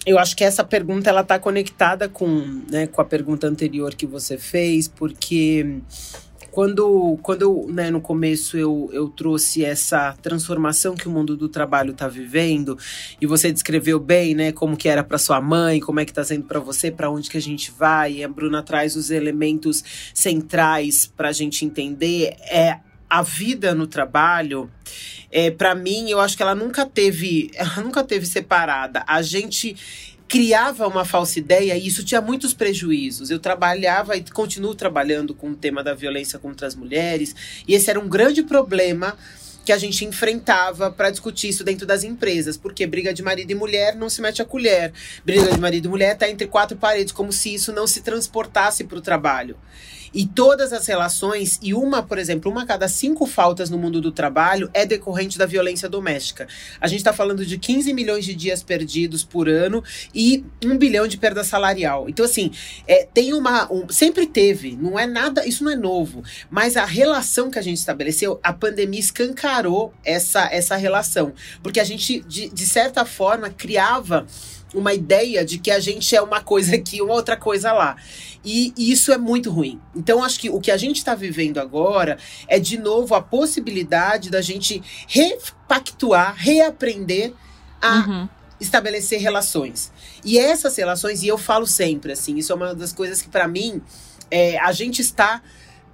eu 0.06 0.20
acho 0.20 0.36
que 0.36 0.44
essa 0.44 0.64
pergunta 0.64 1.10
ela 1.10 1.22
está 1.22 1.40
conectada 1.40 2.08
com, 2.08 2.62
né, 2.72 2.88
com 2.88 3.02
a 3.02 3.06
pergunta 3.06 3.48
anterior 3.48 3.96
que 3.96 4.06
você 4.06 4.38
fez, 4.38 4.88
porque 4.88 5.80
quando, 6.56 7.20
quando 7.22 7.68
né, 7.68 7.92
no 7.92 8.00
começo 8.00 8.58
eu, 8.58 8.90
eu 8.94 9.10
trouxe 9.10 9.66
essa 9.66 10.14
transformação 10.22 10.96
que 10.96 11.06
o 11.06 11.12
mundo 11.12 11.36
do 11.36 11.50
trabalho 11.50 11.92
está 11.92 12.08
vivendo, 12.08 12.78
e 13.20 13.28
você 13.28 13.52
descreveu 13.52 14.00
bem, 14.00 14.34
né, 14.34 14.54
como 14.54 14.78
que 14.78 14.88
era 14.88 15.04
para 15.04 15.18
sua 15.18 15.42
mãe, 15.42 15.82
como 15.82 16.00
é 16.00 16.06
que 16.06 16.12
está 16.12 16.24
sendo 16.24 16.46
para 16.46 16.62
você, 16.62 16.90
para 16.90 17.10
onde 17.10 17.30
que 17.30 17.36
a 17.36 17.42
gente 17.42 17.74
vai, 17.78 18.14
e 18.14 18.24
a 18.24 18.30
Bruna 18.30 18.64
traz 18.64 18.96
os 18.96 19.12
elementos 19.12 19.84
centrais 20.14 21.06
para 21.06 21.28
a 21.28 21.34
gente 21.34 21.66
entender, 21.66 22.38
é 22.50 22.80
a 23.10 23.22
vida 23.22 23.76
no 23.76 23.86
trabalho, 23.86 24.72
é, 25.30 25.52
para 25.52 25.76
mim, 25.76 26.10
eu 26.10 26.22
acho 26.22 26.38
que 26.38 26.44
ela 26.44 26.56
nunca 26.56 26.86
teve, 26.86 27.52
ela 27.54 27.82
nunca 27.82 28.02
teve 28.02 28.26
separada. 28.26 29.04
A 29.06 29.22
gente 29.22 30.15
criava 30.28 30.88
uma 30.88 31.06
falsa 31.06 31.40
ideia 31.40 31.78
e 31.78 31.88
isso 31.88 32.04
tinha 32.04 32.22
muitos 32.22 32.54
prejuízos. 32.54 33.30
Eu 33.30 33.40
trabalhava 33.40 34.16
e 34.18 34.24
continuo 34.32 34.76
trabalhando 34.76 35.34
com 35.34 35.52
o 35.52 35.56
tema 35.56 35.84
da 35.84 35.94
violência 35.94 36.40
contra 36.40 36.68
as 36.68 36.76
mulheres, 36.76 37.36
e 37.68 37.74
esse 37.74 37.90
era 37.90 38.00
um 38.00 38.08
grande 38.08 38.44
problema 38.44 39.18
que 39.66 39.72
a 39.72 39.78
gente 39.80 40.06
enfrentava 40.06 40.92
para 40.92 41.10
discutir 41.10 41.50
isso 41.50 41.64
dentro 41.64 41.88
das 41.88 42.04
empresas, 42.04 42.56
porque 42.56 42.86
briga 42.86 43.12
de 43.12 43.24
marido 43.24 43.50
e 43.50 43.56
mulher 43.56 43.96
não 43.96 44.10
se 44.10 44.22
mete 44.22 44.40
a 44.42 44.46
colher. 44.46 44.94
Briga 45.26 45.52
de 45.52 45.60
marido 45.60 45.86
e 45.86 45.90
mulher 45.90 46.14
está 46.14 46.30
entre 46.30 46.46
quatro 46.46 46.78
paredes, 46.78 47.12
como 47.12 47.34
se 47.34 47.56
isso 47.56 47.74
não 47.74 47.88
se 47.88 48.02
transportasse 48.02 48.84
para 48.84 49.00
o 49.00 49.02
trabalho. 49.02 49.58
E 50.16 50.26
todas 50.26 50.72
as 50.72 50.88
relações, 50.88 51.60
e 51.62 51.74
uma, 51.74 52.02
por 52.02 52.18
exemplo, 52.18 52.50
uma 52.50 52.64
a 52.64 52.66
cada 52.66 52.88
cinco 52.88 53.26
faltas 53.26 53.70
no 53.70 53.78
mundo 53.78 54.00
do 54.00 54.14
trabalho 54.14 54.70
é 54.74 54.86
decorrente 54.86 55.38
da 55.38 55.46
violência 55.46 55.90
doméstica. 55.90 56.48
A 56.80 56.88
gente 56.88 57.00
está 57.00 57.12
falando 57.12 57.46
de 57.46 57.58
15 57.58 57.94
milhões 57.94 58.24
de 58.24 58.34
dias 58.34 58.64
perdidos 58.64 59.26
por 59.26 59.50
ano 59.50 59.84
e 60.14 60.46
um 60.64 60.78
bilhão 60.78 61.06
de 61.06 61.18
perda 61.18 61.44
salarial. 61.44 62.08
Então, 62.08 62.26
assim, 62.26 62.50
é, 62.88 63.06
tem 63.14 63.34
uma. 63.34 63.70
Um, 63.70 63.90
sempre 63.90 64.26
teve, 64.26 64.78
não 64.78 64.98
é 64.98 65.06
nada, 65.06 65.46
isso 65.46 65.66
não 65.66 65.74
é 65.74 65.76
novo. 65.76 66.24
Mas 66.50 66.78
a 66.78 66.86
relação 66.86 67.52
que 67.52 67.60
a 67.60 67.62
gente 67.62 67.78
estabeleceu, 67.78 68.40
a 68.42 68.54
pandemia 68.54 69.02
escancarou 69.02 69.94
essa, 70.06 70.48
essa 70.50 70.78
relação. 70.78 71.34
Porque 71.62 71.80
a 71.80 71.84
gente, 71.84 72.22
de, 72.22 72.48
de 72.48 72.66
certa 72.66 73.04
forma, 73.04 73.50
criava 73.50 74.26
uma 74.74 74.94
ideia 74.94 75.46
de 75.46 75.58
que 75.58 75.72
a 75.72 75.80
gente 75.80 76.16
é 76.16 76.22
uma 76.22 76.42
coisa 76.42 76.76
aqui, 76.76 77.02
uma 77.02 77.14
outra 77.14 77.38
coisa 77.38 77.72
lá. 77.72 77.96
E, 78.44 78.74
e 78.78 78.92
isso 78.92 79.12
é 79.12 79.18
muito 79.18 79.50
ruim. 79.50 79.80
Então, 79.96 80.24
acho 80.24 80.40
que 80.40 80.50
o 80.50 80.60
que 80.60 80.72
a 80.72 80.78
gente 80.78 80.98
está 80.98 81.16
vivendo 81.16 81.58
agora 81.58 82.18
é, 82.48 82.60
de 82.60 82.78
novo, 82.78 83.16
a 83.16 83.22
possibilidade 83.22 84.30
da 84.30 84.42
gente 84.42 84.82
repactuar, 85.08 86.36
reaprender 86.38 87.34
a 87.82 87.96
uhum. 87.98 88.30
estabelecer 88.60 89.20
relações. 89.20 89.92
E 90.24 90.38
essas 90.38 90.76
relações, 90.76 91.24
e 91.24 91.28
eu 91.28 91.38
falo 91.38 91.66
sempre 91.66 92.12
assim, 92.12 92.38
isso 92.38 92.52
é 92.52 92.56
uma 92.56 92.76
das 92.76 92.94
coisas 92.94 93.22
que, 93.22 93.30
para 93.30 93.48
mim, 93.48 93.82
é, 94.30 94.58
a 94.60 94.72
gente 94.72 95.02
está 95.02 95.42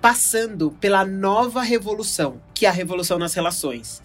passando 0.02 0.72
pela 0.80 1.06
nova 1.06 1.62
revolução, 1.62 2.42
que 2.54 2.66
é 2.66 2.70
a 2.70 2.72
revolução 2.72 3.20
nas 3.20 3.34
relações. 3.34 4.02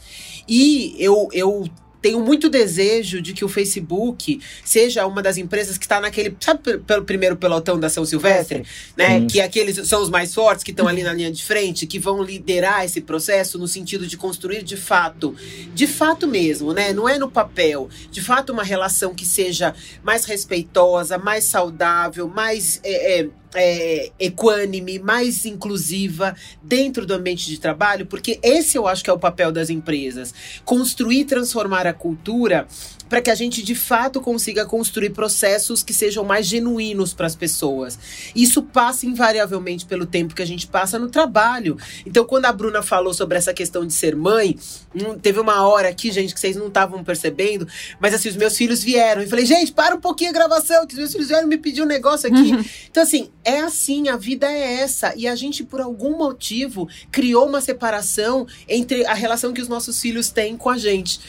E 0.46 0.94
eu, 0.98 1.28
eu 1.32 1.66
tenho 2.00 2.20
muito 2.20 2.48
desejo 2.48 3.20
de 3.20 3.32
que 3.32 3.44
o 3.44 3.48
Facebook 3.48 4.40
seja 4.64 5.06
uma 5.06 5.22
das 5.22 5.36
empresas 5.36 5.76
que 5.78 5.84
está 5.84 6.00
naquele. 6.00 6.36
Sabe 6.40 6.78
pelo 6.78 7.04
primeiro 7.04 7.36
pelotão 7.36 7.78
da 7.78 7.88
São 7.88 8.04
Silvestre? 8.04 8.64
Né? 8.96 9.20
Sim. 9.20 9.26
Que 9.26 9.40
aqueles 9.40 9.88
são 9.88 10.02
os 10.02 10.10
mais 10.10 10.34
fortes, 10.34 10.62
que 10.62 10.70
estão 10.70 10.86
ali 10.86 11.02
na 11.02 11.12
linha 11.12 11.30
de 11.30 11.42
frente, 11.42 11.86
que 11.86 11.98
vão 11.98 12.22
liderar 12.22 12.84
esse 12.84 13.00
processo 13.00 13.58
no 13.58 13.66
sentido 13.66 14.06
de 14.06 14.16
construir 14.16 14.62
de 14.62 14.76
fato, 14.76 15.34
de 15.74 15.86
fato 15.86 16.26
mesmo, 16.26 16.72
né? 16.72 16.92
Não 16.92 17.08
é 17.08 17.18
no 17.18 17.30
papel, 17.30 17.88
de 18.10 18.20
fato 18.20 18.52
uma 18.52 18.62
relação 18.62 19.14
que 19.14 19.24
seja 19.24 19.74
mais 20.02 20.24
respeitosa, 20.24 21.18
mais 21.18 21.44
saudável, 21.44 22.28
mais. 22.28 22.80
É, 22.82 23.20
é, 23.20 23.28
é, 23.54 24.10
equânime, 24.18 24.98
mais 24.98 25.44
inclusiva 25.44 26.34
dentro 26.62 27.06
do 27.06 27.14
ambiente 27.14 27.46
de 27.46 27.58
trabalho, 27.58 28.06
porque 28.06 28.38
esse 28.42 28.76
eu 28.76 28.86
acho 28.86 29.04
que 29.04 29.10
é 29.10 29.12
o 29.12 29.18
papel 29.18 29.52
das 29.52 29.70
empresas. 29.70 30.34
Construir 30.64 31.24
transformar 31.24 31.86
a 31.86 31.92
cultura 31.92 32.66
para 33.08 33.20
que 33.20 33.30
a 33.30 33.34
gente 33.34 33.62
de 33.62 33.74
fato 33.74 34.20
consiga 34.20 34.64
construir 34.66 35.10
processos 35.10 35.82
que 35.82 35.94
sejam 35.94 36.24
mais 36.24 36.46
genuínos 36.46 37.14
para 37.14 37.26
as 37.26 37.34
pessoas. 37.34 37.98
Isso 38.34 38.62
passa 38.62 39.06
invariavelmente 39.06 39.86
pelo 39.86 40.06
tempo 40.06 40.34
que 40.34 40.42
a 40.42 40.46
gente 40.46 40.66
passa 40.66 40.98
no 40.98 41.08
trabalho. 41.08 41.76
Então, 42.04 42.24
quando 42.24 42.46
a 42.46 42.52
Bruna 42.52 42.82
falou 42.82 43.14
sobre 43.14 43.38
essa 43.38 43.54
questão 43.54 43.86
de 43.86 43.92
ser 43.92 44.16
mãe, 44.16 44.58
hum, 44.94 45.18
teve 45.18 45.40
uma 45.40 45.66
hora 45.66 45.88
aqui, 45.88 46.10
gente, 46.10 46.34
que 46.34 46.40
vocês 46.40 46.56
não 46.56 46.68
estavam 46.68 47.02
percebendo, 47.04 47.66
mas 48.00 48.14
assim, 48.14 48.28
os 48.28 48.36
meus 48.36 48.56
filhos 48.56 48.82
vieram 48.82 49.22
e 49.22 49.26
falei, 49.26 49.46
gente, 49.46 49.72
para 49.72 49.94
um 49.94 50.00
pouquinho 50.00 50.30
a 50.30 50.32
gravação, 50.32 50.86
que 50.86 50.94
os 50.94 50.98
meus 50.98 51.12
filhos 51.12 51.28
vieram 51.28 51.46
me 51.46 51.58
pedir 51.58 51.82
um 51.82 51.86
negócio 51.86 52.28
aqui. 52.28 52.52
Uhum. 52.52 52.64
Então, 52.90 53.02
assim, 53.02 53.30
é 53.44 53.60
assim, 53.60 54.08
a 54.08 54.16
vida 54.16 54.50
é 54.50 54.80
essa. 54.80 55.14
E 55.16 55.28
a 55.28 55.34
gente, 55.34 55.62
por 55.64 55.80
algum 55.80 56.16
motivo, 56.16 56.88
criou 57.10 57.46
uma 57.46 57.60
separação 57.60 58.46
entre 58.68 59.06
a 59.06 59.14
relação 59.14 59.52
que 59.52 59.60
os 59.60 59.68
nossos 59.68 60.00
filhos 60.00 60.30
têm 60.30 60.56
com 60.56 60.70
a 60.70 60.78
gente. 60.78 61.20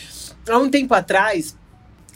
Há 0.47 0.57
um 0.57 0.69
tempo 0.69 0.93
atrás, 0.93 1.55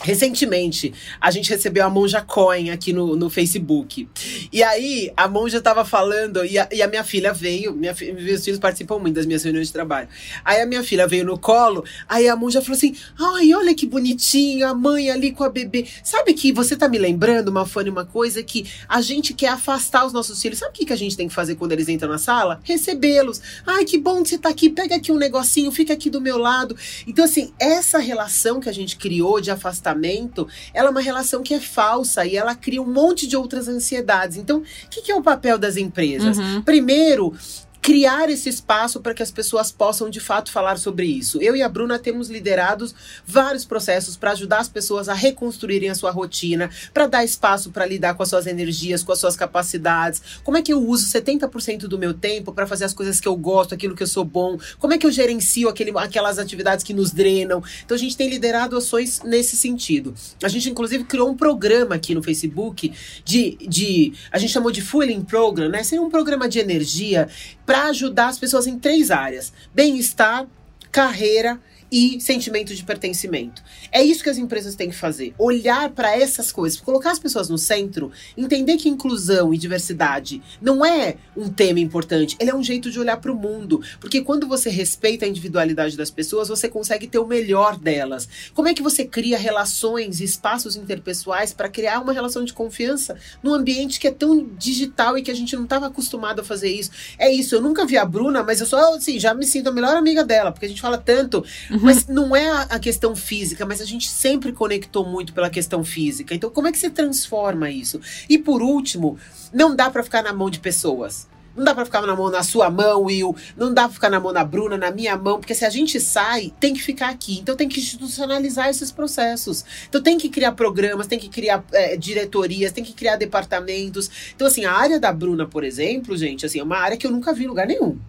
Recentemente, 0.02 0.94
a 1.20 1.30
gente 1.30 1.50
recebeu 1.50 1.86
a 1.86 1.90
Monja 1.90 2.22
Coin 2.22 2.70
aqui 2.70 2.94
no, 2.94 3.16
no 3.16 3.30
Facebook. 3.30 4.08
E 4.52 4.64
aí, 4.64 5.12
a 5.16 5.28
Monja 5.28 5.62
tava 5.62 5.84
falando, 5.84 6.44
e 6.46 6.58
a, 6.58 6.68
e 6.72 6.82
a 6.82 6.88
minha 6.88 7.04
filha 7.04 7.34
veio, 7.34 7.74
minha, 7.74 7.94
meus 8.16 8.44
filhos 8.44 8.60
participam 8.60 8.98
muito 8.98 9.16
das 9.16 9.26
minhas 9.26 9.44
reuniões 9.44 9.68
de 9.68 9.74
trabalho. 9.74 10.08
Aí 10.44 10.62
a 10.62 10.66
minha 10.66 10.84
filha 10.84 11.08
veio 11.08 11.26
no 11.26 11.38
colo, 11.38 11.84
aí 12.08 12.28
a 12.28 12.36
Monja 12.36 12.62
falou 12.62 12.78
assim: 12.78 12.96
ai, 13.20 13.54
olha 13.54 13.76
que 13.76 13.86
bonitinho, 13.86 14.66
a 14.66 14.74
mãe 14.74 15.12
ali 15.12 15.32
com 15.32 15.44
a 15.44 15.50
bebê. 15.50 15.86
Sabe 16.04 16.34
que 16.34 16.52
você 16.52 16.76
tá 16.76 16.88
me 16.88 16.98
lembrando, 16.98 17.50
uma 17.50 17.66
fã 17.66 17.82
uma 17.90 18.06
coisa 18.06 18.44
que 18.44 18.66
a 18.88 19.02
gente 19.02 19.34
quer 19.34 19.50
afastar 19.50 20.06
os 20.06 20.14
nossos 20.14 20.42
filhos. 20.42 20.60
Sabe 20.60 20.72
o 20.72 20.74
que, 20.74 20.86
que 20.86 20.94
a 20.94 20.98
gente 20.98 21.18
tem 21.18 21.28
que 21.28 21.34
fazer 21.34 21.56
quando 21.56 21.72
eles 21.72 21.90
entram 21.90 22.10
na 22.10 22.18
sala? 22.18 22.60
Recebê-los. 22.64 23.42
Ai, 23.66 23.86
que 23.86 23.98
bom 23.98 24.22
que 24.22 24.30
você 24.30 24.38
tá 24.38 24.50
aqui, 24.50 24.70
pega 24.70 24.96
aqui 24.96 25.12
um 25.12 25.18
negocinho, 25.18 25.72
fica 25.72 25.94
aqui 25.94 26.10
do 26.10 26.22
meu 26.22 26.38
lado. 26.38 26.76
Então, 27.08 27.26
assim, 27.26 27.52
essa 27.60 27.98
relação 27.98 28.60
que 28.60 28.70
a 28.70 28.74
gente 28.74 28.98
criou 28.98 29.42
de 29.42 29.50
afastar 29.50 29.91
afastamento, 29.92 30.48
ela 30.74 30.88
é 30.88 30.92
uma 30.92 31.02
relação 31.02 31.44
que 31.44 31.54
é 31.54 31.60
falsa 31.60 32.26
e 32.26 32.36
ela 32.36 32.56
cria 32.56 32.82
um 32.82 32.92
monte 32.92 33.28
de 33.28 33.36
outras 33.36 33.68
ansiedades. 33.68 34.38
Então, 34.38 34.60
o 34.60 34.64
que, 34.90 35.02
que 35.02 35.12
é 35.12 35.16
o 35.16 35.22
papel 35.22 35.58
das 35.58 35.78
empresas? 35.78 36.38
Uhum. 36.38 36.62
Primeiro, 36.62 37.34
criar 37.82 38.30
esse 38.30 38.48
espaço 38.48 39.02
para 39.02 39.14
que 39.14 39.24
as 39.24 39.32
pessoas 39.32 39.72
possam 39.72 40.10
de 40.10 40.20
fato 40.20 40.52
falar 40.52 40.78
sobre 40.78 41.08
isso. 41.08 41.42
Eu 41.42 41.56
e 41.56 41.64
a 41.64 41.68
Bruna 41.68 41.98
temos 41.98 42.30
liderados 42.30 42.94
vários 43.26 43.66
processos 43.66 44.16
para 44.16 44.32
ajudar 44.32 44.60
as 44.60 44.70
pessoas 44.70 45.10
a 45.10 45.14
reconstruírem 45.14 45.90
a 45.90 45.96
sua 45.96 46.12
rotina, 46.12 46.70
para 46.94 47.08
dar 47.08 47.26
espaço 47.26 47.72
para 47.72 47.86
lidar 47.86 48.14
com 48.14 48.22
as 48.22 48.30
suas 48.30 48.46
energias, 48.46 49.04
com 49.04 49.12
as 49.12 49.20
suas 49.20 49.36
capacidades. 49.36 50.22
Como 50.44 50.58
é 50.58 50.62
que 50.62 50.72
eu 50.72 50.80
uso 50.80 51.08
70% 51.08 51.82
do 51.88 51.98
meu 51.98 52.14
tempo 52.14 52.54
para 52.54 52.68
fazer 52.68 52.86
as 52.86 52.94
coisas 52.94 53.20
que 53.20 53.28
eu 53.28 53.36
gosto, 53.36 53.74
aquilo 53.74 53.96
que 53.96 54.04
eu 54.04 54.08
sou 54.08 54.24
bom? 54.24 54.60
Como 54.78 54.94
é 54.94 54.98
que 54.98 55.06
eu 55.08 55.12
gerencio 55.12 55.68
aquele, 55.68 55.92
aquelas 55.98 56.38
atividades 56.38 56.84
que 56.84 56.94
nos 56.94 57.12
drenam? 57.12 57.64
Então 57.84 57.96
a 57.96 58.00
gente 58.00 58.16
tem 58.16 58.30
liderado 58.30 58.78
ações 58.78 59.22
nesse 59.24 59.58
sentido. 59.58 60.14
A 60.44 60.48
gente 60.48 60.70
inclusive 60.70 61.04
criou 61.06 61.30
um 61.30 61.36
programa 61.36 61.96
aqui 61.96 62.14
no 62.14 62.22
Facebook 62.22 62.94
de, 63.26 63.58
de 63.68 64.14
a 64.32 64.38
gente 64.38 64.54
chamou 64.54 64.72
de 64.72 64.82
Fueling 64.82 65.22
Program, 65.22 65.70
né? 65.70 65.84
Seria 65.84 66.04
um 66.04 66.10
programa 66.10 66.48
de 66.48 66.60
energia 66.60 67.28
para 67.72 67.86
ajudar 67.86 68.28
as 68.28 68.38
pessoas 68.38 68.68
em 68.68 68.78
três 68.78 69.10
áreas: 69.10 69.54
bem-estar, 69.74 70.46
carreira 70.92 71.58
e 71.92 72.22
sentimento 72.22 72.74
de 72.74 72.84
pertencimento. 72.84 73.62
É 73.92 74.02
isso 74.02 74.24
que 74.24 74.30
as 74.30 74.38
empresas 74.38 74.76
têm 74.76 74.90
que 74.90 74.96
fazer: 74.96 75.34
olhar 75.38 75.90
para 75.90 76.18
essas 76.18 76.52
coisas, 76.52 76.80
colocar 76.80 77.12
as 77.12 77.20
pessoas 77.20 77.50
no 77.50 77.58
centro, 77.58 78.12
entender 78.38 78.78
que 78.78 78.88
inclusão 78.88 79.54
e 79.54 79.58
diversidade 79.58 80.42
não 80.62 80.86
é 80.86 81.18
um 81.36 81.50
tema 81.50 81.80
importante, 81.80 82.38
ele 82.40 82.50
é 82.50 82.56
um 82.56 82.64
jeito 82.64 82.90
de 82.90 83.00
olhar 83.00 83.18
para 83.18 83.32
o 83.32 83.36
mundo. 83.36 83.82
Porque 84.00 84.22
quando 84.22 84.48
você 84.48 84.70
respeita 84.70 85.26
a 85.26 85.28
individualidade 85.28 85.98
das 85.98 86.10
pessoas, 86.10 86.48
você 86.48 86.70
consegue 86.70 87.08
ter 87.08 87.20
o 87.20 87.28
melhor 87.28 87.78
delas. 87.78 88.28
Como 88.54 88.68
é 88.68 88.74
que 88.74 88.82
você 88.82 89.04
cria 89.04 89.38
relações 89.38 90.22
e 90.22 90.24
espaços 90.24 90.76
interpessoais 90.76 91.54
para 91.54 91.68
criar 91.68 92.00
uma 92.00 92.14
relação 92.14 92.46
de 92.46 92.54
confiança 92.54 93.18
num 93.44 93.54
ambiente 93.54 94.00
que 94.00 94.08
é 94.08 94.12
tão 94.12 94.48
digital 94.58 95.18
e 95.18 95.22
que 95.22 95.32
a 95.32 95.36
gente 95.36 95.56
não 95.56 95.64
estava 95.64 95.88
acostumado 95.88 96.40
a 96.40 96.44
fazer 96.44 96.70
isso? 96.70 96.92
É 97.18 97.30
isso, 97.30 97.56
eu 97.56 97.62
nunca 97.62 97.86
vi 97.86 97.98
a 97.98 98.06
Bruna, 98.06 98.44
mas 98.44 98.62
eu 98.62 98.66
só 98.66 98.96
assim, 98.96 99.20
já 99.20 99.34
me 99.34 99.46
sinto 99.46 99.68
a 99.68 99.72
melhor 99.72 99.96
amiga 99.96 100.24
dela, 100.24 100.52
porque 100.52 100.66
a 100.66 100.70
gente 100.70 100.82
fala 100.82 100.98
tanto 100.98 101.44
mas 101.82 102.08
não 102.08 102.36
é 102.36 102.50
a, 102.70 102.80
questão 102.80 103.16
física, 103.16 103.66
mas 103.66 103.82
a 103.82 103.86
gente 103.86 104.10
sempre 104.10 104.52
conectou 104.52 105.06
muito 105.06 105.34
pela 105.34 105.50
questão 105.50 105.84
física. 105.84 106.34
Então, 106.34 106.50
como 106.50 106.68
é 106.68 106.72
que 106.72 106.78
você 106.78 106.90
transforma 106.90 107.70
isso? 107.70 108.00
E 108.30 108.38
por 108.38 108.62
último, 108.62 109.18
não 109.54 109.76
dá 109.76 109.90
para 109.90 110.04
ficar 110.04 110.24
na 110.24 110.34
mão 110.34 110.50
de 110.50 110.60
pessoas. 110.60 111.28
Não 111.56 111.66
dá 111.66 111.76
para 111.76 111.84
ficar 111.84 112.02
na 112.02 112.16
mão 112.16 112.30
na 112.30 112.44
sua 112.44 112.70
mão, 112.70 113.04
Will. 113.04 113.36
Não 113.58 113.74
dá 113.74 113.84
para 113.84 113.94
ficar 113.94 114.10
na 114.10 114.20
mão 114.20 114.32
da 114.32 114.44
Bruna, 114.44 114.78
na 114.78 114.90
minha 114.90 115.18
mão, 115.18 115.38
porque 115.38 115.54
se 115.54 115.66
a 115.66 115.70
gente 115.70 116.00
sai, 116.00 116.54
tem 116.60 116.74
que 116.74 116.82
ficar 116.82 117.10
aqui. 117.10 117.40
Então 117.40 117.56
tem 117.56 117.68
que 117.68 117.80
institucionalizar 117.80 118.70
esses 118.70 118.90
processos. 118.90 119.66
Então 119.90 120.02
tem 120.02 120.18
que 120.18 120.30
criar 120.30 120.54
programas, 120.54 121.08
tem 121.08 121.20
que 121.20 121.28
criar 121.28 121.64
é, 121.74 121.98
diretorias, 121.98 122.72
tem 122.72 122.84
que 122.84 122.94
criar 122.94 123.18
departamentos. 123.18 124.10
Então 124.34 124.48
assim, 124.48 124.64
a 124.64 124.72
área 124.72 125.00
da 125.00 125.12
Bruna, 125.12 125.46
por 125.46 125.64
exemplo, 125.64 126.16
gente, 126.16 126.46
assim, 126.46 126.60
é 126.60 126.64
uma 126.64 126.78
área 126.78 126.96
que 126.96 127.06
eu 127.06 127.12
nunca 127.12 127.34
vi 127.34 127.44
em 127.44 127.48
lugar 127.48 127.68
nenhum. 127.68 128.00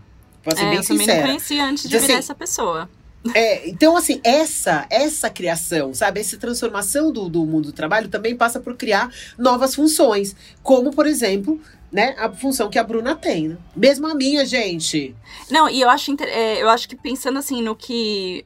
Pra 0.43 0.55
ser 0.55 0.63
é, 0.63 0.69
bem 0.69 0.77
eu 0.77 0.83
sincera. 0.83 1.07
também 1.07 1.17
não 1.17 1.27
conhecia 1.27 1.65
antes 1.65 1.83
de 1.83 1.89
então, 1.89 2.01
virar 2.01 2.15
assim, 2.15 2.25
essa 2.25 2.35
pessoa. 2.35 2.89
É, 3.35 3.69
então, 3.69 3.97
assim, 3.97 4.21
essa 4.25 4.87
essa 4.91 5.31
criação, 5.31 5.95
sabe? 5.95 6.21
Essa 6.21 6.37
transformação 6.37 7.13
do, 7.13 7.29
do 7.29 7.47
mundo 7.47 7.67
do 7.67 7.73
trabalho 7.73 8.09
também 8.09 8.37
passa 8.37 8.59
por 8.59 8.77
criar 8.77 9.13
novas 9.39 9.75
funções. 9.75 10.35
Como, 10.63 10.91
por 10.91 11.07
exemplo, 11.07 11.61
né, 11.91 12.17
a 12.19 12.31
função 12.31 12.69
que 12.69 12.79
a 12.79 12.85
Bruna 12.85 13.15
tem, 13.15 13.49
né? 13.49 13.59
Mesmo 13.77 14.07
a 14.09 14.15
minha, 14.15 14.45
gente. 14.45 15.15
Não, 15.51 15.69
e 15.69 15.81
eu 15.81 15.89
acho, 15.89 16.17
é, 16.21 16.63
eu 16.63 16.69
acho 16.69 16.89
que 16.89 16.97
pensando 16.97 17.39
assim 17.39 17.63
no 17.63 17.77
que 17.77 18.45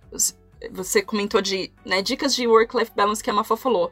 você 0.70 1.00
comentou 1.00 1.40
de 1.40 1.70
né, 1.84 2.02
dicas 2.02 2.34
de 2.34 2.46
work-life 2.46 2.92
balance 2.94 3.22
que 3.22 3.30
a 3.30 3.32
Mafa 3.32 3.56
falou. 3.56 3.90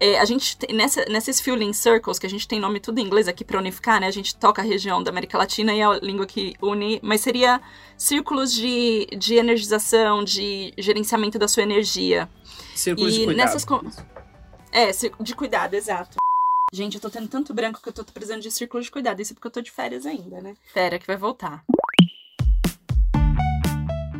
É, 0.00 0.18
a 0.18 0.24
gente, 0.24 0.56
nessa, 0.72 1.04
nesses 1.06 1.40
Fueling 1.40 1.72
Circles, 1.72 2.18
que 2.18 2.26
a 2.26 2.30
gente 2.30 2.46
tem 2.46 2.60
nome 2.60 2.78
tudo 2.78 3.00
em 3.00 3.04
inglês 3.04 3.26
aqui 3.26 3.44
para 3.44 3.58
unificar, 3.58 4.00
né? 4.00 4.06
A 4.06 4.12
gente 4.12 4.36
toca 4.36 4.62
a 4.62 4.64
região 4.64 5.02
da 5.02 5.10
América 5.10 5.36
Latina 5.36 5.74
e 5.74 5.80
é 5.80 5.84
a 5.84 5.98
língua 5.98 6.24
que 6.24 6.54
une, 6.62 7.00
mas 7.02 7.20
seria 7.20 7.60
círculos 7.96 8.52
de, 8.52 9.06
de 9.16 9.34
energização, 9.34 10.22
de 10.22 10.72
gerenciamento 10.78 11.38
da 11.38 11.48
sua 11.48 11.64
energia. 11.64 12.28
Círculos 12.76 13.12
e 13.12 13.18
de 13.18 13.24
cuidado. 13.24 13.44
Nessas, 13.44 13.64
É, 14.70 14.90
de 15.20 15.34
cuidado, 15.34 15.74
exato. 15.74 16.16
Gente, 16.72 16.96
eu 16.96 17.00
tô 17.00 17.10
tendo 17.10 17.26
tanto 17.26 17.52
branco 17.52 17.80
que 17.82 17.88
eu 17.88 17.92
tô 17.92 18.04
precisando 18.04 18.42
de 18.42 18.50
círculo 18.50 18.82
de 18.82 18.90
cuidado. 18.90 19.20
Isso 19.20 19.32
é 19.32 19.34
porque 19.34 19.48
eu 19.48 19.52
tô 19.52 19.60
de 19.60 19.70
férias 19.70 20.06
ainda, 20.06 20.40
né? 20.40 20.54
Fera 20.72 20.98
que 20.98 21.06
vai 21.06 21.16
voltar. 21.16 21.64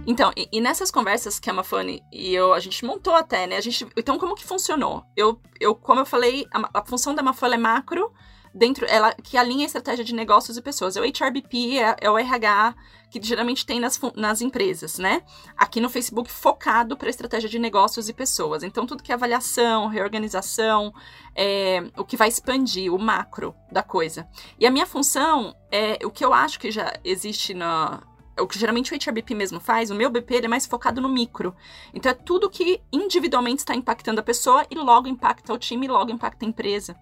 Então, 0.09 0.33
e, 0.35 0.49
e, 0.51 0.59
nessas 0.59 0.91
conversas 0.91 1.39
que 1.39 1.51
a 1.51 1.53
Mafone 1.53 2.03
e 2.11 2.35
eu, 2.35 2.55
a 2.55 2.61
gente 2.61 2.83
montou 2.83 3.13
até, 3.13 3.47
né? 3.47 3.59
A 3.59 3.61
gente, 3.61 3.87
então, 3.95 4.19
como 4.19 4.35
que 4.35 4.43
funcionou? 4.43 5.05
Eu, 5.15 5.39
eu 5.61 5.75
como 5.75 6.01
eu 6.01 6.07
falei, 6.07 6.47
a, 6.51 6.81
a 6.81 6.83
função 6.87 7.15
da 7.15 7.23
Mafone 7.23 7.57
é 7.57 7.59
macro, 7.59 8.11
dentro, 8.55 8.87
ela 8.87 9.13
que 9.13 9.37
alinha 9.37 9.65
a 9.65 9.67
estratégia 9.67 10.03
de 10.03 10.15
negócios 10.15 10.57
e 10.57 10.63
pessoas. 10.63 10.97
O 10.97 11.03
HRBP 11.03 11.79
é, 11.79 11.97
é 12.01 12.11
o 12.11 12.17
RH 12.17 12.75
que 13.11 13.23
geralmente 13.23 13.67
tem 13.67 13.79
nas, 13.81 14.01
nas 14.17 14.41
empresas, 14.41 14.99
né? 14.99 15.23
Aqui 15.55 15.79
no 15.79 15.91
Facebook, 15.91 16.31
focado 16.31 16.97
para 16.97 17.11
estratégia 17.11 17.49
de 17.49 17.59
negócios 17.59 18.09
e 18.09 18.15
pessoas. 18.15 18.63
Então, 18.63 18.87
tudo 18.87 19.03
que 19.03 19.13
é 19.13 19.15
avaliação, 19.15 19.89
reorganização, 19.89 20.91
é, 21.37 21.85
o 21.99 22.05
que 22.05 22.17
vai 22.17 22.29
expandir, 22.29 22.95
o 22.95 22.99
macro 22.99 23.55
da 23.71 23.83
coisa. 23.83 24.27
E 24.59 24.67
a 24.67 24.71
minha 24.71 24.87
função 24.87 25.55
é 25.71 25.99
o 26.03 26.11
que 26.11 26.25
eu 26.25 26.33
acho 26.33 26.59
que 26.59 26.71
já 26.71 26.95
existe 27.05 27.53
na, 27.53 28.03
o 28.41 28.47
que 28.47 28.59
geralmente 28.59 28.93
o 28.93 28.97
HRBP 28.97 29.35
mesmo 29.35 29.61
faz, 29.61 29.91
o 29.91 29.95
meu 29.95 30.11
BP 30.11 30.35
ele 30.35 30.47
é 30.47 30.49
mais 30.49 30.67
focado 30.67 31.01
no 31.01 31.09
micro. 31.09 31.55
Então 31.93 32.11
é 32.11 32.15
tudo 32.15 32.51
que 32.51 32.81
individualmente 32.93 33.61
está 33.61 33.75
impactando 33.75 34.21
a 34.21 34.23
pessoa 34.23 34.67
e 34.71 34.75
logo 34.75 35.09
impacta 35.09 35.53
o 35.53 35.59
time 35.59 35.89
logo 35.89 36.11
impacta 36.11 36.45
a 36.45 36.49
empresa. 36.49 36.97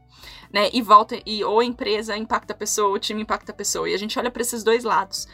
Né? 0.52 0.70
E 0.72 0.80
volta, 0.80 1.20
e 1.26 1.44
ou 1.44 1.60
a 1.60 1.64
empresa 1.64 2.16
impacta 2.16 2.52
a 2.52 2.56
pessoa, 2.56 2.94
o 2.94 2.98
time 2.98 3.22
impacta 3.22 3.52
a 3.52 3.54
pessoa. 3.54 3.88
E 3.88 3.94
a 3.94 3.98
gente 3.98 4.18
olha 4.18 4.30
para 4.30 4.42
esses 4.42 4.62
dois 4.62 4.84
lados. 4.84 5.26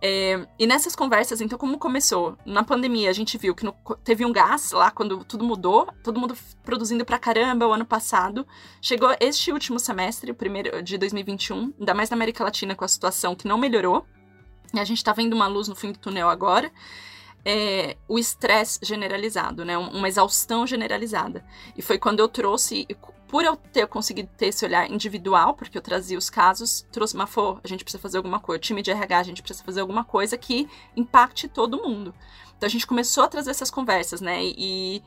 É, 0.00 0.46
e 0.58 0.66
nessas 0.66 0.94
conversas, 0.94 1.40
então, 1.40 1.58
como 1.58 1.76
começou? 1.76 2.36
Na 2.46 2.62
pandemia, 2.62 3.10
a 3.10 3.12
gente 3.12 3.36
viu 3.36 3.54
que 3.54 3.64
no, 3.64 3.74
teve 4.04 4.24
um 4.24 4.32
gás 4.32 4.70
lá 4.70 4.90
quando 4.90 5.24
tudo 5.24 5.44
mudou, 5.44 5.88
todo 6.04 6.20
mundo 6.20 6.36
produzindo 6.62 7.04
pra 7.04 7.18
caramba 7.18 7.66
o 7.66 7.72
ano 7.72 7.84
passado. 7.84 8.46
Chegou 8.80 9.14
este 9.18 9.52
último 9.52 9.78
semestre, 9.78 10.30
o 10.30 10.34
primeiro 10.34 10.82
de 10.82 10.96
2021, 10.96 11.74
ainda 11.78 11.94
mais 11.94 12.10
na 12.10 12.16
América 12.16 12.44
Latina, 12.44 12.76
com 12.76 12.84
a 12.84 12.88
situação 12.88 13.34
que 13.34 13.48
não 13.48 13.58
melhorou. 13.58 14.06
A 14.74 14.84
gente 14.84 15.02
tá 15.02 15.12
vendo 15.12 15.32
uma 15.32 15.46
luz 15.46 15.68
no 15.68 15.74
fim 15.74 15.92
do 15.92 15.98
túnel 15.98 16.28
agora. 16.28 16.70
É, 17.44 17.96
o 18.06 18.18
estresse 18.18 18.80
generalizado, 18.82 19.64
né? 19.64 19.78
Uma 19.78 20.08
exaustão 20.08 20.66
generalizada. 20.66 21.44
E 21.76 21.82
foi 21.82 21.98
quando 21.98 22.20
eu 22.20 22.28
trouxe, 22.28 22.86
por 23.28 23.44
eu 23.44 23.56
ter 23.56 23.86
conseguido 23.86 24.30
ter 24.36 24.46
esse 24.46 24.64
olhar 24.64 24.90
individual, 24.90 25.54
porque 25.54 25.76
eu 25.76 25.82
trazia 25.82 26.18
os 26.18 26.30
casos, 26.30 26.86
trouxe 26.90 27.14
uma 27.14 27.26
for, 27.26 27.60
a 27.62 27.68
gente 27.68 27.84
precisa 27.84 28.00
fazer 28.00 28.16
alguma 28.16 28.40
coisa, 28.40 28.58
time 28.58 28.82
de 28.82 28.90
RH, 28.90 29.18
a 29.18 29.22
gente 29.22 29.42
precisa 29.42 29.64
fazer 29.64 29.80
alguma 29.80 30.02
coisa 30.02 30.36
que 30.36 30.68
impacte 30.96 31.46
todo 31.46 31.82
mundo. 31.82 32.14
Então 32.56 32.66
a 32.66 32.70
gente 32.70 32.86
começou 32.86 33.22
a 33.22 33.28
trazer 33.28 33.50
essas 33.50 33.70
conversas, 33.70 34.20
né? 34.20 34.42
E, 34.42 35.02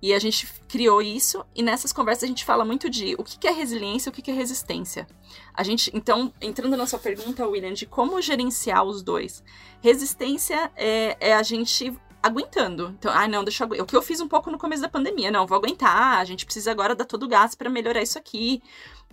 e 0.00 0.14
a 0.14 0.18
gente 0.18 0.46
criou 0.68 1.02
isso, 1.02 1.44
e 1.54 1.62
nessas 1.62 1.92
conversas 1.92 2.24
a 2.24 2.28
gente 2.28 2.44
fala 2.44 2.64
muito 2.64 2.88
de 2.88 3.14
o 3.18 3.24
que 3.24 3.46
é 3.46 3.50
resiliência 3.50 4.08
e 4.08 4.10
o 4.10 4.14
que 4.14 4.30
é 4.30 4.34
resistência. 4.34 5.06
A 5.54 5.62
gente, 5.62 5.90
então, 5.94 6.32
entrando 6.40 6.76
na 6.76 6.86
sua 6.86 6.98
pergunta, 6.98 7.46
William, 7.46 7.72
de 7.72 7.86
como 7.86 8.20
gerenciar 8.20 8.84
os 8.84 9.02
dois. 9.02 9.42
Resistência 9.80 10.70
é, 10.76 11.16
é 11.20 11.34
a 11.34 11.42
gente 11.42 11.96
aguentando. 12.22 12.94
Então, 12.98 13.12
ah, 13.14 13.28
não, 13.28 13.44
deixa 13.44 13.64
eu 13.64 13.82
O 13.82 13.86
que 13.86 13.94
eu 13.94 14.02
fiz 14.02 14.20
um 14.20 14.26
pouco 14.26 14.50
no 14.50 14.58
começo 14.58 14.82
da 14.82 14.88
pandemia, 14.88 15.30
não, 15.30 15.46
vou 15.46 15.58
aguentar, 15.58 16.18
a 16.18 16.24
gente 16.24 16.44
precisa 16.44 16.70
agora 16.70 16.94
dar 16.94 17.04
todo 17.04 17.24
o 17.24 17.28
gás 17.28 17.54
para 17.54 17.70
melhorar 17.70 18.02
isso 18.02 18.18
aqui 18.18 18.62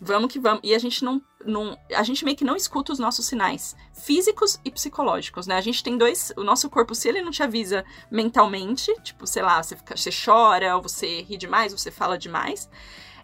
vamos 0.02 0.34
que 0.34 0.40
vamos. 0.40 0.62
E 0.64 0.74
a 0.74 0.80
gente 0.80 1.06
não, 1.06 1.22
não. 1.46 1.78
A 1.96 2.02
gente 2.02 2.26
meio 2.26 2.36
que 2.36 2.44
não 2.44 2.56
escuta 2.56 2.92
os 2.92 2.98
nossos 2.98 3.28
sinais 3.28 3.76
físicos 3.94 4.60
e 4.66 4.72
psicológicos, 4.72 5.46
né? 5.46 5.56
A 5.56 5.62
gente 5.62 5.84
tem 5.84 5.96
dois. 5.96 6.34
O 6.36 6.44
nosso 6.44 6.70
corpo, 6.70 6.96
se 6.96 7.08
ele 7.08 7.22
não 7.22 7.30
te 7.30 7.44
avisa 7.44 7.86
mentalmente, 8.10 8.92
tipo, 9.04 9.28
sei 9.28 9.44
lá, 9.44 9.62
você, 9.62 9.76
fica, 9.76 9.96
você 9.96 10.10
chora, 10.12 10.76
ou 10.76 10.82
você 10.82 11.22
ri 11.22 11.38
demais, 11.38 11.72
ou 11.72 11.78
você 11.78 11.92
fala 11.92 12.18
demais. 12.18 12.68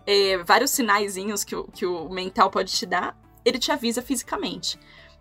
É, 0.07 0.37
vários 0.37 0.71
sinaizinhos 0.71 1.43
que 1.43 1.55
o, 1.55 1.65
que 1.65 1.85
o 1.85 2.07
mental 2.07 2.49
pode 2.49 2.71
te 2.71 2.85
dar, 2.85 3.15
ele 3.43 3.59
te 3.59 3.71
avisa 3.71 4.01
fisicamente. 4.01 4.79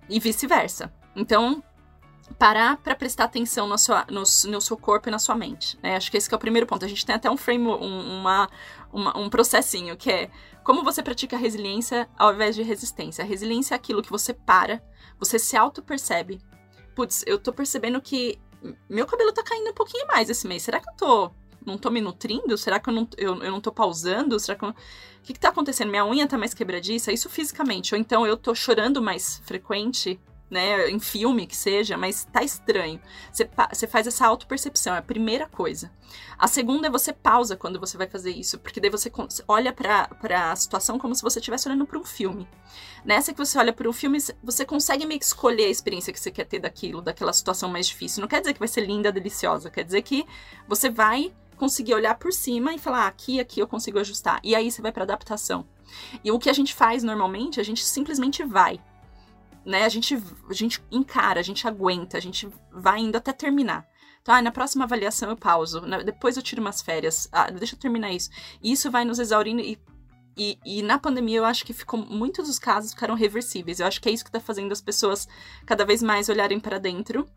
E 0.09 0.21
vice-versa. 0.21 0.93
Então, 1.15 1.63
parar 2.39 2.77
para 2.79 2.95
prestar 2.95 3.25
atenção 3.25 3.69
no, 3.69 3.79
sua, 3.79 4.05
no, 4.11 4.23
no, 4.23 4.61
seu 4.61 4.77
corpo 4.77 5.09
e 5.09 5.13
na 5.13 5.19
sua 5.19 5.35
mente. 5.35 5.79
Né? 5.83 5.97
Acho 5.97 6.11
que 6.11 6.17
esse 6.17 6.29
que 6.29 6.35
é 6.35 6.37
o 6.37 6.41
primeiro 6.41 6.67
ponto. 6.67 6.85
A 6.85 6.89
gente 6.89 7.05
tem 7.07 7.15
até 7.15 7.31
um 7.31 7.37
frame, 7.37 7.67
um, 7.67 8.21
uma, 8.21 8.49
uma, 8.93 9.19
um 9.19 9.29
processinho 9.29 9.97
que 9.97 10.11
é 10.11 10.31
como 10.63 10.83
você 10.83 11.03
pratica 11.03 11.37
resiliência 11.37 12.09
ao 12.17 12.35
invés 12.35 12.55
de 12.55 12.63
resistência. 12.63 13.25
A 13.25 13.27
resiliência 13.27 13.75
é 13.75 13.77
aquilo 13.77 14.03
que 14.03 14.11
você 14.11 14.35
para, 14.35 14.83
você 15.19 15.39
se 15.39 15.57
auto-percebe. 15.57 16.41
Putz, 16.95 17.23
eu 17.27 17.39
tô 17.39 17.53
percebendo 17.53 18.01
que 18.01 18.41
meu 18.89 19.07
cabelo 19.07 19.33
tá 19.33 19.43
caindo 19.43 19.71
um 19.71 19.75
pouquinho 19.75 20.07
mais 20.09 20.29
esse 20.29 20.47
mês. 20.47 20.63
Será 20.63 20.81
que 20.81 20.89
eu 20.89 20.95
tô 20.95 21.31
não 21.67 21.77
tô 21.77 21.91
me 21.91 22.01
nutrindo? 22.01 22.57
Será 22.57 22.79
que 22.79 22.89
eu 22.89 22.95
não, 22.95 23.09
eu, 23.19 23.43
eu 23.43 23.51
não 23.51 23.61
tô 23.61 23.73
pausando? 23.73 24.39
Será 24.39 24.57
que 24.57 24.65
eu... 24.65 24.71
O 24.71 24.75
que, 25.23 25.33
que 25.33 25.41
tá 25.41 25.49
acontecendo? 25.49 25.91
Minha 25.91 26.07
unha 26.07 26.27
tá 26.27 26.39
mais 26.39 26.55
quebradiça? 26.55 27.13
Isso 27.13 27.29
fisicamente. 27.29 27.95
Ou 27.95 28.01
então 28.01 28.25
eu 28.25 28.37
tô 28.37 28.55
chorando 28.55 29.03
mais 29.03 29.43
frequente 29.45 30.21
né, 30.51 30.89
em 30.89 31.01
filme 31.01 31.47
que 31.47 31.57
seja, 31.57 31.97
mas 31.97 32.25
tá 32.25 32.43
estranho. 32.43 33.01
Você, 33.33 33.49
você 33.73 33.87
faz 33.87 34.07
essa 34.07 34.27
autopercepção, 34.27 34.95
é 34.95 34.99
a 34.99 35.03
primeira 35.03 35.47
coisa. 35.47 35.91
A 36.39 36.47
segunda 36.47 36.87
é 36.87 36.91
você 36.91 37.13
pausa 37.13 37.57
quando 37.57 37.81
você 37.81 37.97
vai 37.97 38.07
fazer 38.07 38.31
isso, 38.31 38.59
porque 38.59 38.81
daí 38.81 38.91
você 38.91 39.11
olha 39.49 39.73
para 39.73 40.09
a 40.51 40.57
situação 40.57 40.99
como 40.99 41.15
se 41.15 41.23
você 41.23 41.39
estivesse 41.39 41.69
olhando 41.69 41.87
para 41.87 41.99
um 41.99 42.05
filme. 42.05 42.49
Nessa 43.05 43.33
que 43.33 43.39
você 43.39 43.59
olha 43.59 43.73
para 43.73 43.89
um 43.89 43.93
filme, 43.93 44.19
você 44.43 44.65
consegue 44.65 45.07
meio 45.07 45.19
que 45.19 45.27
escolher 45.27 45.65
a 45.65 45.71
experiência 45.71 46.13
que 46.13 46.21
você 46.21 46.31
quer 46.31 46.45
ter 46.45 46.61
daquilo, 46.61 47.03
daquela 47.03 47.33
situação 47.33 47.69
mais 47.69 47.87
difícil. 47.87 48.21
Não 48.21 48.29
quer 48.29 48.41
dizer 48.41 48.53
que 48.53 48.59
vai 48.59 48.69
ser 48.69 48.83
linda, 48.83 49.11
deliciosa, 49.11 49.71
quer 49.71 49.85
dizer 49.85 50.03
que 50.03 50.25
você 50.69 50.89
vai 50.89 51.35
conseguir 51.57 51.95
olhar 51.95 52.15
por 52.17 52.33
cima 52.33 52.75
e 52.75 52.79
falar, 52.79 53.05
ah, 53.05 53.09
aqui, 53.09 53.41
aqui 53.41 53.61
eu 53.61 53.67
consigo 53.67 53.99
ajustar. 53.99 54.41
E 54.45 54.55
aí 54.55 54.71
você 54.71 54.81
vai 54.81 54.93
para 54.93 55.05
adaptação. 55.05 55.67
E 56.23 56.31
o 56.31 56.39
que 56.39 56.51
a 56.51 56.53
gente 56.53 56.75
faz 56.75 57.03
normalmente, 57.03 57.61
a 57.61 57.65
gente 57.65 57.85
simplesmente 57.85 58.45
vai 58.45 58.81
né? 59.67 59.85
A 59.85 59.89
gente, 59.89 60.17
a 60.49 60.55
gente 60.55 60.81
encara, 60.93 61.41
a 61.41 61.43
gente 61.43 61.67
aguenta, 61.67 62.17
a 62.17 62.21
gente 62.21 62.49
vai 62.71 63.01
indo 63.01 63.17
até 63.17 63.33
terminar. 63.33 63.85
Então, 64.23 64.35
ah, 64.35 64.41
na 64.41 64.53
próxima 64.53 64.85
avaliação 64.85 65.29
eu 65.29 65.37
pauso, 65.37 65.81
na, 65.81 66.03
depois 66.03 66.37
eu 66.37 66.43
tiro 66.43 66.61
umas 66.61 66.81
férias, 66.81 67.29
ah, 67.33 67.51
deixa 67.51 67.75
eu 67.75 67.79
terminar 67.79 68.13
isso. 68.13 68.31
E 68.63 68.71
isso 68.73 68.91
vai 68.91 69.05
nos 69.05 69.19
exaurindo 69.19 69.61
e, 69.61 69.79
e, 70.37 70.59
e, 70.65 70.83
na 70.83 70.99
pandemia 70.99 71.39
eu 71.39 71.45
acho 71.45 71.65
que 71.65 71.73
ficou, 71.73 71.99
muitos 71.99 72.47
dos 72.47 72.59
casos 72.59 72.93
ficaram 72.93 73.15
reversíveis. 73.15 73.81
Eu 73.81 73.87
acho 73.87 74.01
que 74.01 74.09
é 74.09 74.13
isso 74.13 74.25
que 74.25 74.31
tá 74.31 74.39
fazendo 74.39 74.71
as 74.71 74.81
pessoas 74.81 75.27
cada 75.65 75.85
vez 75.85 76.03
mais 76.03 76.29
olharem 76.29 76.61
para 76.61 76.79
dentro. 76.79 77.29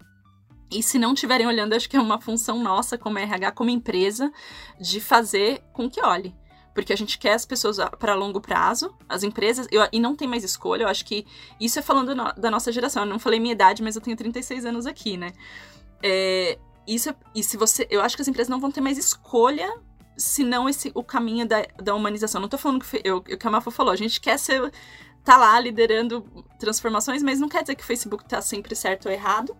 E 0.71 0.83
se 0.83 0.99
não 0.99 1.13
estiverem 1.13 1.47
olhando, 1.47 1.73
acho 1.73 1.89
que 1.89 1.97
é 1.97 2.01
uma 2.01 2.21
função 2.21 2.61
nossa 2.61 2.97
como 2.97 3.17
RH, 3.17 3.51
como 3.53 3.69
empresa, 3.69 4.31
de 4.79 4.99
fazer 4.99 5.63
com 5.73 5.89
que 5.89 6.01
olhe 6.01 6.35
porque 6.79 6.93
a 6.93 6.95
gente 6.95 7.17
quer 7.17 7.33
as 7.33 7.45
pessoas 7.45 7.77
para 7.99 8.13
longo 8.15 8.39
prazo, 8.39 8.95
as 9.09 9.21
empresas, 9.21 9.67
eu, 9.69 9.85
e 9.91 9.99
não 9.99 10.15
tem 10.15 10.27
mais 10.27 10.45
escolha. 10.45 10.83
Eu 10.83 10.87
acho 10.87 11.03
que 11.03 11.25
isso 11.59 11.77
é 11.77 11.81
falando 11.81 12.15
no, 12.15 12.31
da 12.33 12.49
nossa 12.49 12.71
geração. 12.71 13.03
Eu 13.03 13.09
não 13.09 13.19
falei 13.19 13.37
minha 13.37 13.51
idade, 13.51 13.83
mas 13.83 13.97
eu 13.97 14.01
tenho 14.01 14.15
36 14.15 14.65
anos 14.65 14.85
aqui, 14.85 15.17
né? 15.17 15.33
É, 16.01 16.57
isso, 16.87 17.13
e 17.35 17.43
se 17.43 17.57
você. 17.57 17.85
Eu 17.89 18.01
acho 18.01 18.15
que 18.15 18.21
as 18.21 18.29
empresas 18.29 18.49
não 18.49 18.61
vão 18.61 18.71
ter 18.71 18.79
mais 18.79 18.97
escolha 18.97 19.69
se 20.17 20.43
não 20.43 20.69
esse, 20.69 20.89
o 20.95 21.03
caminho 21.03 21.45
da, 21.45 21.65
da 21.81 21.93
humanização. 21.93 22.39
Não 22.39 22.47
tô 22.47 22.57
falando 22.57 22.83
que 22.83 23.01
eu, 23.03 23.17
o 23.17 23.21
que 23.21 23.47
a 23.47 23.51
Mafa 23.51 23.71
falou, 23.71 23.91
a 23.91 23.97
gente 23.97 24.21
quer 24.21 24.37
ser. 24.39 24.71
tá 25.23 25.35
lá 25.35 25.59
liderando 25.59 26.25
transformações, 26.57 27.21
mas 27.21 27.39
não 27.39 27.49
quer 27.49 27.61
dizer 27.61 27.75
que 27.75 27.83
o 27.83 27.85
Facebook 27.85 28.23
tá 28.25 28.41
sempre 28.41 28.73
certo 28.73 29.07
ou 29.07 29.11
errado. 29.11 29.53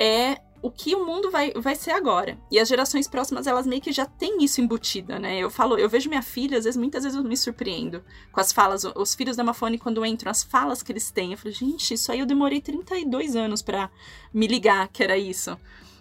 É 0.00 0.40
o 0.62 0.70
que 0.70 0.94
o 0.94 1.06
mundo 1.06 1.30
vai, 1.30 1.52
vai 1.52 1.74
ser 1.74 1.90
agora. 1.92 2.38
E 2.50 2.58
as 2.58 2.68
gerações 2.68 3.08
próximas, 3.08 3.46
elas 3.46 3.66
meio 3.66 3.80
que 3.80 3.92
já 3.92 4.04
têm 4.04 4.44
isso 4.44 4.60
embutida, 4.60 5.18
né? 5.18 5.38
Eu 5.38 5.50
falo, 5.50 5.78
eu 5.78 5.88
vejo 5.88 6.08
minha 6.08 6.22
filha, 6.22 6.58
às 6.58 6.64
vezes, 6.64 6.76
muitas 6.76 7.02
vezes 7.02 7.16
eu 7.16 7.24
me 7.24 7.36
surpreendo 7.36 8.04
com 8.30 8.40
as 8.40 8.52
falas, 8.52 8.84
os 8.84 9.14
filhos 9.14 9.36
da 9.36 9.44
Mafone, 9.44 9.78
quando 9.78 10.04
entram, 10.04 10.30
as 10.30 10.42
falas 10.42 10.82
que 10.82 10.92
eles 10.92 11.10
têm. 11.10 11.32
Eu 11.32 11.38
falo, 11.38 11.54
gente, 11.54 11.94
isso 11.94 12.12
aí 12.12 12.18
eu 12.18 12.26
demorei 12.26 12.60
32 12.60 13.36
anos 13.36 13.62
para 13.62 13.90
me 14.34 14.46
ligar 14.46 14.88
que 14.88 15.02
era 15.02 15.16
isso. 15.16 15.56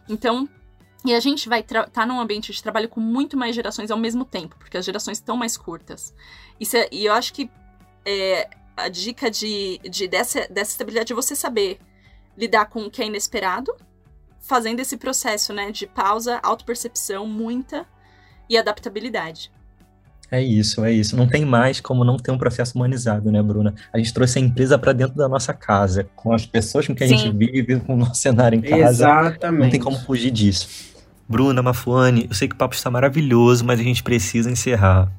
Então, 0.09 0.47
e 1.05 1.13
a 1.13 1.19
gente 1.19 1.47
vai 1.47 1.61
estar 1.61 1.89
tá 1.89 2.05
num 2.05 2.19
ambiente 2.19 2.51
de 2.51 2.61
trabalho 2.61 2.89
com 2.89 2.99
muito 2.99 3.37
mais 3.37 3.55
gerações 3.55 3.89
ao 3.89 3.97
mesmo 3.97 4.25
tempo, 4.25 4.57
porque 4.59 4.77
as 4.77 4.83
gerações 4.83 5.19
estão 5.19 5.37
mais 5.37 5.55
curtas. 5.55 6.13
Isso 6.59 6.75
é, 6.75 6.89
e 6.91 7.05
eu 7.05 7.13
acho 7.13 7.33
que 7.33 7.49
é, 8.05 8.49
a 8.75 8.89
dica 8.89 9.31
de, 9.31 9.79
de 9.89 10.07
dessa, 10.07 10.47
dessa 10.49 10.71
estabilidade 10.71 11.07
de 11.07 11.13
você 11.13 11.35
saber 11.35 11.79
lidar 12.37 12.65
com 12.65 12.83
o 12.83 12.91
que 12.91 13.01
é 13.01 13.05
inesperado, 13.05 13.73
fazendo 14.39 14.79
esse 14.79 14.97
processo, 14.97 15.53
né, 15.53 15.71
de 15.71 15.85
pausa, 15.85 16.39
autopercepção, 16.41 17.27
muita 17.27 17.85
e 18.49 18.57
adaptabilidade. 18.57 19.51
É 20.31 20.41
isso, 20.41 20.85
é 20.85 20.91
isso. 20.91 21.17
Não 21.17 21.27
tem 21.27 21.43
mais 21.43 21.81
como 21.81 22.03
não 22.03 22.17
ter 22.17 22.31
um 22.31 22.37
processo 22.37 22.77
humanizado, 22.77 23.31
né, 23.31 23.41
Bruna? 23.41 23.73
A 23.91 23.97
gente 23.97 24.13
trouxe 24.13 24.37
a 24.37 24.41
empresa 24.41 24.77
para 24.77 24.93
dentro 24.93 25.15
da 25.15 25.27
nossa 25.27 25.53
casa, 25.53 26.07
com 26.15 26.33
as 26.33 26.45
pessoas 26.45 26.85
com 26.85 26.93
que 26.93 27.03
a 27.03 27.07
Sim. 27.07 27.17
gente 27.17 27.35
vive, 27.35 27.79
com 27.79 27.95
o 27.95 27.97
nosso 27.97 28.21
cenário 28.21 28.57
em 28.57 28.61
casa. 28.61 29.05
Exatamente. 29.05 29.63
Não 29.63 29.69
tem 29.71 29.79
como 29.79 29.97
fugir 29.97 30.29
disso. 30.29 30.67
Bruna, 31.27 31.61
Mafuane, 31.61 32.27
eu 32.29 32.35
sei 32.35 32.47
que 32.47 32.55
o 32.55 32.57
papo 32.57 32.75
está 32.75 32.91
maravilhoso, 32.91 33.65
mas 33.65 33.79
a 33.79 33.83
gente 33.83 34.03
precisa 34.03 34.49
encerrar. 34.49 35.11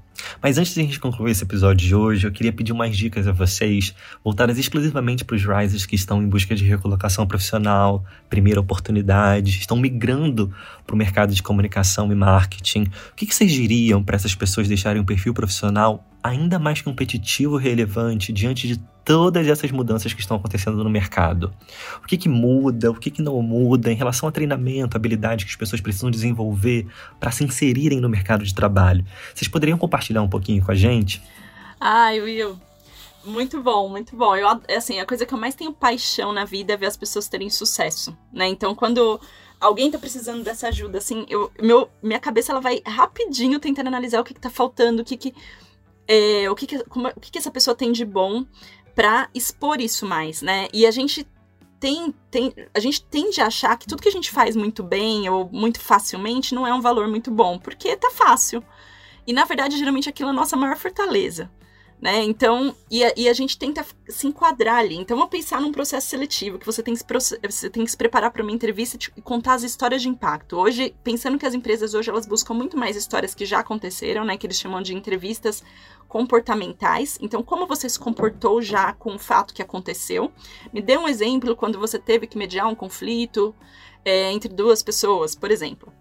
Mas 0.43 0.59
antes 0.59 0.75
de 0.75 0.81
a 0.81 0.85
gente 0.85 1.01
concluir 1.01 1.33
esse 1.33 1.45
episódio 1.45 1.87
de 1.87 1.95
hoje, 1.95 2.27
eu 2.27 2.33
queria 2.33 2.53
pedir 2.53 2.73
umas 2.73 2.97
dicas 2.97 3.27
a 3.27 3.33
vocês, 3.33 3.95
voltadas 4.25 4.59
exclusivamente 4.59 5.25
para 5.25 5.37
os 5.37 5.45
risers 5.45 5.87
que 5.87 5.95
estão 5.95 6.23
em 6.23 6.29
busca 6.29 6.55
de 6.55 6.65
recolocação 6.65 7.27
profissional, 7.27 8.05
primeira 8.29 8.61
oportunidade, 8.61 9.51
estão 9.51 9.77
migrando 9.77 10.53
para 10.87 10.95
o 10.95 10.99
mercado 10.99 11.35
de 11.35 11.43
comunicação 11.43 12.11
e 12.11 12.15
marketing. 12.15 12.83
O 13.13 13.17
que, 13.17 13.27
que 13.27 13.35
vocês 13.35 13.53
diriam 13.53 14.03
para 14.03 14.17
essas 14.17 14.35
pessoas 14.35 14.69
deixarem 14.69 15.01
um 15.01 15.05
perfil 15.05 15.33
profissional 15.35 16.10
ainda 16.23 16.59
mais 16.59 16.83
competitivo 16.83 17.59
e 17.59 17.63
relevante 17.63 18.33
diante 18.33 18.69
de 18.69 18.79
todas 19.05 19.47
essas 19.47 19.71
mudanças 19.71 20.13
que 20.13 20.21
estão 20.21 20.37
acontecendo 20.37 20.83
no 20.85 20.91
mercado. 20.91 21.53
O 22.03 22.07
que, 22.07 22.17
que 22.17 22.29
muda, 22.29 22.91
o 22.91 22.95
que, 22.95 23.11
que 23.11 23.23
não 23.23 23.41
muda 23.43 23.91
em 23.91 23.97
relação 23.97 24.29
a 24.29 24.33
treinamento, 24.33 24.97
habilidade 24.97 25.45
que 25.45 25.51
as 25.51 25.57
pessoas 25.57 25.81
precisam 25.81 26.11
desenvolver 26.11 26.87
para 27.19 27.31
se 27.31 27.43
inserirem 27.43 28.01
no 28.01 28.09
mercado 28.09 28.45
de 28.45 28.55
trabalho. 28.55 29.05
Vocês 29.35 29.49
poderiam 29.49 29.79
compartilhar 29.79 30.23
um 30.23 30.29
pouquinho 30.29 30.65
com 30.65 30.71
a 30.71 30.75
gente? 30.75 31.23
Ai, 31.81 32.21
Will, 32.21 32.59
muito 33.25 33.63
bom, 33.63 33.89
muito 33.89 34.17
bom. 34.17 34.37
Eu, 34.37 34.49
assim, 34.77 35.01
a 35.01 35.07
coisa 35.07 35.27
que 35.27 35.35
eu 35.35 35.39
mais 35.39 35.55
tenho 35.55 35.73
paixão 35.73 36.33
na 36.33 36.45
vida 36.45 36.75
é 36.75 36.77
ver 36.77 36.87
as 36.87 36.97
pessoas 36.97 37.29
terem 37.29 37.51
sucesso, 37.51 38.17
né? 38.33 38.47
Então, 38.47 38.75
quando 38.75 39.21
alguém 39.61 39.91
tá 39.91 39.99
precisando 39.99 40.43
dessa 40.43 40.69
ajuda, 40.69 40.99
assim, 40.99 41.27
eu, 41.29 41.51
meu, 41.61 41.91
minha 42.03 42.19
cabeça 42.19 42.53
ela 42.53 42.61
vai 42.61 42.81
rapidinho 42.87 43.61
tentando 43.61 43.89
analisar 43.89 44.21
o 44.21 44.25
que, 44.25 44.35
que 44.35 44.41
tá 44.41 44.51
faltando, 44.51 45.03
o 45.03 45.05
que 45.05 45.17
que 45.17 45.35
é, 46.11 46.51
o, 46.51 46.57
que, 46.57 46.67
que, 46.67 46.83
como, 46.85 47.07
o 47.07 47.21
que, 47.21 47.31
que 47.31 47.39
essa 47.39 47.53
pessoa 47.53 47.73
tem 47.73 47.93
de 47.93 48.05
bom 48.05 48.45
para 48.97 49.31
expor 49.33 49.81
isso 49.81 50.05
mais, 50.05 50.43
né? 50.43 50.67
E 50.73 50.85
a 50.85 50.91
gente 50.91 51.25
tem, 51.79 52.13
tem, 52.29 52.53
a 52.75 52.81
gente 52.81 53.05
tende 53.05 53.41
a 53.41 53.47
achar 53.47 53.79
que 53.79 53.87
tudo 53.87 54.03
que 54.03 54.09
a 54.09 54.13
gente 54.13 54.29
faz 54.29 54.57
muito 54.57 54.83
bem 54.83 55.29
ou 55.31 55.49
muito 55.53 55.79
facilmente 55.79 56.53
não 56.53 56.67
é 56.67 56.75
um 56.75 56.81
valor 56.81 57.07
muito 57.07 57.31
bom, 57.31 57.61
porque 57.61 57.97
tá 57.97 58.11
fácil. 58.11 58.61
E 59.25 59.33
na 59.33 59.45
verdade, 59.45 59.79
geralmente 59.79 60.09
aquilo 60.09 60.31
é 60.31 60.33
a 60.33 60.35
nossa 60.35 60.57
maior 60.57 60.77
fortaleza. 60.77 61.49
Né? 62.01 62.23
Então, 62.23 62.75
e 62.91 63.05
a, 63.05 63.13
e 63.15 63.29
a, 63.29 63.33
gente 63.35 63.59
tenta 63.59 63.85
se 64.09 64.27
enquadrar 64.27 64.77
ali. 64.77 64.97
Então, 64.97 65.19
vamos 65.19 65.31
pensar 65.31 65.61
num 65.61 65.71
processo 65.71 66.09
seletivo, 66.09 66.59
que 66.59 66.65
você 66.65 66.83
tem 66.83 66.95
que 66.95 67.01
se, 67.01 67.39
você 67.45 67.69
tem 67.69 67.85
que 67.85 67.91
se 67.91 67.97
preparar 67.97 68.31
para 68.31 68.43
uma 68.43 68.53
entrevista 68.53 68.99
e 69.15 69.21
contar 69.21 69.55
as 69.55 69.63
histórias 69.63 70.01
de 70.01 70.09
impacto. 70.09 70.57
Hoje, 70.57 70.95
pensando 71.05 71.37
que 71.37 71.45
as 71.45 71.53
empresas 71.53 71.93
hoje 71.93 72.09
elas 72.09 72.25
buscam 72.25 72.55
muito 72.55 72.75
mais 72.75 72.97
histórias 72.97 73.35
que 73.35 73.45
já 73.45 73.59
aconteceram, 73.59 74.25
né? 74.25 74.39
Que 74.39 74.47
eles 74.47 74.59
chamam 74.59 74.81
de 74.81 74.95
entrevistas 74.95 75.63
comportamentais. 76.09 77.19
Então, 77.21 77.43
como 77.43 77.67
você 77.67 77.87
se 77.87 77.99
comportou 77.99 78.63
já 78.63 78.95
com 78.95 79.17
o 79.17 79.19
fato 79.19 79.53
que 79.53 79.61
aconteceu? 79.61 80.33
Me 80.73 80.81
dê 80.81 80.97
um 80.97 81.07
exemplo 81.07 81.55
quando 81.55 81.79
você 81.79 81.99
teve 81.99 82.27
que 82.27 82.39
mediar 82.39 82.67
um 82.67 82.75
conflito 82.75 83.55
é, 84.03 84.33
entre 84.33 84.49
duas 84.49 84.83
pessoas, 84.83 85.35
por 85.35 85.51
exemplo. 85.51 85.93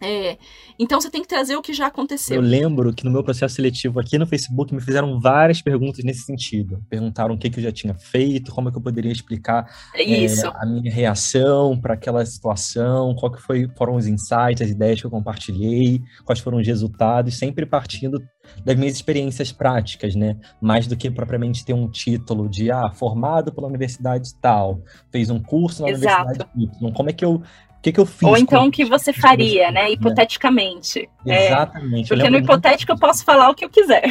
É, 0.00 0.38
então 0.78 1.00
você 1.00 1.10
tem 1.10 1.22
que 1.22 1.28
trazer 1.28 1.56
o 1.56 1.62
que 1.62 1.72
já 1.72 1.86
aconteceu. 1.86 2.36
Eu 2.36 2.42
lembro 2.42 2.92
que 2.92 3.04
no 3.04 3.10
meu 3.10 3.24
processo 3.24 3.56
seletivo 3.56 3.98
aqui 3.98 4.18
no 4.18 4.26
Facebook 4.26 4.74
me 4.74 4.80
fizeram 4.80 5.18
várias 5.20 5.60
perguntas 5.60 6.04
nesse 6.04 6.22
sentido. 6.22 6.82
Perguntaram 6.88 7.34
o 7.34 7.38
que, 7.38 7.50
que 7.50 7.58
eu 7.58 7.64
já 7.64 7.72
tinha 7.72 7.94
feito, 7.94 8.52
como 8.52 8.68
é 8.68 8.72
que 8.72 8.78
eu 8.78 8.82
poderia 8.82 9.10
explicar 9.10 9.68
é, 9.94 10.26
a 10.54 10.66
minha 10.66 10.92
reação 10.92 11.78
para 11.80 11.94
aquela 11.94 12.24
situação, 12.24 13.14
qual 13.14 13.32
que 13.32 13.42
foi, 13.42 13.68
foram 13.76 13.96
os 13.96 14.06
insights, 14.06 14.62
as 14.62 14.70
ideias 14.70 15.00
que 15.00 15.06
eu 15.06 15.10
compartilhei, 15.10 16.00
quais 16.24 16.40
foram 16.40 16.58
os 16.58 16.66
resultados, 16.66 17.36
sempre 17.36 17.66
partindo 17.66 18.22
das 18.64 18.76
minhas 18.76 18.94
experiências 18.94 19.52
práticas, 19.52 20.14
né? 20.14 20.36
Mais 20.60 20.86
do 20.86 20.96
que 20.96 21.10
propriamente 21.10 21.64
ter 21.64 21.74
um 21.74 21.90
título 21.90 22.48
de 22.48 22.70
ah, 22.70 22.90
formado 22.90 23.52
pela 23.52 23.66
universidade 23.66 24.34
tal, 24.40 24.82
fez 25.10 25.30
um 25.30 25.40
curso 25.40 25.82
na 25.82 25.90
Exato. 25.90 26.22
universidade 26.22 26.50
Y. 26.56 26.92
Como 26.92 27.10
é 27.10 27.12
que 27.12 27.24
eu 27.24 27.42
o 27.78 27.80
que, 27.80 27.92
que 27.92 28.00
eu 28.00 28.06
fiz? 28.06 28.28
Ou 28.28 28.36
então 28.36 28.66
o 28.66 28.70
que 28.70 28.84
você 28.84 29.12
faria, 29.12 29.70
né? 29.70 29.92
Hipoteticamente. 29.92 31.08
É, 31.24 31.46
Exatamente. 31.46 32.12
É, 32.12 32.16
porque 32.16 32.30
no 32.30 32.38
hipotético 32.38 32.92
muito... 32.92 33.02
eu 33.02 33.08
posso 33.08 33.24
falar 33.24 33.48
o 33.48 33.54
que 33.54 33.64
eu 33.64 33.70
quiser. 33.70 34.04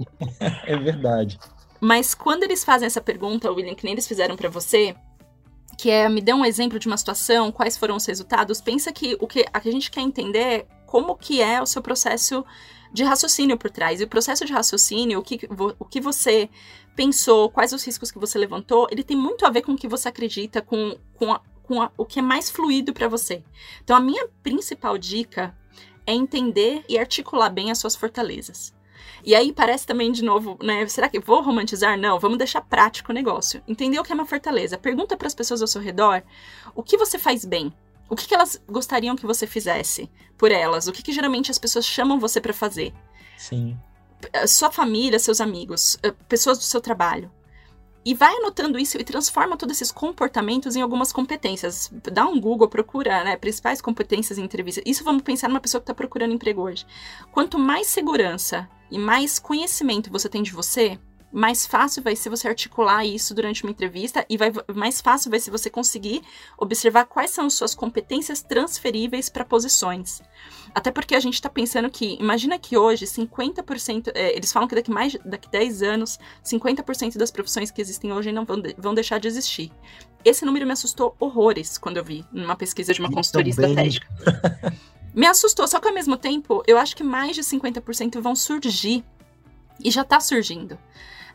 é 0.64 0.76
verdade. 0.76 1.38
Mas 1.80 2.14
quando 2.14 2.44
eles 2.44 2.64
fazem 2.64 2.86
essa 2.86 3.02
pergunta, 3.02 3.52
William, 3.52 3.74
que 3.74 3.84
nem 3.84 3.92
eles 3.92 4.08
fizeram 4.08 4.36
para 4.36 4.48
você, 4.48 4.94
que 5.76 5.90
é 5.90 6.08
me 6.08 6.22
dê 6.22 6.32
um 6.32 6.46
exemplo 6.46 6.78
de 6.78 6.86
uma 6.86 6.96
situação, 6.96 7.52
quais 7.52 7.76
foram 7.76 7.96
os 7.96 8.06
resultados, 8.06 8.62
pensa 8.62 8.90
que 8.90 9.18
o 9.20 9.26
que 9.26 9.44
a 9.52 9.60
gente 9.60 9.90
quer 9.90 10.00
entender 10.00 10.38
é 10.38 10.66
como 10.86 11.14
que 11.14 11.42
é 11.42 11.60
o 11.60 11.66
seu 11.66 11.82
processo 11.82 12.42
de 12.90 13.04
raciocínio 13.04 13.58
por 13.58 13.70
trás. 13.70 14.00
E 14.00 14.04
o 14.04 14.08
processo 14.08 14.46
de 14.46 14.52
raciocínio, 14.52 15.18
o 15.18 15.22
que, 15.22 15.40
o 15.78 15.84
que 15.84 16.00
você 16.00 16.48
pensou, 16.96 17.50
quais 17.50 17.74
os 17.74 17.84
riscos 17.84 18.10
que 18.10 18.18
você 18.18 18.38
levantou, 18.38 18.86
ele 18.90 19.04
tem 19.04 19.16
muito 19.16 19.44
a 19.44 19.50
ver 19.50 19.60
com 19.60 19.72
o 19.72 19.76
que 19.76 19.88
você 19.88 20.08
acredita, 20.08 20.62
com, 20.62 20.96
com 21.14 21.32
a, 21.32 21.40
com 21.64 21.82
a, 21.82 21.90
o 21.96 22.04
que 22.04 22.18
é 22.18 22.22
mais 22.22 22.50
fluido 22.50 22.92
para 22.92 23.08
você. 23.08 23.42
Então, 23.82 23.96
a 23.96 24.00
minha 24.00 24.28
principal 24.42 24.96
dica 24.96 25.56
é 26.06 26.12
entender 26.12 26.84
e 26.88 26.98
articular 26.98 27.50
bem 27.50 27.70
as 27.70 27.78
suas 27.78 27.96
fortalezas. 27.96 28.74
E 29.24 29.34
aí 29.34 29.52
parece 29.52 29.86
também 29.86 30.12
de 30.12 30.22
novo, 30.22 30.58
né? 30.62 30.86
Será 30.86 31.08
que 31.08 31.18
vou 31.18 31.42
romantizar? 31.42 31.98
Não, 31.98 32.18
vamos 32.20 32.36
deixar 32.36 32.60
prático 32.60 33.10
o 33.10 33.14
negócio. 33.14 33.62
Entender 33.66 33.98
o 33.98 34.04
que 34.04 34.12
é 34.12 34.14
uma 34.14 34.26
fortaleza. 34.26 34.76
Pergunta 34.76 35.16
para 35.16 35.26
as 35.26 35.34
pessoas 35.34 35.62
ao 35.62 35.68
seu 35.68 35.80
redor 35.80 36.22
o 36.74 36.82
que 36.82 36.96
você 36.96 37.18
faz 37.18 37.44
bem. 37.44 37.72
O 38.08 38.14
que, 38.14 38.28
que 38.28 38.34
elas 38.34 38.62
gostariam 38.68 39.16
que 39.16 39.26
você 39.26 39.46
fizesse 39.46 40.10
por 40.36 40.52
elas? 40.52 40.86
O 40.86 40.92
que, 40.92 41.02
que 41.02 41.12
geralmente 41.12 41.50
as 41.50 41.58
pessoas 41.58 41.86
chamam 41.86 42.20
você 42.20 42.38
para 42.38 42.52
fazer? 42.52 42.92
Sim. 43.36 43.76
Sua 44.46 44.70
família, 44.70 45.18
seus 45.18 45.40
amigos, 45.40 45.98
eh, 46.02 46.12
pessoas 46.28 46.58
do 46.58 46.64
seu 46.64 46.80
trabalho. 46.80 47.30
E 48.04 48.12
vai 48.12 48.34
anotando 48.36 48.78
isso 48.78 48.98
e 48.98 49.04
transforma 49.04 49.56
todos 49.56 49.76
esses 49.76 49.90
comportamentos 49.90 50.76
em 50.76 50.82
algumas 50.82 51.10
competências. 51.12 51.90
Dá 52.12 52.26
um 52.26 52.38
Google, 52.38 52.68
procura, 52.68 53.24
né, 53.24 53.36
principais 53.36 53.80
competências 53.80 54.38
em 54.38 54.44
entrevista. 54.44 54.82
Isso 54.84 55.02
vamos 55.02 55.22
pensar 55.22 55.48
numa 55.48 55.60
pessoa 55.60 55.80
que 55.80 55.84
está 55.84 55.94
procurando 55.94 56.34
emprego 56.34 56.62
hoje. 56.62 56.86
Quanto 57.32 57.58
mais 57.58 57.86
segurança 57.86 58.68
e 58.90 58.98
mais 58.98 59.38
conhecimento 59.38 60.10
você 60.10 60.28
tem 60.28 60.42
de 60.42 60.52
você, 60.52 60.98
mais 61.34 61.66
fácil 61.66 62.00
vai 62.00 62.14
ser 62.14 62.30
você 62.30 62.46
articular 62.46 63.04
isso 63.04 63.34
durante 63.34 63.64
uma 63.64 63.72
entrevista 63.72 64.24
e 64.30 64.36
vai, 64.36 64.52
mais 64.72 65.00
fácil 65.00 65.32
vai 65.32 65.40
ser 65.40 65.50
você 65.50 65.68
conseguir 65.68 66.22
observar 66.56 67.06
quais 67.06 67.30
são 67.30 67.50
suas 67.50 67.74
competências 67.74 68.40
transferíveis 68.40 69.28
para 69.28 69.44
posições. 69.44 70.22
Até 70.72 70.92
porque 70.92 71.16
a 71.16 71.18
gente 71.18 71.34
está 71.34 71.50
pensando 71.50 71.90
que, 71.90 72.16
imagina 72.20 72.56
que 72.56 72.76
hoje 72.76 73.04
50%, 73.04 74.12
é, 74.14 74.36
eles 74.36 74.52
falam 74.52 74.68
que 74.68 74.76
daqui 74.76 74.92
mais 74.92 75.16
daqui 75.24 75.50
10 75.50 75.82
anos, 75.82 76.20
50% 76.44 77.16
das 77.16 77.32
profissões 77.32 77.68
que 77.72 77.82
existem 77.82 78.12
hoje 78.12 78.30
não 78.30 78.44
vão, 78.44 78.60
de, 78.60 78.72
vão 78.78 78.94
deixar 78.94 79.18
de 79.18 79.26
existir. 79.26 79.72
Esse 80.24 80.44
número 80.44 80.64
me 80.64 80.72
assustou 80.72 81.16
horrores 81.18 81.76
quando 81.76 81.96
eu 81.96 82.04
vi 82.04 82.24
numa 82.32 82.54
pesquisa 82.54 82.94
de 82.94 83.00
uma 83.00 83.10
consultoria 83.10 83.50
estratégica. 83.50 84.06
me 85.12 85.26
assustou, 85.26 85.66
só 85.66 85.80
que 85.80 85.88
ao 85.88 85.94
mesmo 85.94 86.16
tempo, 86.16 86.62
eu 86.64 86.78
acho 86.78 86.94
que 86.94 87.02
mais 87.02 87.34
de 87.34 87.42
50% 87.42 88.20
vão 88.20 88.36
surgir 88.36 89.04
e 89.82 89.90
já 89.90 90.02
está 90.02 90.20
surgindo. 90.20 90.78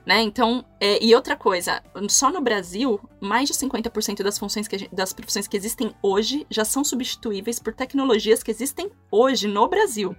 Né? 0.10 0.24
Então, 0.24 0.66
é, 0.80 0.97
e 1.05 1.14
outra 1.14 1.36
coisa, 1.36 1.84
só 2.10 2.32
no 2.32 2.41
Brasil, 2.41 2.99
mais 3.22 3.47
de 3.47 3.53
50% 3.53 4.24
das 4.24 4.39
funções 4.39 4.68
que 4.68 4.89
das 4.91 5.14
profissões 5.14 5.47
que 5.47 5.55
existem 5.55 5.93
hoje 6.01 6.47
já 6.49 6.66
são 6.66 6.84
substituíveis 6.84 7.60
por 7.60 7.76
tecnologias 7.76 8.41
que 8.41 8.49
existem 8.49 8.89
hoje 9.12 9.47
no 9.47 9.68
Brasil. 9.68 10.16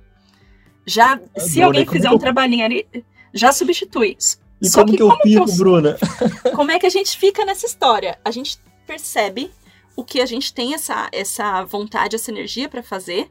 Já, 0.87 1.21
se 1.37 1.61
alguém 1.61 1.85
fizer 1.85 2.09
um 2.09 2.13
eu... 2.13 2.19
trabalhinho 2.21 2.65
ali, 2.65 2.87
já 3.35 3.51
substitui. 3.51 4.17
E 4.63 4.71
Só 4.71 4.85
como 4.85 4.93
que, 4.93 4.97
que 4.99 5.03
eu 5.03 5.11
fico, 5.25 5.51
eu... 5.51 5.57
Bruna? 5.57 5.99
Como 6.55 6.71
é 6.71 6.79
que 6.79 6.87
a 6.87 6.91
gente 6.91 7.19
fica 7.19 7.45
nessa 7.45 7.67
história? 7.67 8.17
A 8.25 8.31
gente 8.31 8.59
percebe 8.87 9.51
o 9.97 10.05
que 10.05 10.21
a 10.21 10.27
gente 10.27 10.55
tem 10.55 10.73
essa, 10.73 11.09
essa 11.11 11.65
vontade, 11.65 12.15
essa 12.15 12.31
energia 12.31 12.69
para 12.69 12.83
fazer, 12.83 13.29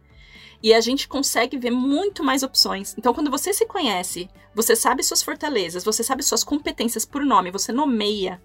e 0.62 0.74
a 0.74 0.82
gente 0.82 1.08
consegue 1.08 1.58
ver 1.58 1.72
muito 1.72 2.24
mais 2.24 2.44
opções. 2.44 2.96
Então, 2.98 3.14
quando 3.14 3.32
você 3.32 3.54
se 3.54 3.66
conhece, 3.66 4.30
você 4.54 4.76
sabe 4.76 5.04
suas 5.04 5.24
fortalezas, 5.24 5.84
você 5.84 6.04
sabe 6.04 6.24
suas 6.24 6.44
competências 6.44 7.06
por 7.06 7.26
nome, 7.26 7.52
você 7.52 7.72
nomeia, 7.72 8.42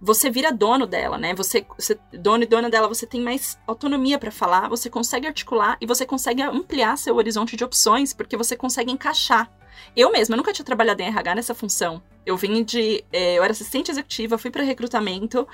você 0.00 0.30
vira 0.30 0.50
dono 0.50 0.86
dela, 0.86 1.18
né? 1.18 1.34
Você, 1.34 1.66
você 1.76 1.98
dono 2.12 2.42
e 2.42 2.46
dona 2.46 2.70
dela, 2.70 2.88
você 2.88 3.06
tem 3.06 3.20
mais 3.20 3.58
autonomia 3.66 4.18
para 4.18 4.30
falar, 4.30 4.68
você 4.68 4.88
consegue 4.88 5.26
articular 5.26 5.76
e 5.80 5.86
você 5.86 6.06
consegue 6.06 6.40
ampliar 6.40 6.96
seu 6.96 7.16
horizonte 7.16 7.54
de 7.54 7.64
opções, 7.64 8.14
porque 8.14 8.36
você 8.36 8.56
consegue 8.56 8.90
encaixar. 8.90 9.52
Eu 9.94 10.10
mesma, 10.10 10.34
eu 10.34 10.38
nunca 10.38 10.52
tinha 10.52 10.64
trabalhado 10.64 11.02
em 11.02 11.06
RH 11.06 11.34
nessa 11.34 11.54
função. 11.54 12.02
Eu 12.24 12.36
vim 12.36 12.64
de. 12.64 13.04
É, 13.12 13.34
eu 13.36 13.44
era 13.44 13.52
assistente 13.52 13.90
executiva, 13.90 14.38
fui 14.38 14.50
para 14.50 14.62
recrutamento. 14.62 15.46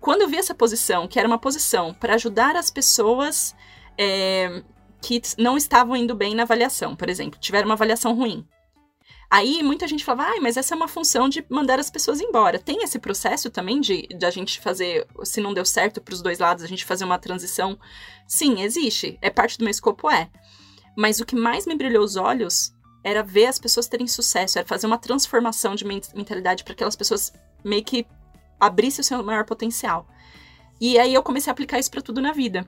Quando 0.00 0.22
eu 0.22 0.28
vi 0.28 0.36
essa 0.36 0.54
posição, 0.54 1.08
que 1.08 1.18
era 1.18 1.26
uma 1.26 1.38
posição 1.38 1.92
para 1.92 2.14
ajudar 2.14 2.56
as 2.56 2.70
pessoas 2.70 3.54
é, 3.98 4.62
que 5.02 5.20
não 5.38 5.56
estavam 5.56 5.96
indo 5.96 6.14
bem 6.14 6.34
na 6.34 6.42
avaliação, 6.42 6.94
por 6.94 7.08
exemplo, 7.08 7.40
tiveram 7.40 7.66
uma 7.66 7.74
avaliação 7.74 8.14
ruim. 8.14 8.46
Aí 9.30 9.62
muita 9.62 9.86
gente 9.86 10.04
falava, 10.04 10.32
ah, 10.32 10.40
mas 10.40 10.56
essa 10.56 10.74
é 10.74 10.76
uma 10.76 10.88
função 10.88 11.28
de 11.28 11.44
mandar 11.48 11.78
as 11.78 11.88
pessoas 11.88 12.20
embora. 12.20 12.58
Tem 12.58 12.82
esse 12.82 12.98
processo 12.98 13.48
também 13.48 13.80
de, 13.80 14.08
de 14.08 14.26
a 14.26 14.30
gente 14.30 14.60
fazer, 14.60 15.06
se 15.22 15.40
não 15.40 15.54
deu 15.54 15.64
certo 15.64 16.00
para 16.00 16.12
os 16.12 16.20
dois 16.20 16.40
lados, 16.40 16.64
a 16.64 16.66
gente 16.66 16.84
fazer 16.84 17.04
uma 17.04 17.18
transição? 17.18 17.78
Sim, 18.26 18.60
existe. 18.60 19.16
É 19.22 19.30
parte 19.30 19.56
do 19.56 19.62
meu 19.62 19.70
escopo, 19.70 20.10
é. 20.10 20.28
Mas 20.96 21.20
o 21.20 21.24
que 21.24 21.36
mais 21.36 21.64
me 21.64 21.76
brilhou 21.76 22.02
os 22.02 22.16
olhos 22.16 22.74
era 23.04 23.22
ver 23.22 23.46
as 23.46 23.58
pessoas 23.58 23.86
terem 23.86 24.08
sucesso, 24.08 24.58
era 24.58 24.66
fazer 24.66 24.88
uma 24.88 24.98
transformação 24.98 25.76
de 25.76 25.84
mentalidade 25.84 26.64
para 26.64 26.72
aquelas 26.72 26.96
pessoas 26.96 27.32
meio 27.64 27.84
que 27.84 28.04
abrissem 28.58 29.00
o 29.00 29.04
seu 29.04 29.22
maior 29.22 29.44
potencial. 29.44 30.08
E 30.80 30.98
aí 30.98 31.14
eu 31.14 31.22
comecei 31.22 31.50
a 31.50 31.52
aplicar 31.52 31.78
isso 31.78 31.90
para 31.90 32.02
tudo 32.02 32.20
na 32.20 32.32
vida. 32.32 32.66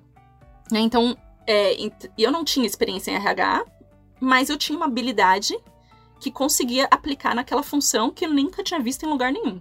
Né? 0.70 0.78
Então, 0.78 1.16
é, 1.46 1.76
eu 2.18 2.30
não 2.30 2.44
tinha 2.44 2.66
experiência 2.66 3.10
em 3.10 3.14
RH, 3.14 3.64
mas 4.20 4.48
eu 4.48 4.56
tinha 4.56 4.76
uma 4.76 4.86
habilidade 4.86 5.56
que 6.20 6.30
conseguia 6.30 6.86
aplicar 6.90 7.34
naquela 7.34 7.62
função 7.62 8.10
que 8.10 8.24
eu 8.24 8.30
nunca 8.32 8.62
tinha 8.62 8.80
visto 8.80 9.04
em 9.04 9.08
lugar 9.08 9.32
nenhum. 9.32 9.60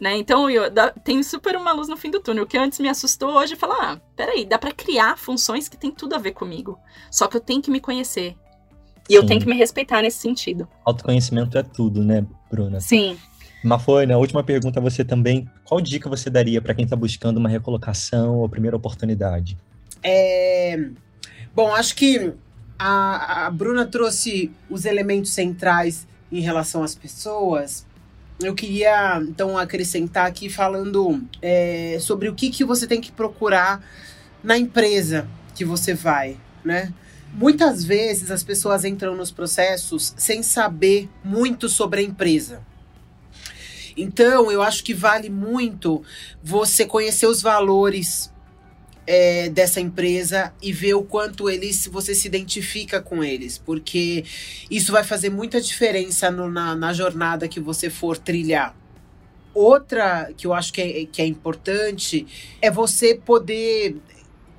Né? 0.00 0.16
Então, 0.16 0.50
eu 0.50 0.64
tenho 1.04 1.22
super 1.22 1.54
uma 1.54 1.72
luz 1.72 1.86
no 1.86 1.96
fim 1.96 2.10
do 2.10 2.18
túnel. 2.18 2.44
O 2.44 2.46
que 2.46 2.58
antes 2.58 2.80
me 2.80 2.88
assustou 2.88 3.34
hoje 3.34 3.54
falar: 3.54 3.92
ah, 3.92 4.00
peraí, 4.16 4.44
dá 4.44 4.58
para 4.58 4.72
criar 4.72 5.16
funções 5.16 5.68
que 5.68 5.76
tem 5.76 5.92
tudo 5.92 6.14
a 6.14 6.18
ver 6.18 6.32
comigo. 6.32 6.76
Só 7.08 7.28
que 7.28 7.36
eu 7.36 7.40
tenho 7.40 7.62
que 7.62 7.70
me 7.70 7.78
conhecer. 7.78 8.34
E 9.08 9.14
eu 9.14 9.26
tenho 9.26 9.40
que 9.40 9.46
me 9.46 9.54
respeitar 9.54 10.00
nesse 10.02 10.18
sentido. 10.18 10.66
Autoconhecimento 10.84 11.58
é 11.58 11.62
tudo, 11.62 12.02
né, 12.02 12.24
Bruna? 12.50 12.80
Sim. 12.80 13.16
Mas 13.62 13.82
foi, 13.82 14.06
na 14.06 14.16
última 14.16 14.42
pergunta 14.42 14.80
a 14.80 14.82
você 14.82 15.04
também, 15.04 15.48
qual 15.64 15.80
dica 15.80 16.08
você 16.08 16.28
daria 16.28 16.60
para 16.60 16.74
quem 16.74 16.84
está 16.84 16.96
buscando 16.96 17.36
uma 17.36 17.48
recolocação 17.48 18.38
ou 18.38 18.48
primeira 18.48 18.76
oportunidade? 18.76 19.56
É... 20.02 20.88
Bom, 21.54 21.74
acho 21.74 21.94
que 21.94 22.32
a, 22.78 23.46
a 23.46 23.50
Bruna 23.50 23.86
trouxe 23.86 24.50
os 24.68 24.84
elementos 24.84 25.30
centrais 25.30 26.06
em 26.30 26.40
relação 26.40 26.82
às 26.82 26.94
pessoas. 26.94 27.86
Eu 28.40 28.54
queria, 28.54 29.20
então, 29.22 29.56
acrescentar 29.56 30.26
aqui 30.26 30.48
falando 30.48 31.22
é, 31.40 31.98
sobre 32.00 32.28
o 32.28 32.34
que, 32.34 32.50
que 32.50 32.64
você 32.64 32.86
tem 32.86 33.00
que 33.00 33.12
procurar 33.12 33.84
na 34.42 34.58
empresa 34.58 35.28
que 35.54 35.64
você 35.64 35.94
vai, 35.94 36.36
né? 36.64 36.92
Muitas 37.34 37.84
vezes 37.84 38.30
as 38.30 38.42
pessoas 38.42 38.84
entram 38.84 39.14
nos 39.16 39.30
processos 39.30 40.12
sem 40.16 40.42
saber 40.42 41.08
muito 41.24 41.68
sobre 41.68 42.00
a 42.00 42.02
empresa. 42.02 42.60
Então, 43.96 44.50
eu 44.50 44.62
acho 44.62 44.82
que 44.82 44.92
vale 44.92 45.30
muito 45.30 46.02
você 46.42 46.84
conhecer 46.84 47.26
os 47.26 47.40
valores 47.40 48.31
é, 49.06 49.48
dessa 49.48 49.80
empresa 49.80 50.52
e 50.62 50.72
ver 50.72 50.94
o 50.94 51.02
quanto 51.02 51.50
eles 51.50 51.86
você 51.86 52.14
se 52.14 52.26
identifica 52.26 53.00
com 53.00 53.22
eles, 53.22 53.58
porque 53.58 54.24
isso 54.70 54.92
vai 54.92 55.04
fazer 55.04 55.30
muita 55.30 55.60
diferença 55.60 56.30
no, 56.30 56.50
na, 56.50 56.74
na 56.74 56.92
jornada 56.92 57.48
que 57.48 57.60
você 57.60 57.90
for 57.90 58.16
trilhar. 58.16 58.76
Outra 59.54 60.32
que 60.36 60.46
eu 60.46 60.54
acho 60.54 60.72
que 60.72 60.80
é, 60.80 61.04
que 61.04 61.20
é 61.20 61.26
importante 61.26 62.26
é 62.60 62.70
você 62.70 63.14
poder 63.14 63.96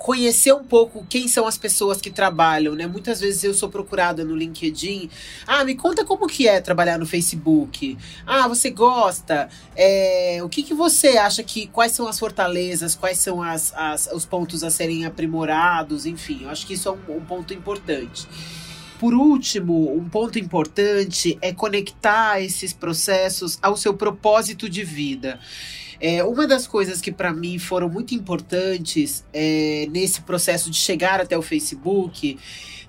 conhecer 0.04 0.54
um 0.54 0.66
pouco 0.66 1.06
quem 1.08 1.30
são 1.30 1.48
as 1.48 1.58
pessoas 1.58 2.02
que 2.02 2.12
trabalham, 2.12 2.76
né? 2.76 2.86
Muitas 2.86 3.22
vezes 3.22 3.42
eu 3.42 3.54
sou 3.54 3.70
procurada 3.70 4.26
no 4.26 4.36
LinkedIn. 4.36 5.10
Ah, 5.48 5.64
me 5.64 5.76
conta 5.76 6.04
como 6.04 6.28
que 6.28 6.46
é 6.46 6.60
trabalhar 6.60 7.00
no 7.00 7.06
Facebook. 7.06 7.98
Ah, 8.28 8.46
você 8.50 8.70
gosta? 8.70 9.48
É, 9.74 10.42
o 10.44 10.50
que, 10.50 10.62
que 10.62 10.74
você 10.74 11.18
acha 11.18 11.42
que 11.42 11.68
quais 11.68 11.94
são 11.94 12.06
as 12.06 12.20
fortalezas? 12.20 12.96
Quais 12.96 13.18
são 13.18 13.42
as, 13.42 13.74
as 13.78 14.10
os 14.14 14.26
pontos 14.26 14.62
a 14.62 14.70
serem 14.70 15.06
aprimorados? 15.06 16.06
Enfim, 16.06 16.42
eu 16.44 16.50
acho 16.50 16.68
que 16.68 16.74
isso 16.74 16.90
é 16.90 16.92
um, 16.92 17.18
um 17.20 17.22
ponto 17.22 17.54
importante. 17.54 18.28
Por 19.00 19.14
último, 19.14 19.96
um 19.96 20.10
ponto 20.10 20.38
importante 20.38 21.38
é 21.42 21.54
conectar 21.54 22.42
esses 22.42 22.74
processos 22.74 23.58
ao 23.62 23.78
seu 23.78 23.94
propósito 23.94 24.70
de 24.70 24.84
vida. 24.84 25.40
É, 26.06 26.22
uma 26.22 26.46
das 26.46 26.68
coisas 26.68 27.00
que 27.00 27.14
para 27.14 27.32
mim 27.32 27.58
foram 27.58 27.88
muito 27.88 28.14
importantes 28.14 29.24
é, 29.32 29.88
nesse 29.90 30.22
processo 30.24 30.70
de 30.70 30.76
chegar 30.76 31.22
até 31.22 31.38
o 31.38 31.42
Facebook 31.42 32.38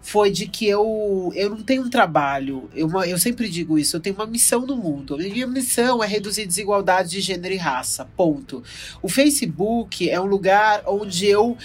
foi 0.03 0.33
de 0.33 0.49
que 0.49 0.67
eu, 0.67 1.31
eu 1.33 1.49
não 1.49 1.62
tenho 1.62 1.85
um 1.85 1.89
trabalho. 1.89 2.69
Eu, 2.75 2.91
eu 3.05 3.17
sempre 3.17 3.49
digo 3.49 3.79
isso, 3.79 3.95
eu 3.95 4.01
tenho 4.01 4.17
uma 4.17 4.27
missão 4.27 4.67
no 4.67 4.77
mundo. 4.77 5.17
Minha 5.17 5.47
missão 5.47 6.03
é 6.03 6.09
reduzir 6.09 6.45
desigualdade 6.45 7.11
de 7.11 7.21
gênero 7.21 7.55
e 7.55 7.57
raça. 7.57 8.05
Ponto. 8.17 8.65
O 9.01 9.09
Facebook 9.09 10.11
é 10.11 10.21
um 10.21 10.27
lugar 10.27 10.83
onde 10.85 11.25
eu 11.25 11.57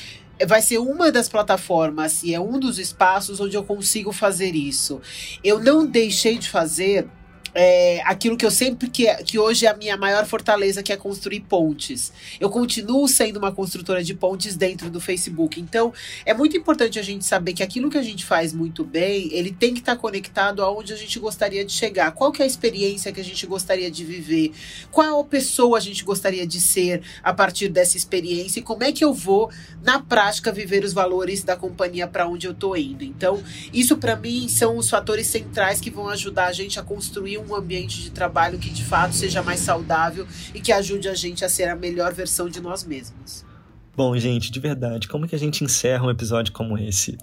vai 0.48 0.62
ser 0.62 0.78
uma 0.78 1.12
das 1.12 1.28
plataformas 1.28 2.24
e 2.24 2.34
é 2.34 2.40
um 2.40 2.60
dos 2.60 2.78
espaços 2.78 3.40
onde 3.40 3.58
eu 3.58 3.64
consigo 3.64 4.12
fazer 4.12 4.56
isso. 4.56 5.02
Eu 5.44 5.60
não 5.60 5.84
deixei 5.84 6.38
de 6.38 6.48
fazer 6.48 7.08
é, 7.54 8.02
aquilo 8.06 8.38
que 8.38 8.46
eu 8.46 8.52
sempre 8.52 8.90
que, 8.90 9.14
que 9.24 9.40
hoje 9.40 9.66
é 9.66 9.70
a 9.70 9.76
minha 9.76 9.98
maior 9.98 10.26
fortaleza, 10.26 10.84
que 10.84 10.92
é 10.92 10.98
construir 10.98 11.42
pontes. 11.42 12.12
Eu 12.40 12.50
continuo 12.50 13.08
sendo 13.08 13.38
uma 13.38 13.52
construtora 13.52 14.04
de 14.04 14.14
pontes 14.14 14.56
dentro 14.56 14.90
do 14.90 15.00
Facebook. 15.00 15.60
Então, 15.60 15.94
é 16.26 16.34
muito 16.34 16.56
importante 16.56 17.00
a 17.00 17.02
gente 17.02 17.26
saber 17.26 17.54
que 17.54 17.64
aquilo 17.64 17.90
que 17.90 17.98
a 17.98 18.04
gente 18.04 18.26
faz 18.26 18.54
muito 18.54 18.84
bem, 18.84 19.30
ele 19.32 19.52
tem 19.52 19.74
que 19.74 19.80
estar 19.80 19.96
tá 19.96 20.02
conectado 20.02 20.62
aonde 20.62 20.94
a 20.94 20.96
gente 20.96 21.20
gostaria 21.20 21.66
de 21.66 21.72
chegar. 21.72 22.12
Qual 22.12 22.32
que 22.32 22.42
é 22.42 22.46
a 22.46 22.48
experiência 22.48 23.12
que 23.12 23.20
a 23.20 23.24
gente 23.24 23.46
gostaria 23.46 23.90
de 23.90 24.04
viver? 24.04 24.52
Qual 24.92 25.24
pessoa 25.24 25.78
a 25.78 25.82
gente 25.82 26.04
gostaria 26.04 26.46
de 26.46 26.60
ser 26.60 27.02
a 27.24 27.34
partir 27.34 27.70
dessa 27.70 27.98
experiência? 27.98 28.60
E 28.60 28.64
como 28.64 28.84
é 28.84 28.92
que 28.92 29.04
eu 29.04 29.14
vou, 29.14 29.50
na 29.84 30.00
prática, 30.00 30.52
viver 30.52 30.84
os 30.84 30.94
valores 30.94 31.44
da 31.44 31.56
companhia 31.56 32.08
para 32.08 32.28
onde 32.28 32.48
eu 32.48 32.52
estou 32.52 32.78
indo? 32.78 33.04
Então, 33.04 33.42
isso 33.74 33.98
para 33.98 34.16
mim 34.16 34.48
são 34.48 34.78
os 34.78 34.90
fatores 34.90 35.28
centrais 35.28 35.80
que 35.80 35.90
vão 35.90 36.10
ajudar 36.10 36.48
a 36.48 36.54
gente 36.54 36.80
a 36.80 36.84
construir 36.84 37.39
um 37.40 37.56
ambiente 37.56 38.02
de 38.02 38.12
trabalho 38.12 38.60
que 38.60 38.70
de 38.70 38.84
fato 38.84 39.16
seja 39.16 39.42
mais 39.42 39.60
saudável 39.60 40.28
e 40.54 40.62
que 40.62 40.72
ajude 40.72 41.08
a 41.10 41.16
gente 41.16 41.44
a 41.44 41.50
ser 41.50 41.70
a 41.70 41.76
melhor 41.76 42.14
versão 42.14 42.50
de 42.50 42.62
nós 42.62 42.84
mesmos. 42.84 43.49
Bom, 44.00 44.18
gente, 44.18 44.50
de 44.50 44.62
verdade, 44.62 45.10
como 45.10 45.28
que 45.28 45.36
a 45.36 45.38
gente 45.38 45.62
encerra 45.62 46.06
um 46.06 46.10
episódio 46.10 46.54
como 46.54 46.78
esse? 46.78 47.18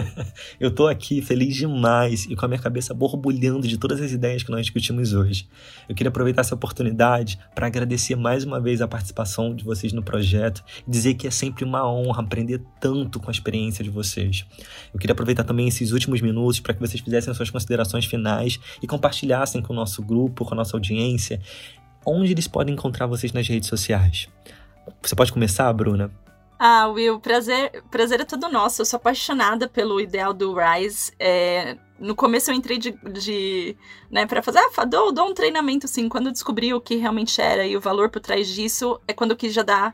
eu 0.58 0.70
tô 0.70 0.86
aqui 0.86 1.20
feliz 1.20 1.54
demais 1.54 2.24
e 2.24 2.34
com 2.34 2.46
a 2.46 2.48
minha 2.48 2.58
cabeça 2.58 2.94
borbulhando 2.94 3.68
de 3.68 3.76
todas 3.76 4.00
as 4.00 4.12
ideias 4.12 4.42
que 4.42 4.50
nós 4.50 4.62
discutimos 4.62 5.12
hoje. 5.12 5.46
Eu 5.86 5.94
queria 5.94 6.08
aproveitar 6.08 6.40
essa 6.40 6.54
oportunidade 6.54 7.38
para 7.54 7.66
agradecer 7.66 8.16
mais 8.16 8.44
uma 8.44 8.58
vez 8.58 8.80
a 8.80 8.88
participação 8.88 9.54
de 9.54 9.62
vocês 9.62 9.92
no 9.92 10.02
projeto 10.02 10.64
e 10.88 10.90
dizer 10.90 11.12
que 11.16 11.26
é 11.26 11.30
sempre 11.30 11.66
uma 11.66 11.86
honra 11.86 12.22
aprender 12.22 12.62
tanto 12.80 13.20
com 13.20 13.28
a 13.28 13.30
experiência 13.30 13.84
de 13.84 13.90
vocês. 13.90 14.46
Eu 14.94 14.98
queria 14.98 15.12
aproveitar 15.12 15.44
também 15.44 15.68
esses 15.68 15.92
últimos 15.92 16.22
minutos 16.22 16.60
para 16.60 16.72
que 16.72 16.80
vocês 16.80 17.02
fizessem 17.02 17.30
as 17.30 17.36
suas 17.36 17.50
considerações 17.50 18.06
finais 18.06 18.58
e 18.82 18.86
compartilhassem 18.86 19.60
com 19.60 19.74
o 19.74 19.76
nosso 19.76 20.02
grupo, 20.02 20.46
com 20.46 20.54
a 20.54 20.56
nossa 20.56 20.74
audiência, 20.74 21.42
onde 22.06 22.32
eles 22.32 22.48
podem 22.48 22.72
encontrar 22.72 23.06
vocês 23.06 23.34
nas 23.34 23.46
redes 23.46 23.68
sociais. 23.68 24.30
Você 25.02 25.14
pode 25.14 25.30
começar, 25.30 25.70
Bruna? 25.74 26.10
Ah, 26.64 26.86
Will, 26.86 27.18
prazer, 27.18 27.82
prazer 27.90 28.20
é 28.20 28.24
todo 28.24 28.48
nosso. 28.48 28.82
Eu 28.82 28.86
sou 28.86 28.96
apaixonada 28.96 29.66
pelo 29.66 30.00
ideal 30.00 30.32
do 30.32 30.54
Rise. 30.54 31.12
É, 31.18 31.76
no 31.98 32.14
começo 32.14 32.52
eu 32.52 32.54
entrei 32.54 32.78
de, 32.78 32.92
de 32.92 33.76
né, 34.08 34.26
para 34.26 34.40
fazer, 34.40 34.60
ah, 34.60 34.84
dou, 34.84 35.10
dou 35.10 35.28
um 35.28 35.34
treinamento, 35.34 35.86
assim. 35.86 36.08
Quando 36.08 36.26
eu 36.26 36.32
descobri 36.32 36.72
o 36.72 36.80
que 36.80 36.94
realmente 36.94 37.40
era 37.40 37.66
e 37.66 37.76
o 37.76 37.80
valor 37.80 38.10
por 38.10 38.20
trás 38.20 38.46
disso, 38.46 39.00
é 39.08 39.12
quando 39.12 39.32
eu 39.32 39.36
quis 39.36 39.52
já 39.52 39.62
dar 39.64 39.92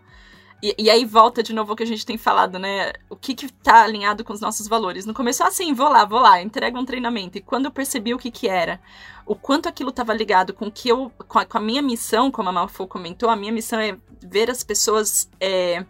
e, 0.62 0.74
e, 0.76 0.90
aí 0.90 1.06
volta 1.06 1.42
de 1.42 1.54
novo 1.54 1.72
o 1.72 1.76
que 1.76 1.84
a 1.84 1.86
gente 1.86 2.04
tem 2.04 2.18
falado, 2.18 2.58
né? 2.58 2.92
O 3.08 3.16
que 3.16 3.34
que 3.34 3.50
tá 3.50 3.84
alinhado 3.84 4.22
com 4.22 4.34
os 4.34 4.40
nossos 4.40 4.68
valores. 4.68 5.06
No 5.06 5.14
começo, 5.14 5.42
assim, 5.42 5.72
vou 5.72 5.88
lá, 5.88 6.04
vou 6.04 6.20
lá, 6.20 6.42
entrega 6.42 6.78
um 6.78 6.84
treinamento. 6.84 7.38
E 7.38 7.40
quando 7.40 7.64
eu 7.64 7.70
percebi 7.70 8.12
o 8.12 8.18
que 8.18 8.30
que 8.30 8.46
era, 8.46 8.78
o 9.24 9.34
quanto 9.34 9.70
aquilo 9.70 9.88
estava 9.88 10.12
ligado 10.12 10.52
com 10.52 10.70
que 10.70 10.90
eu, 10.90 11.10
com 11.28 11.38
a, 11.38 11.46
com 11.46 11.56
a, 11.56 11.60
minha 11.62 11.80
missão, 11.80 12.30
como 12.30 12.50
a 12.50 12.52
Malfo 12.52 12.86
comentou, 12.86 13.30
a 13.30 13.36
minha 13.36 13.52
missão 13.52 13.80
é 13.80 13.96
ver 14.20 14.50
as 14.50 14.62
pessoas 14.62 15.30
é, 15.40 15.86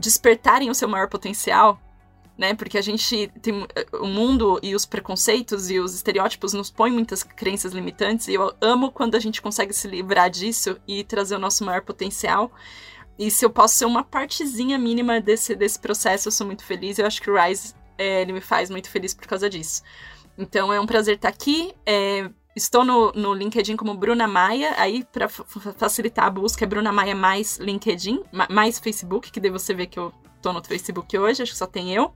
despertarem 0.00 0.70
o 0.70 0.74
seu 0.74 0.88
maior 0.88 1.08
potencial, 1.08 1.80
né? 2.36 2.54
Porque 2.54 2.78
a 2.78 2.82
gente 2.82 3.30
tem 3.42 3.66
o 3.92 4.06
mundo 4.06 4.58
e 4.62 4.74
os 4.74 4.86
preconceitos 4.86 5.70
e 5.70 5.78
os 5.78 5.94
estereótipos 5.94 6.54
nos 6.54 6.70
põem 6.70 6.90
muitas 6.90 7.22
crenças 7.22 7.72
limitantes 7.72 8.28
e 8.28 8.34
eu 8.34 8.54
amo 8.60 8.90
quando 8.90 9.14
a 9.14 9.20
gente 9.20 9.42
consegue 9.42 9.74
se 9.74 9.86
livrar 9.86 10.30
disso 10.30 10.80
e 10.88 11.04
trazer 11.04 11.36
o 11.36 11.38
nosso 11.38 11.64
maior 11.64 11.82
potencial. 11.82 12.50
E 13.18 13.30
se 13.30 13.44
eu 13.44 13.50
posso 13.50 13.74
ser 13.74 13.84
uma 13.84 14.02
partezinha 14.02 14.78
mínima 14.78 15.20
desse, 15.20 15.54
desse 15.54 15.78
processo, 15.78 16.28
eu 16.28 16.32
sou 16.32 16.46
muito 16.46 16.64
feliz. 16.64 16.98
Eu 16.98 17.06
acho 17.06 17.20
que 17.20 17.30
o 17.30 17.38
Rise, 17.38 17.74
é, 17.98 18.22
ele 18.22 18.32
me 18.32 18.40
faz 18.40 18.70
muito 18.70 18.88
feliz 18.88 19.12
por 19.12 19.26
causa 19.26 19.50
disso. 19.50 19.82
Então 20.38 20.72
é 20.72 20.80
um 20.80 20.86
prazer 20.86 21.16
estar 21.16 21.28
aqui. 21.28 21.74
É, 21.84 22.30
estou 22.60 22.84
no, 22.84 23.10
no 23.12 23.32
LinkedIn 23.32 23.76
como 23.76 23.94
Bruna 23.94 24.28
Maia. 24.28 24.74
Aí, 24.76 25.04
para 25.04 25.28
facilitar 25.28 26.26
a 26.26 26.30
busca, 26.30 26.64
é 26.64 26.68
Bruna 26.68 26.92
Maia 26.92 27.14
mais 27.14 27.58
LinkedIn, 27.58 28.22
mais 28.50 28.78
Facebook, 28.78 29.30
que 29.30 29.40
daí 29.40 29.50
você 29.50 29.74
vê 29.74 29.86
que 29.86 29.98
eu 29.98 30.12
tô 30.42 30.52
no 30.52 30.62
Facebook 30.62 31.16
hoje, 31.18 31.42
acho 31.42 31.52
que 31.52 31.58
só 31.58 31.66
tem 31.66 31.92
eu. 31.92 32.12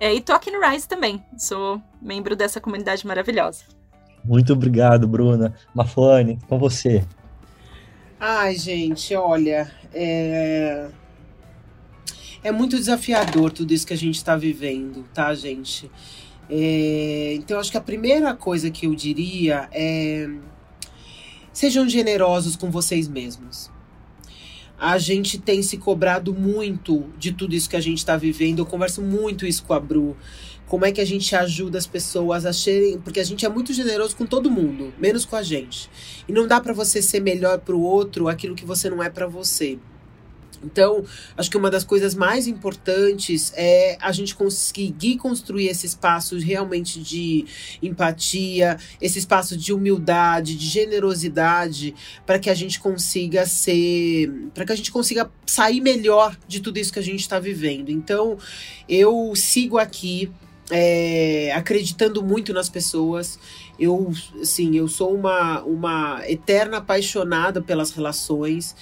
É, 0.00 0.12
e 0.14 0.20
tô 0.20 0.32
aqui 0.32 0.50
no 0.50 0.60
Rise 0.60 0.86
também. 0.86 1.22
Sou 1.36 1.80
membro 2.00 2.36
dessa 2.36 2.60
comunidade 2.60 3.06
maravilhosa. 3.06 3.64
Muito 4.24 4.52
obrigado, 4.52 5.06
Bruna. 5.08 5.54
Mafone, 5.74 6.38
com 6.48 6.58
você. 6.58 7.04
Ai, 8.20 8.56
gente, 8.56 9.14
olha, 9.14 9.70
é... 9.94 10.88
é 12.42 12.52
muito 12.52 12.76
desafiador 12.76 13.52
tudo 13.52 13.72
isso 13.72 13.86
que 13.86 13.94
a 13.94 13.96
gente 13.96 14.16
está 14.16 14.36
vivendo, 14.36 15.04
tá, 15.14 15.32
gente? 15.34 15.90
É... 16.50 17.34
Então, 17.34 17.58
acho 17.58 17.70
que 17.70 17.76
a 17.76 17.82
primeira 17.82 18.34
coisa 18.34 18.70
que 18.70 18.86
eu 18.86 18.94
diria 18.94 19.68
é 19.72 20.28
sejam 21.52 21.88
generosos 21.88 22.54
com 22.54 22.70
vocês 22.70 23.08
mesmos. 23.08 23.70
A 24.78 24.96
gente 24.96 25.38
tem 25.38 25.60
se 25.60 25.76
cobrado 25.76 26.32
muito 26.32 27.06
de 27.18 27.32
tudo 27.32 27.52
isso 27.52 27.68
que 27.68 27.74
a 27.74 27.80
gente 27.80 27.98
está 27.98 28.16
vivendo. 28.16 28.60
Eu 28.60 28.66
converso 28.66 29.02
muito 29.02 29.44
isso 29.44 29.64
com 29.64 29.74
a 29.74 29.80
Bru 29.80 30.16
como 30.68 30.84
é 30.84 30.92
que 30.92 31.00
a 31.00 31.04
gente 31.04 31.34
ajuda 31.34 31.78
as 31.78 31.86
pessoas 31.86 32.44
a 32.46 32.52
serem. 32.52 32.98
Porque 33.00 33.18
a 33.18 33.24
gente 33.24 33.44
é 33.44 33.48
muito 33.48 33.72
generoso 33.72 34.14
com 34.14 34.26
todo 34.26 34.50
mundo, 34.50 34.92
menos 34.98 35.24
com 35.24 35.34
a 35.34 35.42
gente. 35.42 35.90
E 36.28 36.32
não 36.32 36.46
dá 36.46 36.60
para 36.60 36.72
você 36.72 37.02
ser 37.02 37.20
melhor 37.20 37.58
para 37.58 37.74
o 37.74 37.80
outro 37.80 38.28
aquilo 38.28 38.54
que 38.54 38.64
você 38.64 38.88
não 38.88 39.02
é 39.02 39.10
para 39.10 39.26
você. 39.26 39.78
Então, 40.62 41.04
acho 41.36 41.50
que 41.50 41.56
uma 41.56 41.70
das 41.70 41.84
coisas 41.84 42.14
mais 42.14 42.46
importantes 42.46 43.52
é 43.56 43.96
a 44.00 44.10
gente 44.12 44.34
conseguir 44.34 45.16
construir 45.16 45.68
esse 45.68 45.86
espaço 45.86 46.36
realmente 46.38 47.00
de 47.00 47.46
empatia, 47.82 48.78
esse 49.00 49.18
espaço 49.18 49.56
de 49.56 49.72
humildade, 49.72 50.56
de 50.56 50.66
generosidade, 50.66 51.94
para 52.26 52.38
que 52.38 52.50
a 52.50 52.54
gente 52.54 52.80
consiga 52.80 53.46
ser. 53.46 54.30
para 54.54 54.64
que 54.64 54.72
a 54.72 54.76
gente 54.76 54.90
consiga 54.90 55.30
sair 55.46 55.80
melhor 55.80 56.36
de 56.46 56.60
tudo 56.60 56.78
isso 56.78 56.92
que 56.92 56.98
a 56.98 57.02
gente 57.02 57.20
está 57.20 57.38
vivendo. 57.38 57.90
Então, 57.90 58.38
eu 58.88 59.32
sigo 59.34 59.78
aqui. 59.78 60.30
É, 60.70 61.50
acreditando 61.54 62.22
muito 62.22 62.52
nas 62.52 62.68
pessoas, 62.68 63.38
eu, 63.80 64.12
assim, 64.38 64.76
eu 64.76 64.86
sou 64.86 65.14
uma, 65.14 65.62
uma 65.62 66.22
eterna 66.28 66.76
apaixonada 66.76 67.62
pelas 67.62 67.90
relações 67.90 68.76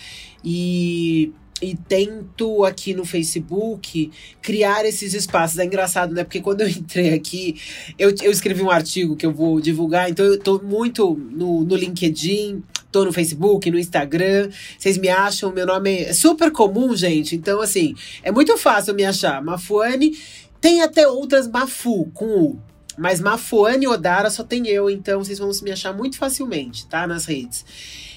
e 0.44 1.32
e 1.60 1.74
tento 1.74 2.64
aqui 2.64 2.92
no 2.92 3.04
Facebook 3.04 4.10
criar 4.42 4.84
esses 4.84 5.14
espaços. 5.14 5.58
É 5.58 5.64
engraçado, 5.64 6.14
né? 6.14 6.22
Porque 6.22 6.40
quando 6.40 6.60
eu 6.60 6.68
entrei 6.68 7.14
aqui, 7.14 7.60
eu, 7.98 8.14
eu 8.22 8.30
escrevi 8.30 8.62
um 8.62 8.70
artigo 8.70 9.16
que 9.16 9.24
eu 9.24 9.32
vou 9.32 9.60
divulgar, 9.60 10.10
então 10.10 10.24
eu 10.24 10.38
tô 10.38 10.60
muito 10.62 11.14
no, 11.14 11.64
no 11.64 11.74
LinkedIn, 11.74 12.62
tô 12.92 13.04
no 13.04 13.12
Facebook, 13.12 13.70
no 13.70 13.78
Instagram. 13.78 14.50
Vocês 14.78 14.98
me 14.98 15.08
acham, 15.08 15.52
meu 15.52 15.66
nome 15.66 16.02
é 16.02 16.12
super 16.12 16.50
comum, 16.50 16.94
gente. 16.94 17.34
Então, 17.34 17.60
assim, 17.60 17.94
é 18.22 18.30
muito 18.30 18.56
fácil 18.58 18.94
me 18.94 19.04
achar. 19.04 19.42
Mafuane. 19.42 20.16
Tem 20.60 20.82
até 20.82 21.06
outras 21.06 21.46
Mafu 21.46 22.10
com 22.12 22.26
U. 22.26 22.58
Mas 22.98 23.20
Mafuane 23.20 23.86
Odara 23.86 24.30
só 24.30 24.42
tem 24.42 24.66
eu, 24.68 24.88
então 24.88 25.22
vocês 25.22 25.38
vão 25.38 25.50
me 25.62 25.70
achar 25.70 25.92
muito 25.92 26.16
facilmente, 26.16 26.86
tá? 26.86 27.06
Nas 27.06 27.26
redes. 27.26 27.64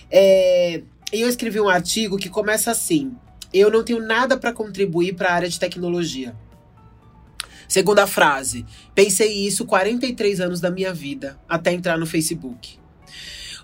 É, 0.09 0.81
eu 1.11 1.27
escrevi 1.27 1.59
um 1.59 1.67
artigo 1.67 2.17
que 2.17 2.29
começa 2.29 2.71
assim: 2.71 3.11
eu 3.54 3.72
não 3.72 3.84
tenho 3.84 4.02
nada 4.02 4.38
para 4.38 4.54
contribuir 4.54 5.16
para 5.16 5.30
a 5.30 5.34
área 5.34 5.50
de 5.50 5.60
tecnologia. 5.60 6.36
Segunda 7.68 8.08
frase. 8.08 8.66
Pensei 8.95 9.45
isso 9.45 9.66
43 9.66 10.41
anos 10.41 10.60
da 10.60 10.72
minha 10.72 10.93
vida, 10.93 11.39
até 11.47 11.72
entrar 11.72 11.97
no 11.97 12.06
Facebook. 12.06 12.80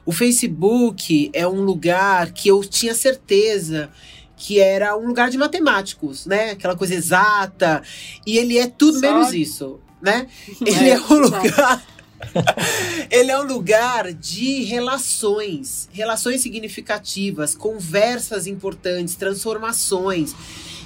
O 0.05 0.11
Facebook 0.11 1.31
é 1.33 1.47
um 1.47 1.61
lugar 1.61 2.31
que 2.31 2.47
eu 2.47 2.63
tinha 2.63 2.93
certeza 2.93 3.89
que 4.37 4.59
era 4.59 4.95
um 4.97 5.07
lugar 5.07 5.29
de 5.29 5.37
matemáticos, 5.37 6.25
né? 6.25 6.51
Aquela 6.51 6.75
coisa 6.75 6.93
exata. 6.93 7.81
E 8.25 8.37
ele 8.37 8.57
é 8.57 8.67
tudo 8.67 8.99
Só... 8.99 9.01
menos 9.01 9.33
isso, 9.33 9.79
né? 10.01 10.27
Ele 10.65 10.89
é, 10.89 10.93
é 10.93 10.99
um 10.99 11.17
lugar 11.17 11.83
ele 13.09 13.31
é 13.31 13.39
um 13.39 13.43
lugar 13.43 14.13
de 14.13 14.63
relações, 14.63 15.89
relações 15.91 16.41
significativas, 16.41 17.55
conversas 17.55 18.47
importantes, 18.47 19.15
transformações. 19.15 20.33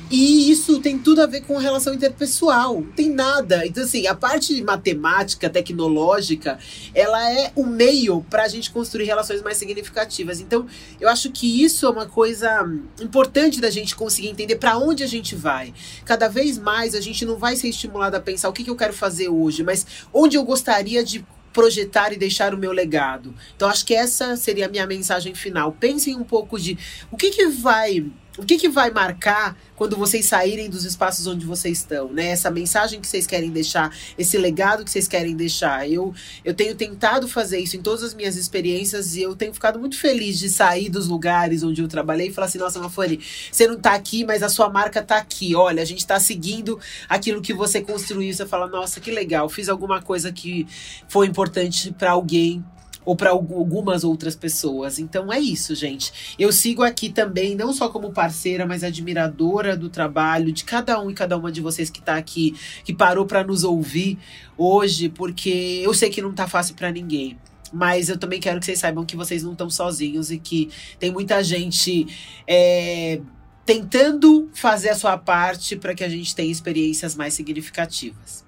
E 0.10 0.50
isso 0.50 0.80
tem 0.80 0.98
tudo 0.98 1.22
a 1.22 1.28
ver 1.28 1.42
com 1.42 1.58
relação 1.58 1.94
interpessoal. 1.94 2.84
Tem 2.96 3.10
nada. 3.10 3.66
Então, 3.66 3.84
assim, 3.84 4.08
a 4.08 4.16
parte 4.16 4.60
matemática, 4.64 5.50
tecnológica, 5.50 6.58
ela 6.96 7.32
é 7.32 7.52
o 7.56 7.64
meio 7.66 8.26
para 8.28 8.44
a 8.44 8.48
gente 8.48 8.72
construir 8.72 9.06
relações 9.06 9.44
mais 9.44 9.58
significativas. 9.58 10.40
Então, 10.40 10.66
eu 11.00 11.08
acho 11.08 11.32
que 11.32 11.64
isso 11.64 11.86
é 11.86 11.90
uma 11.90 12.08
coisa 12.08 12.68
importante 13.00 13.62
da 13.62 13.70
gente 13.70 13.96
conseguir 13.96 14.30
entender 14.30 14.56
para 14.56 14.78
onde 14.80 15.04
a 15.04 15.08
gente 15.08 15.36
vai. 15.36 15.74
Cada 16.06 16.28
vez 16.28 16.58
mais 16.58 16.96
a 16.96 17.02
gente 17.02 17.24
não 17.24 17.38
vai 17.38 17.56
ser 17.56 17.70
estimulado 17.70 18.16
a 18.16 18.20
pensar 18.20 18.50
o 18.50 18.54
que, 18.54 18.64
que 18.64 18.70
eu 18.70 18.76
quero 18.76 18.94
fazer 18.94 19.30
hoje, 19.30 19.64
mas 19.64 19.86
onde 20.12 20.36
eu 20.38 20.44
gostaria 20.44 21.04
de 21.04 21.24
projetar 21.54 22.14
e 22.14 22.18
deixar 22.18 22.54
o 22.54 22.58
meu 22.58 22.72
legado. 22.72 23.34
Então 23.56 23.68
acho 23.68 23.86
que 23.86 23.94
essa 23.94 24.36
seria 24.36 24.68
a 24.68 24.70
minha 24.70 24.86
mensagem 24.88 25.34
final. 25.34 25.72
Pensem 25.72 26.16
um 26.16 26.24
pouco 26.24 26.60
de 26.60 26.78
o 27.12 27.18
que 27.18 27.32
que 27.32 27.48
vai 27.48 28.06
o 28.40 28.46
que, 28.46 28.58
que 28.58 28.70
vai 28.70 28.90
marcar 28.90 29.58
quando 29.76 29.98
vocês 29.98 30.26
saírem 30.26 30.70
dos 30.70 30.86
espaços 30.86 31.28
onde 31.28 31.46
vocês 31.46 31.80
estão, 31.80 32.12
né? 32.12 32.28
Essa 32.28 32.50
mensagem 32.50 33.00
que 33.00 33.08
vocês 33.08 33.28
querem 33.28 33.50
deixar, 33.50 33.94
esse 34.18 34.38
legado 34.38 34.84
que 34.84 34.92
vocês 34.92 35.08
querem 35.08 35.36
deixar. 35.36 35.90
Eu, 35.90 36.14
eu 36.44 36.54
tenho 36.54 36.74
tentado 36.74 37.28
fazer 37.28 37.60
isso 37.60 37.76
em 37.76 37.82
todas 37.82 38.02
as 38.02 38.14
minhas 38.14 38.38
experiências 38.38 39.16
e 39.16 39.22
eu 39.22 39.36
tenho 39.36 39.54
ficado 39.54 39.78
muito 39.78 39.98
feliz 39.98 40.40
de 40.40 40.50
sair 40.50 40.90
dos 40.90 41.08
lugares 41.08 41.64
onde 41.64 41.82
eu 41.82 41.88
trabalhei 41.88 42.28
e 42.30 42.34
falar 42.34 42.48
assim: 42.48 42.58
nossa, 42.58 42.80
Mafane, 42.80 43.20
você 43.52 43.68
não 43.68 43.78
tá 43.78 43.94
aqui, 43.94 44.26
mas 44.26 44.42
a 44.42 44.50
sua 44.50 44.70
marca 44.70 45.02
tá 45.04 45.18
aqui. 45.18 45.54
Olha, 45.54 45.82
a 45.82 45.86
gente 45.86 46.08
tá 46.08 46.20
seguindo 46.20 46.80
aquilo 47.08 47.42
que 47.42 47.54
você 47.54 47.82
construiu. 47.82 48.34
Você 48.34 48.46
fala: 48.46 48.68
nossa, 48.68 49.00
que 49.00 49.12
legal, 49.12 49.50
fiz 49.50 49.68
alguma 49.68 50.02
coisa 50.02 50.32
que 50.32 50.66
foi 51.08 51.28
importante 51.28 51.92
para 51.92 52.12
alguém 52.12 52.64
ou 53.06 53.16
para 53.16 53.32
algumas 53.32 54.04
outras 54.04 54.36
pessoas. 54.36 55.00
Então 55.00 55.32
é 55.32 55.40
isso, 55.40 55.74
gente. 55.74 56.36
Eu 56.38 56.52
sigo 56.52 56.84
aqui 56.84 57.10
também, 57.10 57.56
não 57.56 57.74
só 57.74 57.90
como 57.90 58.12
parceira, 58.12 58.66
mas 58.66 58.84
admiradora 58.84 59.76
do 59.76 59.90
trabalho 59.90 60.52
de 60.52 60.64
cada 60.64 61.02
um 61.02 61.10
e 61.10 61.14
cada 61.14 61.38
uma 61.38 61.52
de 61.52 61.62
vocês 61.62 61.90
que 61.90 62.00
está 62.00 62.18
aqui, 62.18 62.56
que 62.84 62.94
parou 62.94 63.26
para 63.26 63.44
nos 63.44 63.64
ouvir 63.64 64.18
hoje, 64.58 65.10
porque 65.10 65.82
eu 65.84 65.94
sei 65.94 66.10
que 66.10 66.22
não 66.22 66.34
tá 66.34 66.48
fácil 66.48 66.76
para 66.76 66.92
ninguém. 66.92 67.38
Mas 67.72 68.10
eu 68.10 68.18
também 68.18 68.40
quero 68.40 68.60
que 68.60 68.66
vocês 68.66 68.80
saibam 68.80 69.06
que 69.06 69.16
vocês 69.16 69.44
não 69.44 69.52
estão 69.52 69.70
sozinhos 69.70 70.32
e 70.32 70.40
que 70.40 70.70
tem 71.00 71.12
muita 71.12 71.44
gente 71.44 72.08
é, 72.48 73.22
tentando 73.66 74.50
fazer 74.54 74.90
a 74.90 74.96
sua 74.96 75.18
parte 75.18 75.76
para 75.76 75.94
que 75.94 76.04
a 76.04 76.10
gente 76.10 76.36
tenha 76.36 76.52
experiências 76.52 77.16
mais 77.16 77.36
significativas. 77.36 78.44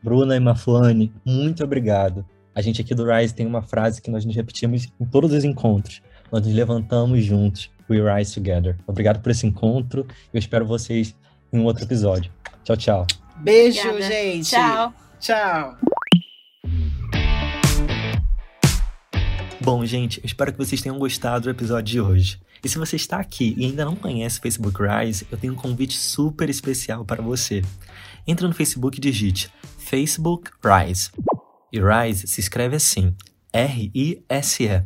Bruna 0.00 0.36
e 0.36 0.40
Maflane, 0.40 1.12
muito 1.24 1.64
obrigado. 1.64 2.24
A 2.56 2.62
gente 2.62 2.80
aqui 2.80 2.94
do 2.94 3.04
Rise 3.04 3.34
tem 3.34 3.46
uma 3.46 3.60
frase 3.60 4.00
que 4.00 4.10
nós 4.10 4.24
nos 4.24 4.34
repetimos 4.34 4.88
em 4.98 5.04
todos 5.04 5.30
os 5.30 5.44
encontros. 5.44 6.00
Nós 6.32 6.42
nos 6.42 6.54
levantamos 6.54 7.22
juntos. 7.22 7.70
We 7.88 7.98
rise 8.00 8.32
together. 8.32 8.78
Obrigado 8.86 9.20
por 9.20 9.30
esse 9.30 9.46
encontro. 9.46 10.06
Eu 10.32 10.38
espero 10.38 10.64
vocês 10.64 11.14
em 11.52 11.58
um 11.58 11.64
outro 11.66 11.84
episódio. 11.84 12.32
Tchau, 12.64 12.76
tchau. 12.78 13.06
Beijo, 13.36 13.86
Obrigada. 13.86 14.10
gente. 14.10 14.48
Tchau. 14.48 14.94
Tchau. 15.20 15.76
Bom, 19.60 19.84
gente, 19.84 20.20
eu 20.20 20.24
espero 20.24 20.50
que 20.50 20.56
vocês 20.56 20.80
tenham 20.80 20.98
gostado 20.98 21.44
do 21.44 21.50
episódio 21.50 21.92
de 21.92 22.00
hoje. 22.00 22.40
E 22.64 22.68
se 22.70 22.78
você 22.78 22.96
está 22.96 23.18
aqui 23.18 23.54
e 23.58 23.66
ainda 23.66 23.84
não 23.84 23.94
conhece 23.94 24.38
o 24.38 24.42
Facebook 24.42 24.78
Rise, 24.82 25.26
eu 25.30 25.36
tenho 25.36 25.52
um 25.52 25.56
convite 25.56 25.98
super 25.98 26.48
especial 26.48 27.04
para 27.04 27.20
você. 27.20 27.62
Entra 28.26 28.48
no 28.48 28.54
Facebook 28.54 28.96
e 28.96 29.00
digite 29.00 29.50
Facebook 29.76 30.50
Rise. 30.64 31.10
E 31.76 31.80
Rise 31.80 32.26
se 32.26 32.40
escreve 32.40 32.76
assim: 32.76 33.14
R-I-S-E. 33.52 34.82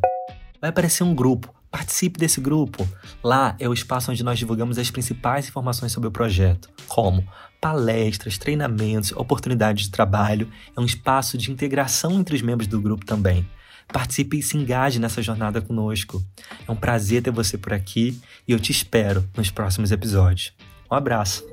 Vai 0.61 0.71
aparecer 0.71 1.03
um 1.03 1.15
grupo. 1.15 1.53
Participe 1.71 2.19
desse 2.19 2.41
grupo. 2.41 2.87
Lá 3.23 3.55
é 3.59 3.69
o 3.69 3.73
espaço 3.73 4.11
onde 4.11 4.25
nós 4.25 4.39
divulgamos 4.39 4.77
as 4.77 4.91
principais 4.91 5.49
informações 5.49 5.93
sobre 5.93 6.09
o 6.09 6.13
projeto, 6.13 6.69
como 6.89 7.25
palestras, 7.61 8.39
treinamentos, 8.39 9.13
oportunidades 9.13 9.85
de 9.85 9.91
trabalho. 9.91 10.51
É 10.77 10.81
um 10.81 10.85
espaço 10.85 11.39
de 11.39 11.53
integração 11.53 12.19
entre 12.19 12.35
os 12.35 12.43
membros 12.43 12.67
do 12.67 12.81
grupo 12.81 13.07
também. 13.07 13.49
Participe 13.93 14.39
e 14.39 14.43
se 14.43 14.57
engaje 14.57 14.99
nessa 14.99 15.23
jornada 15.23 15.61
conosco. 15.61 16.23
É 16.67 16.71
um 16.71 16.77
prazer 16.77 17.23
ter 17.23 17.31
você 17.31 17.57
por 17.57 17.73
aqui 17.73 18.21
e 18.47 18.53
eu 18.53 18.59
te 18.59 18.73
espero 18.73 19.29
nos 19.37 19.51
próximos 19.51 19.93
episódios. 19.93 20.53
Um 20.91 20.95
abraço. 20.95 21.45